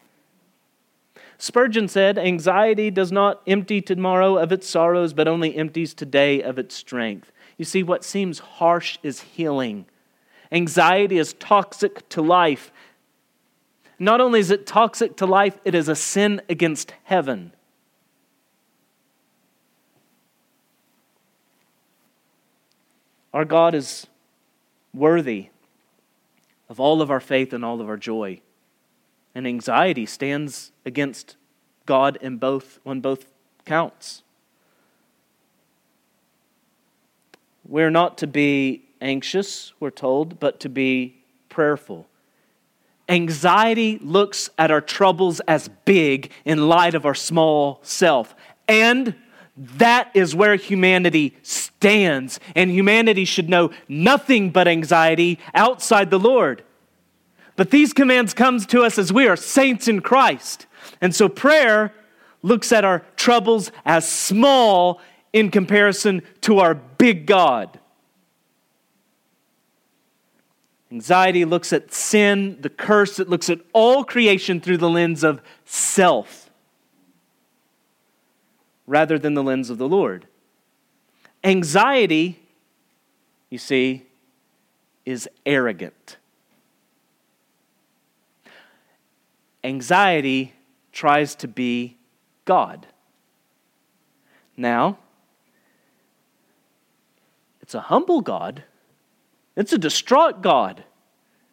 Spurgeon 1.39 1.87
said, 1.87 2.17
Anxiety 2.17 2.91
does 2.91 3.13
not 3.13 3.43
empty 3.47 3.83
tomorrow 3.83 4.39
of 4.39 4.53
its 4.53 4.67
sorrows, 4.67 5.13
but 5.13 5.29
only 5.29 5.55
empties 5.55 5.93
today 5.93 6.43
of 6.43 6.59
its 6.59 6.75
strength. 6.75 7.31
You 7.59 7.65
see, 7.65 7.83
what 7.83 8.05
seems 8.05 8.39
harsh 8.39 8.99
is 9.03 9.21
healing. 9.21 9.87
Anxiety 10.53 11.19
is 11.19 11.33
toxic 11.35 12.09
to 12.11 12.23
life. 12.23 12.71
Not 13.99 14.21
only 14.21 14.41
is 14.41 14.51
it 14.51 14.67
toxic 14.67 15.17
to 15.17 15.27
life, 15.27 15.59
it 15.65 15.75
is 15.75 15.89
a 15.89 15.97
sin 15.97 16.43
against 16.49 16.93
heaven. 17.05 17.53
Our 23.33 23.45
God 23.45 23.75
is 23.75 24.07
worthy 24.95 25.51
of 26.69 26.81
all 26.81 27.03
of 27.03 27.11
our 27.11 27.21
faith 27.21 27.53
and 27.53 27.65
all 27.65 27.81
of 27.81 27.89
our 27.89 27.97
joy. 27.97 28.41
And 29.35 29.47
anxiety 29.47 30.07
stands 30.07 30.73
against 30.85 31.37
God 31.85 32.17
in 32.21 32.39
both 32.39 32.81
on 32.87 33.01
both 33.01 33.27
counts. 33.65 34.23
We're 37.69 37.91
not 37.91 38.19
to 38.19 38.27
be 38.27 38.85
anxious, 39.01 39.73
we're 39.81 39.91
told, 39.91 40.39
but 40.39 40.61
to 40.61 40.69
be 40.69 41.17
prayerful. 41.49 42.07
Anxiety 43.09 43.99
looks 43.99 44.51
at 44.59 44.71
our 44.71 44.81
troubles 44.81 45.41
as 45.41 45.69
big 45.85 46.31
in 46.45 46.69
light 46.69 46.95
of 46.95 47.05
our 47.05 47.15
small 47.15 47.81
self. 47.83 48.35
And 48.69 49.15
that 49.57 50.11
is 50.15 50.35
where 50.35 50.55
humanity 50.57 51.37
stands, 51.43 52.39
and 52.55 52.71
humanity 52.71 53.25
should 53.25 53.49
know 53.49 53.71
nothing 53.89 54.51
but 54.51 54.69
anxiety 54.69 55.39
outside 55.55 56.11
the 56.11 56.19
Lord. 56.19 56.63
But 57.57 57.71
these 57.71 57.93
commands 57.93 58.35
comes 58.35 58.67
to 58.67 58.83
us 58.83 58.99
as 58.99 59.13
we 59.13 59.27
are 59.27 59.37
saints 59.37 59.89
in 59.89 60.03
Christ. 60.03 60.67
And 61.01 61.15
so 61.15 61.29
prayer 61.29 61.93
looks 62.43 62.71
at 62.71 62.85
our 62.85 63.01
troubles 63.17 63.73
as 63.85 64.09
small 64.09 65.01
in 65.33 65.51
comparison 65.51 66.23
to 66.43 66.59
our 66.61 66.75
big 66.75 67.27
God. 67.27 67.79
Anxiety 70.91 71.45
looks 71.45 71.73
at 71.73 71.93
sin, 71.93 72.59
the 72.61 72.71
curse, 72.71 73.19
it 73.19 73.29
looks 73.29 73.51
at 73.51 73.59
all 73.73 74.05
creation 74.05 74.61
through 74.61 74.79
the 74.79 74.89
lens 74.89 75.25
of 75.25 75.43
self 75.65 76.49
rather 78.87 79.19
than 79.19 79.35
the 79.35 79.43
lens 79.43 79.69
of 79.69 79.79
the 79.79 79.89
Lord. 79.89 80.27
Anxiety, 81.43 82.41
you 83.51 83.59
see, 83.59 84.07
is 85.05 85.29
arrogant. 85.45 86.17
Anxiety 89.63 90.55
tries 90.93 91.35
to 91.37 91.49
be 91.49 91.97
God. 92.45 92.87
Now, 94.57 94.99
it's 97.67 97.75
a 97.75 97.81
humble 97.81 98.21
God. 98.21 98.63
It's 99.57 99.73
a 99.73 99.79
distraught 99.79 100.41
God. 100.41 100.85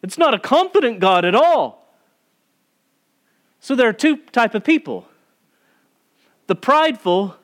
It's 0.00 0.16
not 0.16 0.32
a 0.32 0.38
confident 0.38 1.00
God 1.00 1.24
at 1.24 1.34
all. 1.34 1.92
So 3.58 3.74
there 3.74 3.88
are 3.88 3.92
two 3.92 4.18
type 4.18 4.54
of 4.54 4.62
people. 4.62 5.08
The 6.46 6.54
prideful 6.54 7.34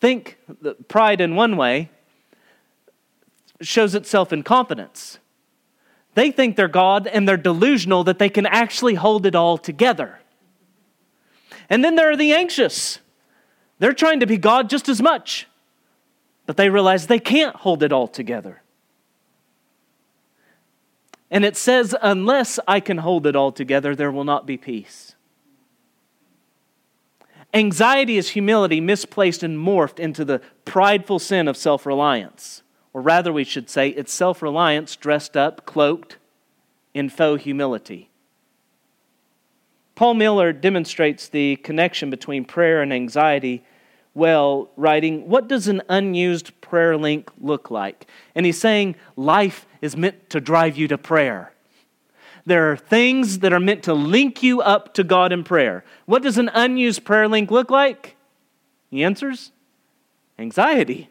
think 0.00 0.36
that 0.60 0.88
pride 0.88 1.22
in 1.22 1.34
one 1.34 1.56
way 1.56 1.88
shows 3.62 3.94
itself 3.94 4.34
in 4.34 4.42
confidence. 4.42 5.18
They 6.12 6.30
think 6.30 6.56
they're 6.56 6.68
God 6.68 7.06
and 7.06 7.26
they're 7.26 7.38
delusional 7.38 8.04
that 8.04 8.18
they 8.18 8.28
can 8.28 8.44
actually 8.44 8.96
hold 8.96 9.24
it 9.24 9.34
all 9.34 9.56
together. 9.56 10.18
And 11.70 11.82
then 11.82 11.94
there 11.94 12.10
are 12.10 12.18
the 12.18 12.34
anxious. 12.34 12.98
They're 13.78 13.94
trying 13.94 14.20
to 14.20 14.26
be 14.26 14.36
God 14.36 14.68
just 14.68 14.90
as 14.90 15.00
much 15.00 15.47
but 16.48 16.56
they 16.56 16.70
realize 16.70 17.06
they 17.08 17.18
can't 17.18 17.54
hold 17.56 17.82
it 17.82 17.92
all 17.92 18.08
together. 18.08 18.62
And 21.30 21.44
it 21.44 21.58
says, 21.58 21.94
unless 22.00 22.58
I 22.66 22.80
can 22.80 22.96
hold 22.96 23.26
it 23.26 23.36
all 23.36 23.52
together, 23.52 23.94
there 23.94 24.10
will 24.10 24.24
not 24.24 24.46
be 24.46 24.56
peace. 24.56 25.14
Anxiety 27.52 28.16
is 28.16 28.30
humility 28.30 28.80
misplaced 28.80 29.42
and 29.42 29.58
morphed 29.58 29.98
into 29.98 30.24
the 30.24 30.40
prideful 30.64 31.18
sin 31.18 31.48
of 31.48 31.56
self 31.58 31.84
reliance. 31.84 32.62
Or 32.94 33.02
rather, 33.02 33.30
we 33.30 33.44
should 33.44 33.68
say, 33.68 33.90
it's 33.90 34.10
self 34.10 34.40
reliance 34.40 34.96
dressed 34.96 35.36
up, 35.36 35.66
cloaked 35.66 36.16
in 36.94 37.10
faux 37.10 37.44
humility. 37.44 38.08
Paul 39.96 40.14
Miller 40.14 40.54
demonstrates 40.54 41.28
the 41.28 41.56
connection 41.56 42.08
between 42.08 42.46
prayer 42.46 42.80
and 42.80 42.90
anxiety 42.90 43.64
well, 44.18 44.68
writing, 44.76 45.28
What 45.28 45.48
does 45.48 45.68
an 45.68 45.80
unused 45.88 46.60
prayer 46.60 46.96
link 46.96 47.30
look 47.40 47.70
like? 47.70 48.06
And 48.34 48.44
he's 48.44 48.60
saying 48.60 48.96
life 49.16 49.66
is 49.80 49.96
meant 49.96 50.28
to 50.30 50.40
drive 50.40 50.76
you 50.76 50.88
to 50.88 50.98
prayer. 50.98 51.52
There 52.44 52.72
are 52.72 52.76
things 52.76 53.38
that 53.40 53.52
are 53.52 53.60
meant 53.60 53.84
to 53.84 53.94
link 53.94 54.42
you 54.42 54.60
up 54.60 54.92
to 54.94 55.04
God 55.04 55.32
in 55.32 55.44
prayer. 55.44 55.84
What 56.06 56.22
does 56.22 56.36
an 56.36 56.50
unused 56.52 57.04
prayer 57.04 57.28
link 57.28 57.50
look 57.50 57.70
like? 57.70 58.16
He 58.90 59.04
answers 59.04 59.52
anxiety. 60.38 61.08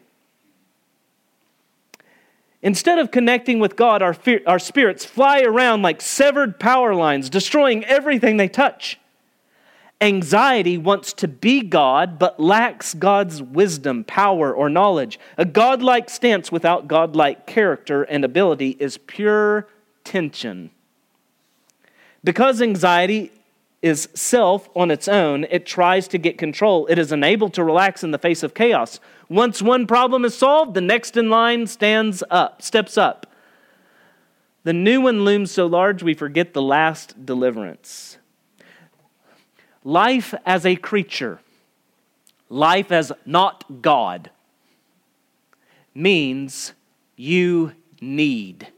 Instead 2.60 2.98
of 2.98 3.10
connecting 3.10 3.60
with 3.60 3.76
God, 3.76 4.02
our, 4.02 4.12
fear, 4.12 4.40
our 4.46 4.58
spirits 4.58 5.04
fly 5.04 5.42
around 5.42 5.82
like 5.82 6.00
severed 6.00 6.58
power 6.58 6.94
lines, 6.94 7.30
destroying 7.30 7.84
everything 7.84 8.36
they 8.36 8.48
touch. 8.48 8.98
Anxiety 10.00 10.78
wants 10.78 11.12
to 11.14 11.26
be 11.26 11.60
God, 11.60 12.20
but 12.20 12.38
lacks 12.38 12.94
God's 12.94 13.42
wisdom, 13.42 14.04
power, 14.04 14.54
or 14.54 14.68
knowledge. 14.68 15.18
A 15.36 15.44
godlike 15.44 16.08
stance 16.08 16.52
without 16.52 16.86
godlike 16.86 17.46
character 17.46 18.04
and 18.04 18.24
ability 18.24 18.76
is 18.78 18.96
pure 18.98 19.66
tension. 20.04 20.70
Because 22.22 22.62
anxiety 22.62 23.32
is 23.82 24.08
self 24.14 24.68
on 24.76 24.90
its 24.90 25.08
own, 25.08 25.44
it 25.50 25.66
tries 25.66 26.06
to 26.08 26.18
get 26.18 26.38
control. 26.38 26.86
It 26.86 26.98
is 26.98 27.10
unable 27.10 27.48
to 27.50 27.64
relax 27.64 28.04
in 28.04 28.12
the 28.12 28.18
face 28.18 28.44
of 28.44 28.54
chaos. 28.54 29.00
Once 29.28 29.60
one 29.60 29.86
problem 29.86 30.24
is 30.24 30.36
solved, 30.36 30.74
the 30.74 30.80
next 30.80 31.16
in 31.16 31.28
line 31.28 31.66
stands 31.66 32.22
up, 32.30 32.62
steps 32.62 32.96
up. 32.96 33.26
The 34.62 34.72
new 34.72 35.00
one 35.00 35.24
looms 35.24 35.50
so 35.50 35.66
large 35.66 36.02
we 36.02 36.14
forget 36.14 36.54
the 36.54 36.62
last 36.62 37.24
deliverance. 37.24 38.17
Life 39.88 40.34
as 40.44 40.66
a 40.66 40.76
creature, 40.76 41.40
life 42.50 42.92
as 42.92 43.10
not 43.24 43.80
God, 43.80 44.30
means 45.94 46.74
you 47.16 47.72
need. 47.98 48.68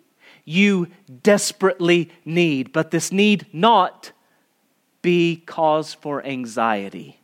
You 0.45 0.87
desperately 1.25 2.13
need, 2.25 2.73
but 2.73 2.93
this 2.93 3.11
need 3.11 3.47
not 3.53 4.13
be 5.03 5.43
cause 5.47 5.95
for 5.95 6.25
anxiety. 6.25 7.19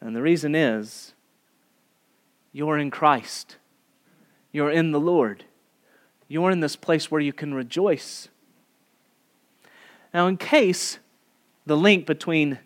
And 0.00 0.16
the 0.16 0.22
reason 0.22 0.54
is 0.54 1.12
you're 2.54 2.78
in 2.78 2.90
Christ, 2.90 3.58
you're 4.50 4.70
in 4.70 4.92
the 4.92 5.00
Lord, 5.00 5.44
you're 6.26 6.50
in 6.50 6.60
this 6.60 6.76
place 6.76 7.10
where 7.10 7.20
you 7.20 7.34
can 7.34 7.52
rejoice. 7.52 8.30
Now, 10.14 10.26
in 10.26 10.38
case 10.38 11.00
the 11.66 11.76
link 11.76 12.06
between 12.06 12.58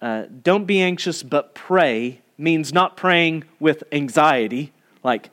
uh, 0.00 0.24
don't 0.42 0.64
be 0.64 0.80
anxious 0.80 1.22
but 1.22 1.54
pray 1.54 2.20
means 2.38 2.72
not 2.72 2.96
praying 2.96 3.44
with 3.58 3.84
anxiety, 3.92 4.72
like 5.04 5.30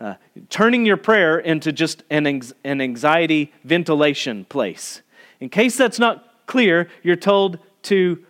uh, 0.00 0.14
turning 0.48 0.84
your 0.84 0.96
prayer 0.96 1.38
into 1.38 1.72
just 1.72 2.02
an, 2.10 2.26
an 2.64 2.80
anxiety 2.80 3.52
ventilation 3.64 4.44
place. 4.44 5.02
In 5.40 5.48
case 5.48 5.76
that's 5.76 5.98
not 5.98 6.46
clear, 6.46 6.88
you're 7.02 7.16
told 7.16 7.58
to 7.82 8.24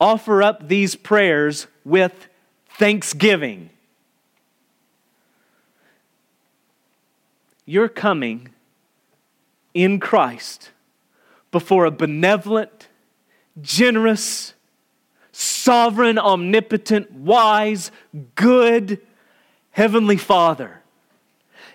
offer 0.00 0.42
up 0.42 0.68
these 0.68 0.94
prayers 0.96 1.66
with 1.84 2.28
thanksgiving. 2.78 3.70
You're 7.66 7.88
coming 7.88 8.50
in 9.72 10.00
Christ 10.00 10.70
before 11.50 11.84
a 11.84 11.90
benevolent, 11.90 12.88
generous, 13.60 14.54
sovereign, 15.32 16.18
omnipotent, 16.18 17.12
wise, 17.12 17.90
good 18.34 19.00
Heavenly 19.70 20.16
Father. 20.16 20.80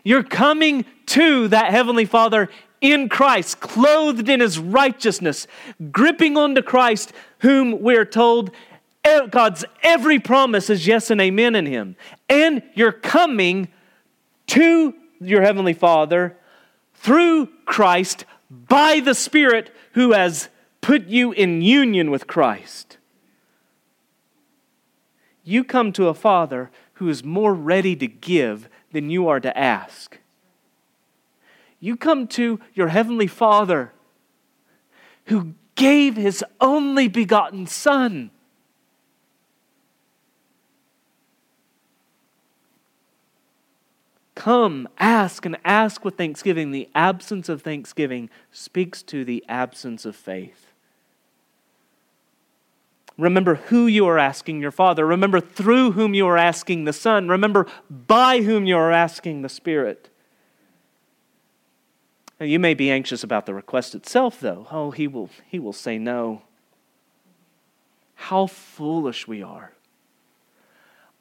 You're 0.04 0.24
coming 0.24 0.86
to 1.08 1.48
that 1.50 1.72
Heavenly 1.72 2.06
Father 2.06 2.50
in 2.82 3.10
Christ, 3.10 3.60
clothed 3.60 4.30
in 4.30 4.40
His 4.40 4.58
righteousness, 4.58 5.48
gripping 5.92 6.38
onto 6.38 6.62
Christ, 6.62 7.12
whom 7.40 7.82
we're 7.82 8.06
told 8.06 8.52
God's 9.32 9.66
every 9.82 10.20
promise 10.20 10.70
is 10.70 10.88
yes 10.88 11.10
and 11.10 11.20
amen 11.20 11.56
in 11.56 11.66
Him. 11.66 11.96
And 12.30 12.64
you're 12.76 12.92
coming 12.92 13.68
to 14.48 14.94
your 15.20 15.42
Heavenly 15.42 15.74
Father 15.74 16.38
through 16.94 17.48
Christ 17.66 18.26
by 18.50 19.00
the 19.00 19.16
Spirit 19.16 19.76
who 19.94 20.14
has 20.14 20.50
put 20.82 21.08
you 21.08 21.32
in 21.32 21.62
union 21.62 22.12
with 22.12 22.28
Christ. 22.28 22.98
You 25.44 25.64
come 25.64 25.92
to 25.94 26.08
a 26.08 26.14
Father 26.14 26.70
who 26.94 27.10
is 27.10 27.24
more 27.24 27.54
ready 27.54 27.96
to 27.96 28.08
give 28.08 28.70
than 28.92 29.10
you 29.10 29.28
are 29.28 29.40
to 29.40 29.58
ask. 29.58 30.20
You 31.80 31.96
come 31.96 32.28
to 32.28 32.60
your 32.74 32.90
Heavenly 32.90 33.28
Father 33.28 33.94
who 35.26 35.54
gave 35.76 36.16
His 36.16 36.44
only 36.60 37.08
begotten 37.08 37.68
Son. 37.68 38.32
Come, 44.36 44.88
ask, 44.98 45.46
and 45.46 45.58
ask 45.66 46.06
with 46.06 46.16
thanksgiving. 46.16 46.72
The 46.72 46.90
absence 46.96 47.50
of 47.50 47.62
thanksgiving 47.62 48.30
speaks 48.52 49.04
to 49.04 49.26
the 49.26 49.44
absence 49.50 50.06
of 50.06 50.16
faith. 50.16 50.69
Remember 53.20 53.56
who 53.56 53.86
you 53.86 54.08
are 54.08 54.18
asking 54.18 54.62
your 54.62 54.72
Father. 54.72 55.06
Remember 55.06 55.42
through 55.42 55.92
whom 55.92 56.14
you 56.14 56.26
are 56.28 56.38
asking 56.38 56.86
the 56.86 56.94
Son. 56.94 57.28
Remember 57.28 57.68
by 57.90 58.42
whom 58.42 58.66
you 58.66 58.78
are 58.78 58.92
asking 58.92 59.42
the 59.42 59.50
Spirit. 59.50 60.10
Now, 62.40 62.46
you 62.46 62.60
may 62.60 62.74
be 62.74 62.90
anxious 62.90 63.22
about 63.22 63.46
the 63.46 63.54
request 63.54 63.94
itself, 63.94 64.40
though. 64.40 64.68
Oh, 64.72 64.92
he 64.92 65.06
will, 65.06 65.30
he 65.46 65.60
will 65.60 65.74
say 65.74 65.98
no. 65.98 66.44
How 68.16 68.48
foolish 68.48 69.28
we 69.28 69.44
are. 69.44 69.74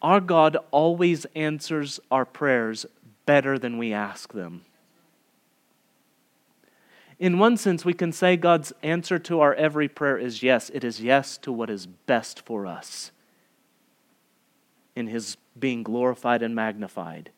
Our 0.00 0.20
God 0.20 0.56
always 0.70 1.26
answers 1.34 1.98
our 2.12 2.24
prayers 2.24 2.86
better 3.26 3.58
than 3.58 3.76
we 3.76 3.92
ask 3.92 4.32
them. 4.32 4.62
In 7.18 7.38
one 7.38 7.56
sense, 7.56 7.84
we 7.84 7.94
can 7.94 8.12
say 8.12 8.36
God's 8.36 8.72
answer 8.82 9.18
to 9.18 9.40
our 9.40 9.54
every 9.54 9.88
prayer 9.88 10.16
is 10.16 10.42
yes. 10.42 10.70
It 10.72 10.84
is 10.84 11.00
yes 11.00 11.36
to 11.38 11.52
what 11.52 11.68
is 11.68 11.86
best 11.86 12.40
for 12.40 12.66
us 12.66 13.10
in 14.94 15.08
His 15.08 15.36
being 15.58 15.82
glorified 15.82 16.42
and 16.42 16.54
magnified. 16.54 17.30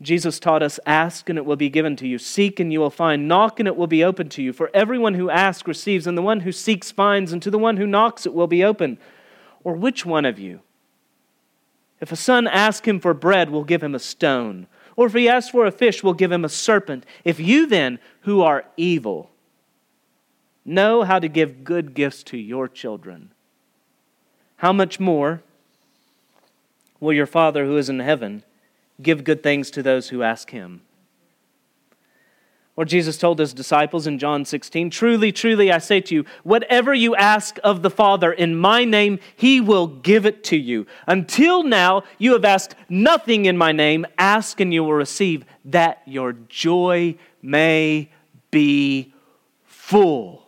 Jesus 0.00 0.40
taught 0.40 0.64
us 0.64 0.80
ask 0.84 1.28
and 1.28 1.38
it 1.38 1.46
will 1.46 1.54
be 1.54 1.70
given 1.70 1.94
to 1.96 2.08
you, 2.08 2.18
seek 2.18 2.58
and 2.58 2.72
you 2.72 2.80
will 2.80 2.90
find, 2.90 3.28
knock 3.28 3.60
and 3.60 3.68
it 3.68 3.76
will 3.76 3.86
be 3.86 4.02
open 4.02 4.28
to 4.30 4.42
you. 4.42 4.52
For 4.52 4.68
everyone 4.74 5.14
who 5.14 5.30
asks 5.30 5.68
receives, 5.68 6.08
and 6.08 6.18
the 6.18 6.22
one 6.22 6.40
who 6.40 6.50
seeks 6.50 6.90
finds, 6.90 7.32
and 7.32 7.40
to 7.40 7.52
the 7.52 7.58
one 7.58 7.76
who 7.76 7.86
knocks 7.86 8.26
it 8.26 8.34
will 8.34 8.48
be 8.48 8.64
open. 8.64 8.98
Or 9.62 9.74
which 9.74 10.04
one 10.04 10.24
of 10.24 10.40
you, 10.40 10.60
if 12.00 12.10
a 12.10 12.16
son 12.16 12.48
asks 12.48 12.88
him 12.88 12.98
for 12.98 13.14
bread, 13.14 13.50
will 13.50 13.62
give 13.62 13.80
him 13.80 13.94
a 13.94 14.00
stone? 14.00 14.66
Or 14.96 15.06
if 15.06 15.14
he 15.14 15.28
asks 15.28 15.50
for 15.50 15.66
a 15.66 15.72
fish, 15.72 16.02
we'll 16.02 16.14
give 16.14 16.32
him 16.32 16.44
a 16.44 16.48
serpent? 16.48 17.04
If 17.24 17.40
you 17.40 17.66
then, 17.66 17.98
who 18.22 18.42
are 18.42 18.64
evil, 18.76 19.30
know 20.64 21.02
how 21.02 21.18
to 21.18 21.28
give 21.28 21.64
good 21.64 21.94
gifts 21.94 22.22
to 22.24 22.36
your 22.36 22.68
children, 22.68 23.30
how 24.56 24.72
much 24.72 25.00
more 25.00 25.42
will 27.00 27.12
your 27.12 27.26
Father 27.26 27.64
who 27.64 27.76
is 27.76 27.88
in 27.88 27.98
heaven 27.98 28.44
give 29.00 29.24
good 29.24 29.42
things 29.42 29.70
to 29.72 29.82
those 29.82 30.10
who 30.10 30.22
ask 30.22 30.50
him? 30.50 30.82
Or 32.74 32.86
Jesus 32.86 33.18
told 33.18 33.38
his 33.38 33.52
disciples 33.52 34.06
in 34.06 34.18
John 34.18 34.46
16, 34.46 34.88
Truly, 34.88 35.30
truly, 35.30 35.70
I 35.70 35.76
say 35.76 36.00
to 36.00 36.14
you, 36.14 36.24
whatever 36.42 36.94
you 36.94 37.14
ask 37.14 37.58
of 37.62 37.82
the 37.82 37.90
Father 37.90 38.32
in 38.32 38.56
my 38.56 38.84
name, 38.86 39.18
he 39.36 39.60
will 39.60 39.86
give 39.86 40.24
it 40.24 40.42
to 40.44 40.56
you. 40.56 40.86
Until 41.06 41.64
now, 41.64 42.04
you 42.16 42.32
have 42.32 42.46
asked 42.46 42.74
nothing 42.88 43.44
in 43.44 43.58
my 43.58 43.72
name. 43.72 44.06
Ask 44.16 44.58
and 44.60 44.72
you 44.72 44.84
will 44.84 44.94
receive, 44.94 45.44
that 45.66 46.00
your 46.06 46.32
joy 46.32 47.16
may 47.42 48.10
be 48.50 49.12
full. 49.64 50.46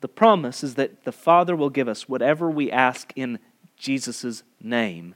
The 0.00 0.08
promise 0.08 0.64
is 0.64 0.76
that 0.76 1.04
the 1.04 1.12
Father 1.12 1.54
will 1.54 1.70
give 1.70 1.88
us 1.88 2.08
whatever 2.08 2.50
we 2.50 2.70
ask 2.70 3.12
in 3.14 3.40
Jesus' 3.76 4.42
name. 4.62 5.14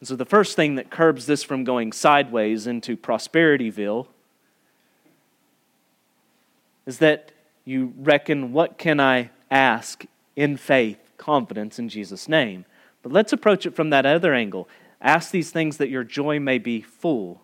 And 0.00 0.08
so 0.08 0.16
the 0.16 0.24
first 0.24 0.54
thing 0.54 0.76
that 0.76 0.90
curbs 0.90 1.26
this 1.26 1.42
from 1.42 1.64
going 1.64 1.92
sideways 1.92 2.66
into 2.66 2.96
Prosperityville 2.96 4.06
is 6.86 6.98
that 6.98 7.32
you 7.64 7.92
reckon, 7.98 8.52
what 8.52 8.78
can 8.78 9.00
I 9.00 9.30
ask 9.50 10.04
in 10.36 10.56
faith, 10.56 10.98
confidence 11.16 11.78
in 11.78 11.88
Jesus' 11.88 12.28
name? 12.28 12.64
But 13.02 13.12
let's 13.12 13.32
approach 13.32 13.66
it 13.66 13.74
from 13.74 13.90
that 13.90 14.06
other 14.06 14.32
angle. 14.32 14.68
Ask 15.00 15.30
these 15.30 15.50
things 15.50 15.76
that 15.76 15.90
your 15.90 16.04
joy 16.04 16.40
may 16.40 16.58
be 16.58 16.80
full. 16.80 17.42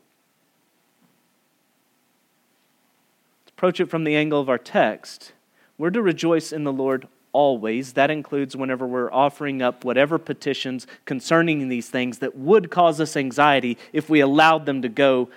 Let's 3.42 3.50
approach 3.50 3.80
it 3.80 3.90
from 3.90 4.04
the 4.04 4.16
angle 4.16 4.40
of 4.40 4.48
our 4.48 4.58
text. 4.58 5.32
We're 5.76 5.90
to 5.90 6.02
rejoice 6.02 6.52
in 6.52 6.64
the 6.64 6.72
Lord 6.72 7.08
always. 7.34 7.92
That 7.92 8.10
includes 8.10 8.56
whenever 8.56 8.86
we're 8.86 9.12
offering 9.12 9.60
up 9.60 9.84
whatever 9.84 10.16
petitions 10.18 10.86
concerning 11.04 11.68
these 11.68 11.90
things 11.90 12.20
that 12.20 12.34
would 12.34 12.70
cause 12.70 12.98
us 13.00 13.14
anxiety 13.14 13.76
if 13.92 14.08
we 14.08 14.20
allowed 14.20 14.64
them 14.64 14.80
to 14.80 14.88
go 14.88 15.28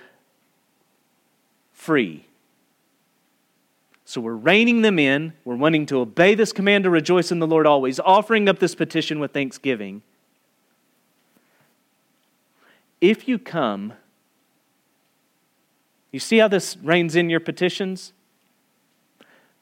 free. 1.74 2.24
So 4.06 4.22
we're 4.22 4.32
reining 4.32 4.80
them 4.80 4.98
in. 4.98 5.34
We're 5.44 5.56
wanting 5.56 5.84
to 5.86 5.98
obey 5.98 6.34
this 6.34 6.50
command 6.50 6.84
to 6.84 6.90
rejoice 6.90 7.30
in 7.30 7.40
the 7.40 7.46
Lord 7.46 7.66
always, 7.66 8.00
offering 8.00 8.48
up 8.48 8.58
this 8.58 8.74
petition 8.74 9.20
with 9.20 9.32
thanksgiving. 9.32 10.00
If 13.02 13.28
you 13.28 13.38
come, 13.38 13.92
you 16.10 16.18
see 16.18 16.38
how 16.38 16.48
this 16.48 16.76
reins 16.78 17.16
in 17.16 17.28
your 17.28 17.40
petitions? 17.40 18.12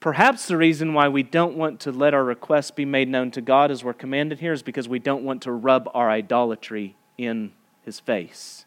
Perhaps 0.00 0.46
the 0.46 0.56
reason 0.56 0.94
why 0.94 1.08
we 1.08 1.22
don't 1.22 1.56
want 1.56 1.80
to 1.80 1.90
let 1.90 2.14
our 2.14 2.24
requests 2.24 2.70
be 2.70 2.84
made 2.84 3.08
known 3.08 3.30
to 3.32 3.40
God 3.40 3.70
as 3.70 3.82
we're 3.82 3.94
commanded 3.94 4.40
here 4.40 4.52
is 4.52 4.62
because 4.62 4.88
we 4.88 4.98
don't 4.98 5.24
want 5.24 5.42
to 5.42 5.52
rub 5.52 5.90
our 5.94 6.10
idolatry 6.10 6.96
in 7.16 7.52
His 7.82 7.98
face. 7.98 8.66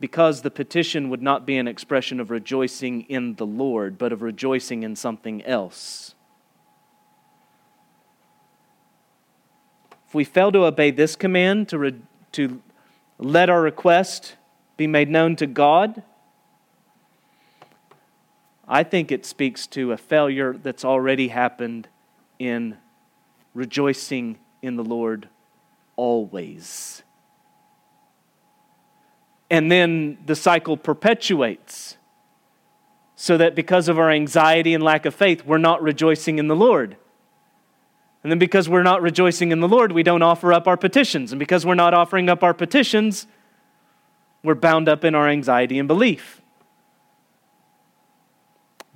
Because 0.00 0.42
the 0.42 0.50
petition 0.50 1.10
would 1.10 1.22
not 1.22 1.44
be 1.44 1.58
an 1.58 1.68
expression 1.68 2.18
of 2.18 2.30
rejoicing 2.30 3.02
in 3.02 3.34
the 3.34 3.46
Lord, 3.46 3.98
but 3.98 4.12
of 4.12 4.22
rejoicing 4.22 4.84
in 4.84 4.96
something 4.96 5.44
else. 5.44 6.14
If 10.08 10.14
we 10.14 10.24
fail 10.24 10.50
to 10.52 10.64
obey 10.64 10.90
this 10.90 11.16
command 11.16 11.68
to, 11.68 11.78
re- 11.78 12.02
to 12.32 12.62
let 13.18 13.50
our 13.50 13.60
request 13.60 14.36
be 14.78 14.86
made 14.86 15.10
known 15.10 15.36
to 15.36 15.46
God, 15.46 16.02
I 18.68 18.82
think 18.82 19.10
it 19.10 19.24
speaks 19.24 19.66
to 19.68 19.92
a 19.92 19.96
failure 19.96 20.52
that's 20.52 20.84
already 20.84 21.28
happened 21.28 21.88
in 22.38 22.76
rejoicing 23.54 24.38
in 24.60 24.76
the 24.76 24.84
Lord 24.84 25.28
always. 25.96 27.02
And 29.50 29.72
then 29.72 30.18
the 30.26 30.36
cycle 30.36 30.76
perpetuates. 30.76 31.96
So 33.16 33.36
that 33.38 33.54
because 33.54 33.88
of 33.88 33.98
our 33.98 34.10
anxiety 34.10 34.74
and 34.74 34.84
lack 34.84 35.06
of 35.06 35.14
faith, 35.14 35.44
we're 35.44 35.58
not 35.58 35.82
rejoicing 35.82 36.38
in 36.38 36.46
the 36.46 36.54
Lord. 36.54 36.96
And 38.22 38.30
then 38.30 38.38
because 38.38 38.68
we're 38.68 38.82
not 38.82 39.00
rejoicing 39.00 39.50
in 39.50 39.60
the 39.60 39.68
Lord, 39.68 39.92
we 39.92 40.02
don't 40.02 40.22
offer 40.22 40.52
up 40.52 40.68
our 40.68 40.76
petitions. 40.76 41.32
And 41.32 41.38
because 41.38 41.64
we're 41.64 41.74
not 41.74 41.94
offering 41.94 42.28
up 42.28 42.42
our 42.42 42.54
petitions, 42.54 43.26
we're 44.42 44.54
bound 44.54 44.88
up 44.88 45.04
in 45.04 45.14
our 45.14 45.28
anxiety 45.28 45.78
and 45.78 45.88
belief. 45.88 46.37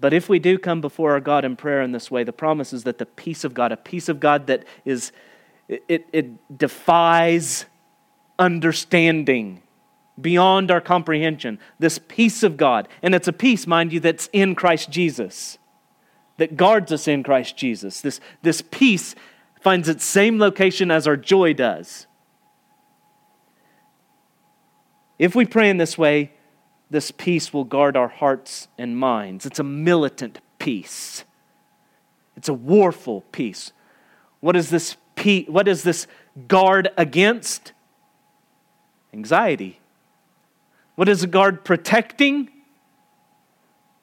But 0.03 0.13
if 0.13 0.29
we 0.29 0.41
do 0.41 0.59
come 0.59 0.81
before 0.81 1.13
our 1.13 1.21
God 1.21 1.45
in 1.45 1.55
prayer 1.55 1.81
in 1.81 1.93
this 1.93 2.11
way, 2.11 2.25
the 2.25 2.33
promise 2.33 2.73
is 2.73 2.83
that 2.83 2.99
the 2.99 3.07
peace 3.07 3.45
of 3.45 3.55
God, 3.55 3.71
a 3.71 3.77
peace 3.77 4.09
of 4.09 4.19
God 4.19 4.49
that 4.49 4.65
is, 4.85 5.13
it, 5.69 6.09
it 6.13 6.59
defies 6.59 7.67
understanding 8.37 9.63
beyond 10.21 10.73
our 10.73 10.81
comprehension. 10.81 11.61
This 11.79 12.01
peace 12.01 12.43
of 12.43 12.57
God, 12.57 12.89
and 13.01 13.15
it's 13.15 13.29
a 13.29 13.33
peace, 13.33 13.65
mind 13.65 13.93
you, 13.93 14.01
that's 14.01 14.29
in 14.33 14.57
Christ 14.57 14.91
Jesus, 14.91 15.57
that 16.37 16.57
guards 16.57 16.91
us 16.91 17.07
in 17.07 17.23
Christ 17.23 17.57
Jesus. 17.57 18.01
This, 18.01 18.19
this 18.43 18.61
peace 18.61 19.15
finds 19.61 19.89
its 19.89 20.05
same 20.05 20.41
location 20.41 20.91
as 20.91 21.07
our 21.07 21.17
joy 21.17 21.53
does. 21.53 22.09
If 25.17 25.37
we 25.37 25.45
pray 25.45 25.71
in 25.71 25.77
this 25.77 25.97
way, 25.97 26.33
this 26.93 27.11
peace 27.11 27.53
will 27.53 27.65
guard 27.65 27.97
our 27.97 28.09
hearts 28.09 28.69
and 28.77 28.97
minds. 28.97 29.47
It's 29.47 29.59
a 29.59 29.65
militant 29.65 30.39
peace. 30.59 31.25
It's 32.37 32.49
a 32.49 32.55
warful 32.55 33.23
peace. 33.33 33.73
What 34.41 34.57
is 34.57 34.69
this 34.69 34.97
peace, 35.17 35.49
what 35.49 35.69
is 35.69 35.83
this 35.83 36.07
guard 36.49 36.91
against? 36.97 37.73
Anxiety. 39.15 39.81
What 40.95 41.09
is 41.09 41.23
a 41.23 41.27
guard 41.27 41.65
protecting? 41.65 42.51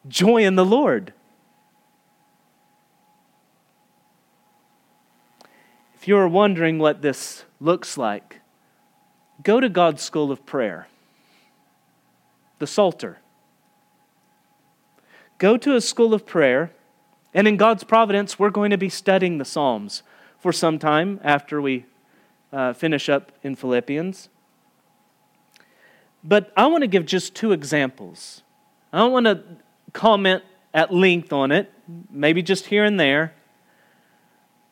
Joy 0.07 0.43
in 0.43 0.55
the 0.55 0.65
Lord. 0.65 1.13
If 5.93 6.07
you 6.07 6.17
are 6.17 6.27
wondering 6.27 6.79
what 6.79 7.03
this 7.03 7.43
looks 7.59 7.97
like, 7.97 8.41
go 9.43 9.59
to 9.59 9.69
God's 9.69 10.01
school 10.01 10.31
of 10.31 10.45
prayer 10.45 10.87
the 12.60 12.68
Psalter. 12.68 13.20
Go 15.38 15.57
to 15.57 15.76
a 15.76 15.82
school 15.82 16.14
of 16.14 16.26
prayer, 16.26 16.72
and 17.34 17.47
in 17.47 17.57
God's 17.57 17.84
providence, 17.84 18.38
we're 18.38 18.49
going 18.49 18.72
to 18.72 18.78
be 18.78 18.89
studying 18.89 19.38
the 19.38 19.45
Psalms 19.45 20.03
for 20.38 20.51
some 20.51 20.78
time 20.78 21.20
after 21.24 21.62
we 21.62 21.86
uh, 22.51 22.74
finish 22.74 23.10
up 23.10 23.32
in 23.43 23.55
Philippians. 23.55 24.30
But 26.24 26.51
I 26.57 26.68
want 26.68 26.82
to 26.82 26.88
give 26.88 27.05
just 27.05 27.36
two 27.36 27.51
examples. 27.51 28.43
I 28.91 28.99
don't 28.99 29.12
want 29.12 29.26
to 29.26 29.43
comment 29.93 30.43
at 30.74 30.93
length 30.93 31.32
on 31.32 31.51
it, 31.51 31.72
maybe 32.12 32.43
just 32.43 32.68
here 32.68 32.84
and 32.84 32.99
there. 32.99 33.34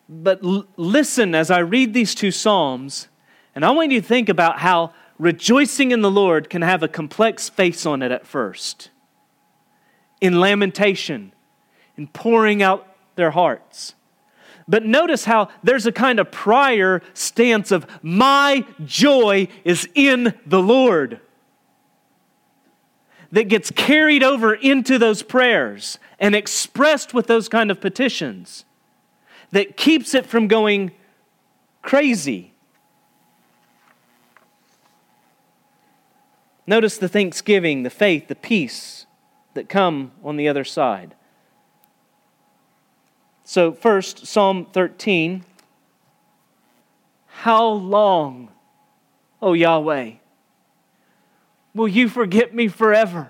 But 0.09 0.43
l- 0.43 0.65
listen 0.75 1.33
as 1.35 1.49
I 1.49 1.59
read 1.59 1.93
these 1.93 2.13
two 2.13 2.31
Psalms, 2.31 3.07
and 3.55 3.65
I 3.65 3.71
want 3.71 3.91
you 3.91 4.01
to 4.01 4.07
think 4.07 4.29
about 4.29 4.59
how 4.59 4.93
rejoicing 5.17 5.91
in 5.91 6.01
the 6.01 6.11
Lord 6.11 6.49
can 6.49 6.61
have 6.61 6.83
a 6.83 6.87
complex 6.87 7.49
face 7.49 7.85
on 7.85 8.01
it 8.01 8.11
at 8.11 8.27
first. 8.27 8.89
In 10.21 10.39
lamentation, 10.39 11.33
in 11.97 12.07
pouring 12.07 12.61
out 12.61 12.87
their 13.15 13.31
hearts. 13.31 13.95
But 14.67 14.85
notice 14.85 15.25
how 15.25 15.49
there's 15.63 15.85
a 15.85 15.91
kind 15.91 16.19
of 16.19 16.31
prior 16.31 17.01
stance 17.13 17.71
of, 17.71 17.87
my 18.01 18.65
joy 18.83 19.47
is 19.63 19.87
in 19.95 20.33
the 20.45 20.61
Lord, 20.61 21.21
that 23.31 23.47
gets 23.47 23.71
carried 23.71 24.23
over 24.23 24.53
into 24.53 24.97
those 24.97 25.23
prayers 25.23 25.99
and 26.19 26.35
expressed 26.35 27.13
with 27.13 27.27
those 27.27 27.49
kind 27.49 27.71
of 27.71 27.79
petitions, 27.79 28.65
that 29.51 29.77
keeps 29.77 30.13
it 30.13 30.25
from 30.25 30.47
going 30.47 30.91
crazy 31.81 32.53
Notice 36.69 36.97
the 36.97 37.07
thanksgiving, 37.07 37.83
the 37.83 37.89
faith, 37.89 38.27
the 38.27 38.35
peace 38.35 39.05
that 39.53 39.69
come 39.69 40.11
on 40.21 40.35
the 40.35 40.49
other 40.49 40.65
side. 40.65 41.15
So, 43.45 43.71
first, 43.71 44.27
Psalm 44.27 44.67
13. 44.73 45.45
How 47.27 47.65
long, 47.65 48.49
O 49.41 49.53
Yahweh, 49.53 50.13
will 51.73 51.87
you 51.87 52.09
forget 52.09 52.53
me 52.53 52.67
forever? 52.67 53.29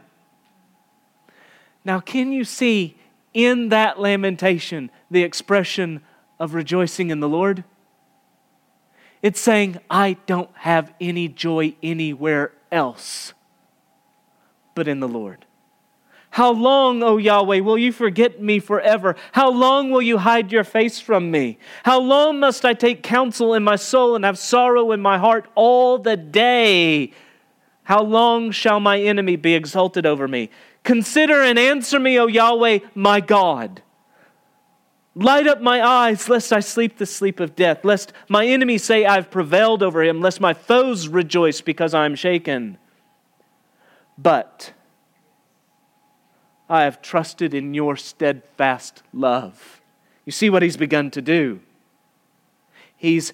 Now, 1.86 2.00
can 2.00 2.32
you 2.32 2.44
see 2.44 2.98
in 3.34 3.70
that 3.70 4.00
lamentation 4.00 4.90
the 5.12 5.22
expression 5.22 6.02
of 6.40 6.56
rejoicing 6.56 7.12
in 7.12 7.20
the 7.20 7.30
Lord? 7.30 7.64
It's 9.22 9.40
saying, 9.40 9.78
I 9.90 10.18
don't 10.26 10.50
have 10.56 10.94
any 11.00 11.28
joy 11.28 11.76
anywhere 11.84 12.54
else 12.72 13.34
but 14.76 14.88
in 14.88 15.00
the 15.00 15.08
Lord. 15.08 15.46
How 16.30 16.52
long, 16.52 17.02
O 17.02 17.18
Yahweh, 17.18 17.62
will 17.62 17.80
you 17.80 17.92
forget 17.92 18.40
me 18.40 18.60
forever? 18.60 19.16
How 19.32 19.50
long 19.50 19.90
will 19.90 20.04
you 20.04 20.20
hide 20.20 20.52
your 20.52 20.64
face 20.64 21.00
from 21.00 21.32
me? 21.32 21.58
How 21.84 22.00
long 22.00 22.40
must 22.40 22.64
I 22.64 22.76
take 22.76 23.02
counsel 23.02 23.56
in 23.56 23.64
my 23.64 23.76
soul 23.76 24.16
and 24.16 24.24
have 24.24 24.38
sorrow 24.38 24.92
in 24.92 25.02
my 25.02 25.18
heart 25.18 25.50
all 25.56 25.98
the 25.98 26.16
day? 26.16 27.12
How 27.86 28.04
long 28.04 28.52
shall 28.52 28.80
my 28.80 29.00
enemy 29.00 29.36
be 29.36 29.56
exalted 29.56 30.06
over 30.06 30.28
me? 30.28 30.52
Consider 30.84 31.42
and 31.42 31.58
answer 31.58 32.00
me, 32.00 32.20
O 32.20 32.28
Yahweh, 32.28 32.80
my 32.94 33.20
God. 33.20 33.82
Light 35.18 35.48
up 35.48 35.62
my 35.62 35.82
eyes, 35.82 36.30
lest 36.30 36.54
I 36.54 36.60
sleep 36.60 37.00
the 37.00 37.08
sleep 37.08 37.40
of 37.40 37.56
death, 37.56 37.84
lest 37.84 38.14
my 38.30 38.46
enemies 38.46 38.84
say 38.84 39.04
I've 39.04 39.32
prevailed 39.32 39.82
over 39.82 40.04
him, 40.04 40.22
lest 40.22 40.40
my 40.40 40.54
foes 40.54 41.08
rejoice 41.08 41.60
because 41.60 41.96
I 41.96 42.06
am 42.06 42.14
shaken. 42.14 42.78
But 44.16 44.74
I 46.70 46.84
have 46.84 47.02
trusted 47.02 47.56
in 47.56 47.74
your 47.74 47.96
steadfast 47.96 49.02
love. 49.12 49.82
You 50.24 50.32
see 50.32 50.52
what 50.52 50.62
he's 50.62 50.78
begun 50.78 51.10
to 51.12 51.22
do? 51.22 51.62
He's 52.96 53.34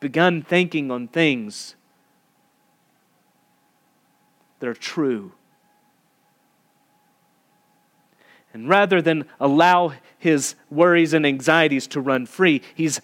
begun 0.00 0.42
thinking 0.42 0.90
on 0.90 1.06
things 1.06 1.76
that 4.58 4.68
are 4.68 4.74
true. 4.74 5.30
And 8.52 8.68
rather 8.68 9.00
than 9.00 9.26
allow 9.38 9.92
his 10.18 10.54
worries 10.70 11.12
and 11.14 11.24
anxieties 11.24 11.86
to 11.88 12.00
run 12.00 12.26
free, 12.26 12.62
he's, 12.74 13.00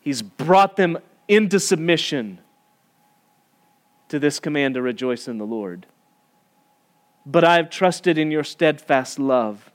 he's 0.00 0.22
brought 0.22 0.76
them 0.76 0.98
into 1.28 1.58
submission 1.58 2.38
to 4.08 4.18
this 4.18 4.38
command 4.38 4.74
to 4.74 4.82
rejoice 4.82 5.26
in 5.26 5.38
the 5.38 5.46
Lord. 5.46 5.86
But 7.24 7.44
I 7.44 7.56
have 7.56 7.70
trusted 7.70 8.18
in 8.18 8.30
your 8.30 8.44
steadfast 8.44 9.18
love. 9.18 9.70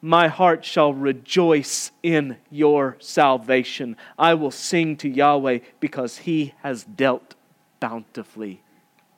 My 0.00 0.28
heart 0.28 0.64
shall 0.64 0.92
rejoice 0.92 1.90
in 2.02 2.36
your 2.50 2.96
salvation. 3.00 3.96
I 4.18 4.34
will 4.34 4.50
sing 4.50 4.96
to 4.98 5.08
Yahweh 5.08 5.60
because 5.80 6.18
he 6.18 6.54
has 6.62 6.84
dealt 6.84 7.34
bountifully 7.80 8.62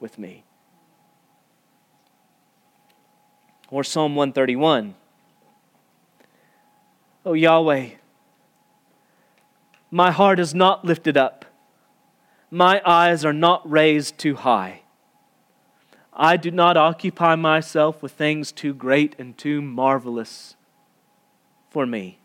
with 0.01 0.19
me. 0.19 0.45
Or 3.71 3.85
Psalm 3.85 4.15
131. 4.15 4.95
Oh 7.27 7.35
Yahweh, 7.35 7.91
my 9.91 10.11
heart 10.11 10.41
is 10.41 10.55
not 10.55 10.85
lifted 10.85 11.17
up, 11.17 11.45
my 12.51 12.81
eyes 12.85 13.25
are 13.25 13.33
not 13.33 13.69
raised 13.71 14.17
too 14.17 14.37
high. 14.37 14.83
I 16.13 16.37
do 16.37 16.51
not 16.51 16.77
occupy 16.77 17.37
myself 17.37 18.03
with 18.03 18.13
things 18.13 18.51
too 18.51 18.75
great 18.75 19.15
and 19.19 19.37
too 19.39 19.63
marvelous 19.63 20.57
for 21.71 21.87
me. 21.87 22.19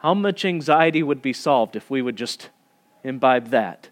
How 0.00 0.14
much 0.14 0.44
anxiety 0.44 1.02
would 1.02 1.22
be 1.22 1.32
solved 1.32 1.76
if 1.76 1.88
we 1.88 2.02
would 2.02 2.16
just 2.16 2.50
imbibe 3.04 3.48
that? 3.48 3.88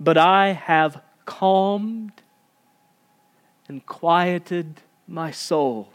But 0.00 0.18
I 0.18 0.52
have 0.52 1.02
calmed 1.26 2.23
and 3.68 3.84
quieted 3.86 4.80
my 5.06 5.30
soul. 5.30 5.90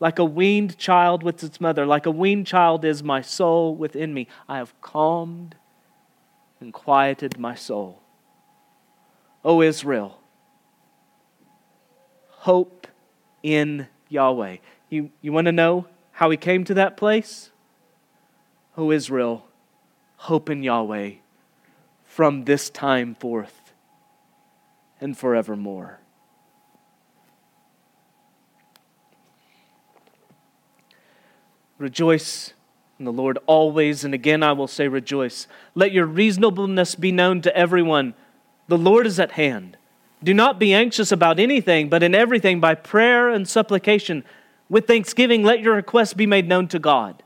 Like 0.00 0.18
a 0.18 0.24
weaned 0.24 0.78
child 0.78 1.22
with 1.22 1.42
its 1.42 1.60
mother, 1.60 1.84
like 1.84 2.06
a 2.06 2.10
weaned 2.10 2.46
child 2.46 2.84
is 2.84 3.02
my 3.02 3.20
soul 3.20 3.74
within 3.74 4.14
me. 4.14 4.28
I 4.48 4.58
have 4.58 4.78
calmed 4.80 5.56
and 6.60 6.72
quieted 6.72 7.38
my 7.38 7.54
soul. 7.54 8.00
O 9.44 9.62
Israel, 9.62 10.18
hope 12.28 12.86
in 13.42 13.86
Yahweh. 14.08 14.56
You, 14.90 15.10
you 15.20 15.32
want 15.32 15.46
to 15.46 15.52
know 15.52 15.86
how 16.12 16.30
he 16.30 16.36
came 16.36 16.64
to 16.64 16.74
that 16.74 16.96
place? 16.96 17.50
O 18.76 18.90
Israel, 18.90 19.46
hope 20.16 20.50
in 20.50 20.62
Yahweh 20.62 21.12
from 22.04 22.44
this 22.44 22.70
time 22.70 23.14
forth 23.14 23.72
and 25.00 25.16
forevermore. 25.16 26.00
Rejoice 31.78 32.52
in 32.98 33.04
the 33.04 33.12
Lord 33.12 33.38
always, 33.46 34.04
and 34.04 34.12
again 34.12 34.42
I 34.42 34.52
will 34.52 34.66
say, 34.66 34.88
rejoice. 34.88 35.46
Let 35.74 35.92
your 35.92 36.06
reasonableness 36.06 36.96
be 36.96 37.12
known 37.12 37.40
to 37.42 37.56
everyone. 37.56 38.14
The 38.66 38.78
Lord 38.78 39.06
is 39.06 39.20
at 39.20 39.32
hand. 39.32 39.76
Do 40.22 40.34
not 40.34 40.58
be 40.58 40.74
anxious 40.74 41.12
about 41.12 41.38
anything, 41.38 41.88
but 41.88 42.02
in 42.02 42.14
everything, 42.14 42.58
by 42.58 42.74
prayer 42.74 43.28
and 43.30 43.48
supplication, 43.48 44.24
with 44.68 44.86
thanksgiving, 44.86 45.44
let 45.44 45.60
your 45.60 45.74
requests 45.74 46.12
be 46.14 46.26
made 46.26 46.48
known 46.48 46.66
to 46.68 46.78
God. 46.78 47.22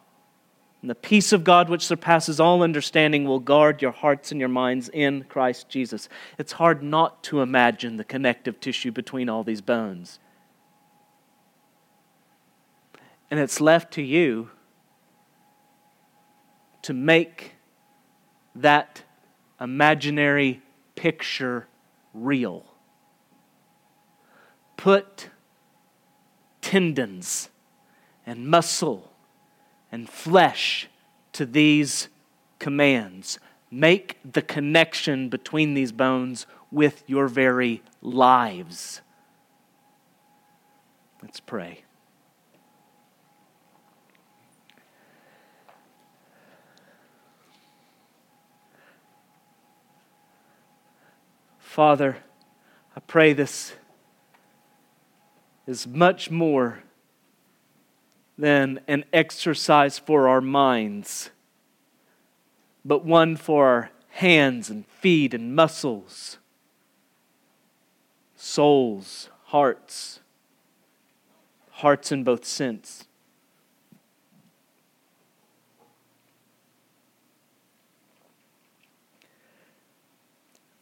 And 0.82 0.90
the 0.90 0.94
peace 0.94 1.32
of 1.32 1.44
God, 1.44 1.70
which 1.70 1.86
surpasses 1.86 2.38
all 2.38 2.62
understanding, 2.62 3.24
will 3.24 3.38
guard 3.38 3.80
your 3.80 3.92
hearts 3.92 4.30
and 4.30 4.40
your 4.40 4.48
minds 4.48 4.90
in 4.92 5.24
Christ 5.24 5.68
Jesus. 5.68 6.09
It's 6.38 6.53
hard 6.53 6.82
not 6.82 7.22
to 7.24 7.40
imagine 7.40 7.96
the 7.96 8.05
connective 8.05 8.61
tissue 8.61 8.92
between 8.92 9.28
all 9.28 9.42
these 9.42 9.61
bones. 9.61 10.18
And 13.33 13.41
it's 13.41 13.62
left 13.62 13.95
to 13.95 14.03
you 14.03 14.51
to 16.83 16.93
make 16.93 17.55
that 18.55 19.05
imaginary 19.59 20.61
picture 20.97 21.66
real. 22.12 22.66
Put 24.76 25.30
tendons 26.61 27.49
and 28.26 28.47
muscle 28.49 29.11
and 29.91 30.11
flesh 30.11 30.91
to 31.33 31.47
these 31.47 32.09
commands. 32.59 33.39
Make 33.70 34.18
the 34.30 34.43
connection 34.43 35.30
between 35.30 35.72
these 35.72 35.91
bones 35.91 36.47
with 36.70 37.03
your 37.07 37.28
very 37.28 37.83
lives. 38.03 39.01
Let's 41.22 41.41
pray. 41.41 41.85
Father, 51.73 52.18
I 52.95 53.01
pray 53.01 53.33
this 53.33 53.73
is 55.66 55.87
much 55.87 56.31
more 56.31 56.83
than 58.37 58.81
an 58.87 59.07
exercise 59.11 59.99
for 59.99 60.29
our 60.29 60.43
minds, 60.43 61.31
but 62.85 63.07
one 63.07 63.37
for 63.37 63.66
our 63.66 63.91
hands 64.11 64.68
and 64.68 64.87
feet 64.87 65.33
and 65.33 65.57
muscles, 65.57 66.37
souls, 68.37 69.31
hearts, 69.45 70.20
hearts 71.70 72.12
in 72.12 72.23
both 72.23 72.45
sense. 72.45 73.09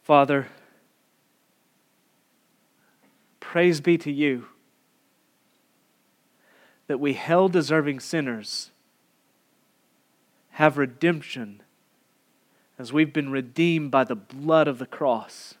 Father, 0.03 0.47
Praise 3.51 3.81
be 3.81 3.97
to 3.97 4.09
you 4.09 4.45
that 6.87 7.01
we, 7.01 7.11
hell 7.11 7.49
deserving 7.49 7.99
sinners, 7.99 8.71
have 10.51 10.77
redemption 10.77 11.61
as 12.79 12.93
we've 12.93 13.11
been 13.11 13.29
redeemed 13.29 13.91
by 13.91 14.05
the 14.05 14.15
blood 14.15 14.69
of 14.69 14.79
the 14.79 14.85
cross. 14.85 15.55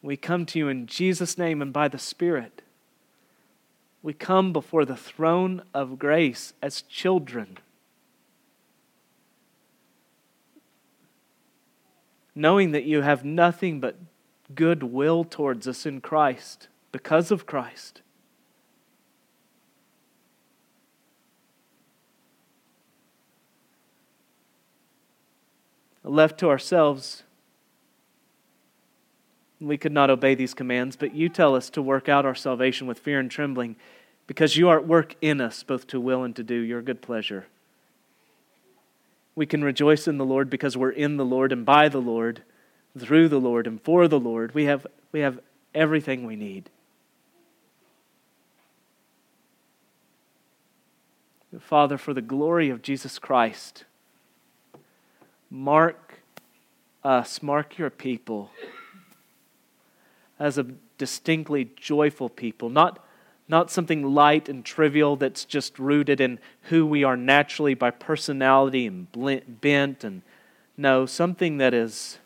We 0.00 0.16
come 0.16 0.46
to 0.46 0.58
you 0.58 0.68
in 0.68 0.86
Jesus' 0.86 1.36
name 1.36 1.60
and 1.60 1.74
by 1.74 1.88
the 1.88 1.98
Spirit. 1.98 2.62
We 4.02 4.14
come 4.14 4.54
before 4.54 4.86
the 4.86 4.96
throne 4.96 5.60
of 5.74 5.98
grace 5.98 6.54
as 6.62 6.80
children. 6.80 7.58
knowing 12.34 12.70
that 12.72 12.84
you 12.84 13.02
have 13.02 13.24
nothing 13.24 13.80
but 13.80 13.96
goodwill 14.54 15.24
towards 15.24 15.66
us 15.68 15.86
in 15.86 16.00
Christ 16.00 16.68
because 16.92 17.30
of 17.30 17.46
Christ. 17.46 18.02
Left 26.02 26.38
to 26.38 26.48
ourselves, 26.48 27.22
we 29.60 29.76
could 29.76 29.92
not 29.92 30.10
obey 30.10 30.34
these 30.34 30.54
commands, 30.54 30.96
but 30.96 31.14
you 31.14 31.28
tell 31.28 31.54
us 31.54 31.68
to 31.70 31.82
work 31.82 32.08
out 32.08 32.24
our 32.24 32.34
salvation 32.34 32.86
with 32.86 32.98
fear 32.98 33.20
and 33.20 33.30
trembling 33.30 33.76
because 34.26 34.56
you 34.56 34.68
are 34.68 34.78
at 34.78 34.86
work 34.86 35.14
in 35.20 35.40
us 35.40 35.62
both 35.62 35.86
to 35.88 36.00
will 36.00 36.24
and 36.24 36.34
to 36.36 36.42
do 36.42 36.54
your 36.54 36.80
good 36.80 37.02
pleasure. 37.02 37.46
We 39.34 39.44
can 39.46 39.62
rejoice 39.62 40.08
in 40.08 40.18
the 40.18 40.24
Lord 40.24 40.48
because 40.48 40.76
we're 40.76 40.90
in 40.90 41.16
the 41.16 41.24
Lord 41.24 41.52
and 41.52 41.64
by 41.66 41.88
the 41.88 42.00
Lord, 42.00 42.42
through 42.98 43.28
the 43.28 43.40
Lord 43.40 43.66
and 43.66 43.80
for 43.82 44.08
the 44.08 44.20
Lord. 44.20 44.54
We 44.54 44.64
have, 44.64 44.86
we 45.12 45.20
have 45.20 45.40
everything 45.74 46.26
we 46.26 46.36
need. 46.36 46.70
Father, 51.58 51.98
for 51.98 52.14
the 52.14 52.22
glory 52.22 52.70
of 52.70 52.80
Jesus 52.80 53.18
Christ, 53.18 53.84
mark 55.50 56.20
us, 57.02 57.42
mark 57.42 57.76
your 57.76 57.90
people 57.90 58.50
as 60.38 60.58
a 60.58 60.66
distinctly 60.96 61.70
joyful 61.76 62.28
people, 62.28 62.70
not, 62.70 63.04
not 63.48 63.70
something 63.70 64.02
light 64.14 64.48
and 64.48 64.64
trivial 64.64 65.16
that's 65.16 65.44
just 65.44 65.78
rooted 65.78 66.20
in 66.20 66.38
who 66.64 66.86
we 66.86 67.04
are 67.04 67.16
naturally 67.16 67.74
by 67.74 67.90
personality 67.90 68.86
and 68.86 69.08
bent, 69.60 70.04
and 70.04 70.22
no, 70.76 71.04
something 71.04 71.58
that 71.58 71.74
is, 71.74 72.18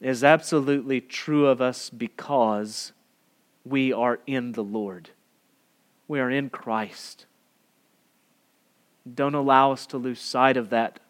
is 0.00 0.22
absolutely 0.22 1.00
true 1.00 1.46
of 1.46 1.60
us 1.60 1.90
because 1.90 2.92
we 3.64 3.92
are 3.92 4.20
in 4.26 4.52
the 4.52 4.64
Lord. 4.64 5.10
We 6.08 6.20
are 6.20 6.30
in 6.30 6.50
Christ. 6.50 7.26
Don't 9.12 9.34
allow 9.34 9.72
us 9.72 9.86
to 9.86 9.98
lose 9.98 10.20
sight 10.20 10.56
of 10.56 10.70
that 10.70 11.00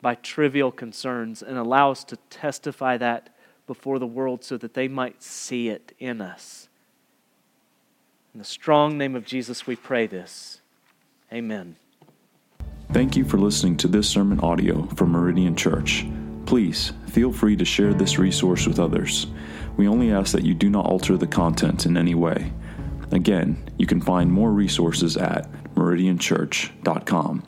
by 0.00 0.14
trivial 0.14 0.70
concerns 0.70 1.42
and 1.42 1.58
allow 1.58 1.90
us 1.90 2.04
to 2.04 2.16
testify 2.30 2.96
that 2.98 3.34
before 3.66 3.98
the 3.98 4.06
world 4.06 4.44
so 4.44 4.56
that 4.56 4.74
they 4.74 4.88
might 4.88 5.22
see 5.22 5.68
it 5.68 5.92
in 5.98 6.20
us. 6.20 6.68
In 8.32 8.38
the 8.38 8.44
strong 8.44 8.96
name 8.96 9.16
of 9.16 9.24
Jesus, 9.24 9.66
we 9.66 9.76
pray 9.76 10.06
this. 10.06 10.60
Amen. 11.32 11.76
Thank 12.92 13.16
you 13.16 13.24
for 13.24 13.36
listening 13.36 13.76
to 13.78 13.88
this 13.88 14.08
sermon 14.08 14.40
audio 14.40 14.86
from 14.94 15.10
Meridian 15.10 15.56
Church. 15.56 16.06
Please 16.48 16.94
feel 17.08 17.30
free 17.30 17.56
to 17.56 17.64
share 17.66 17.92
this 17.92 18.18
resource 18.18 18.66
with 18.66 18.78
others. 18.78 19.26
We 19.76 19.86
only 19.86 20.10
ask 20.10 20.32
that 20.32 20.46
you 20.46 20.54
do 20.54 20.70
not 20.70 20.86
alter 20.86 21.18
the 21.18 21.26
content 21.26 21.84
in 21.84 21.94
any 21.94 22.14
way. 22.14 22.54
Again, 23.10 23.70
you 23.76 23.86
can 23.86 24.00
find 24.00 24.32
more 24.32 24.50
resources 24.50 25.18
at 25.18 25.46
meridianchurch.com. 25.74 27.42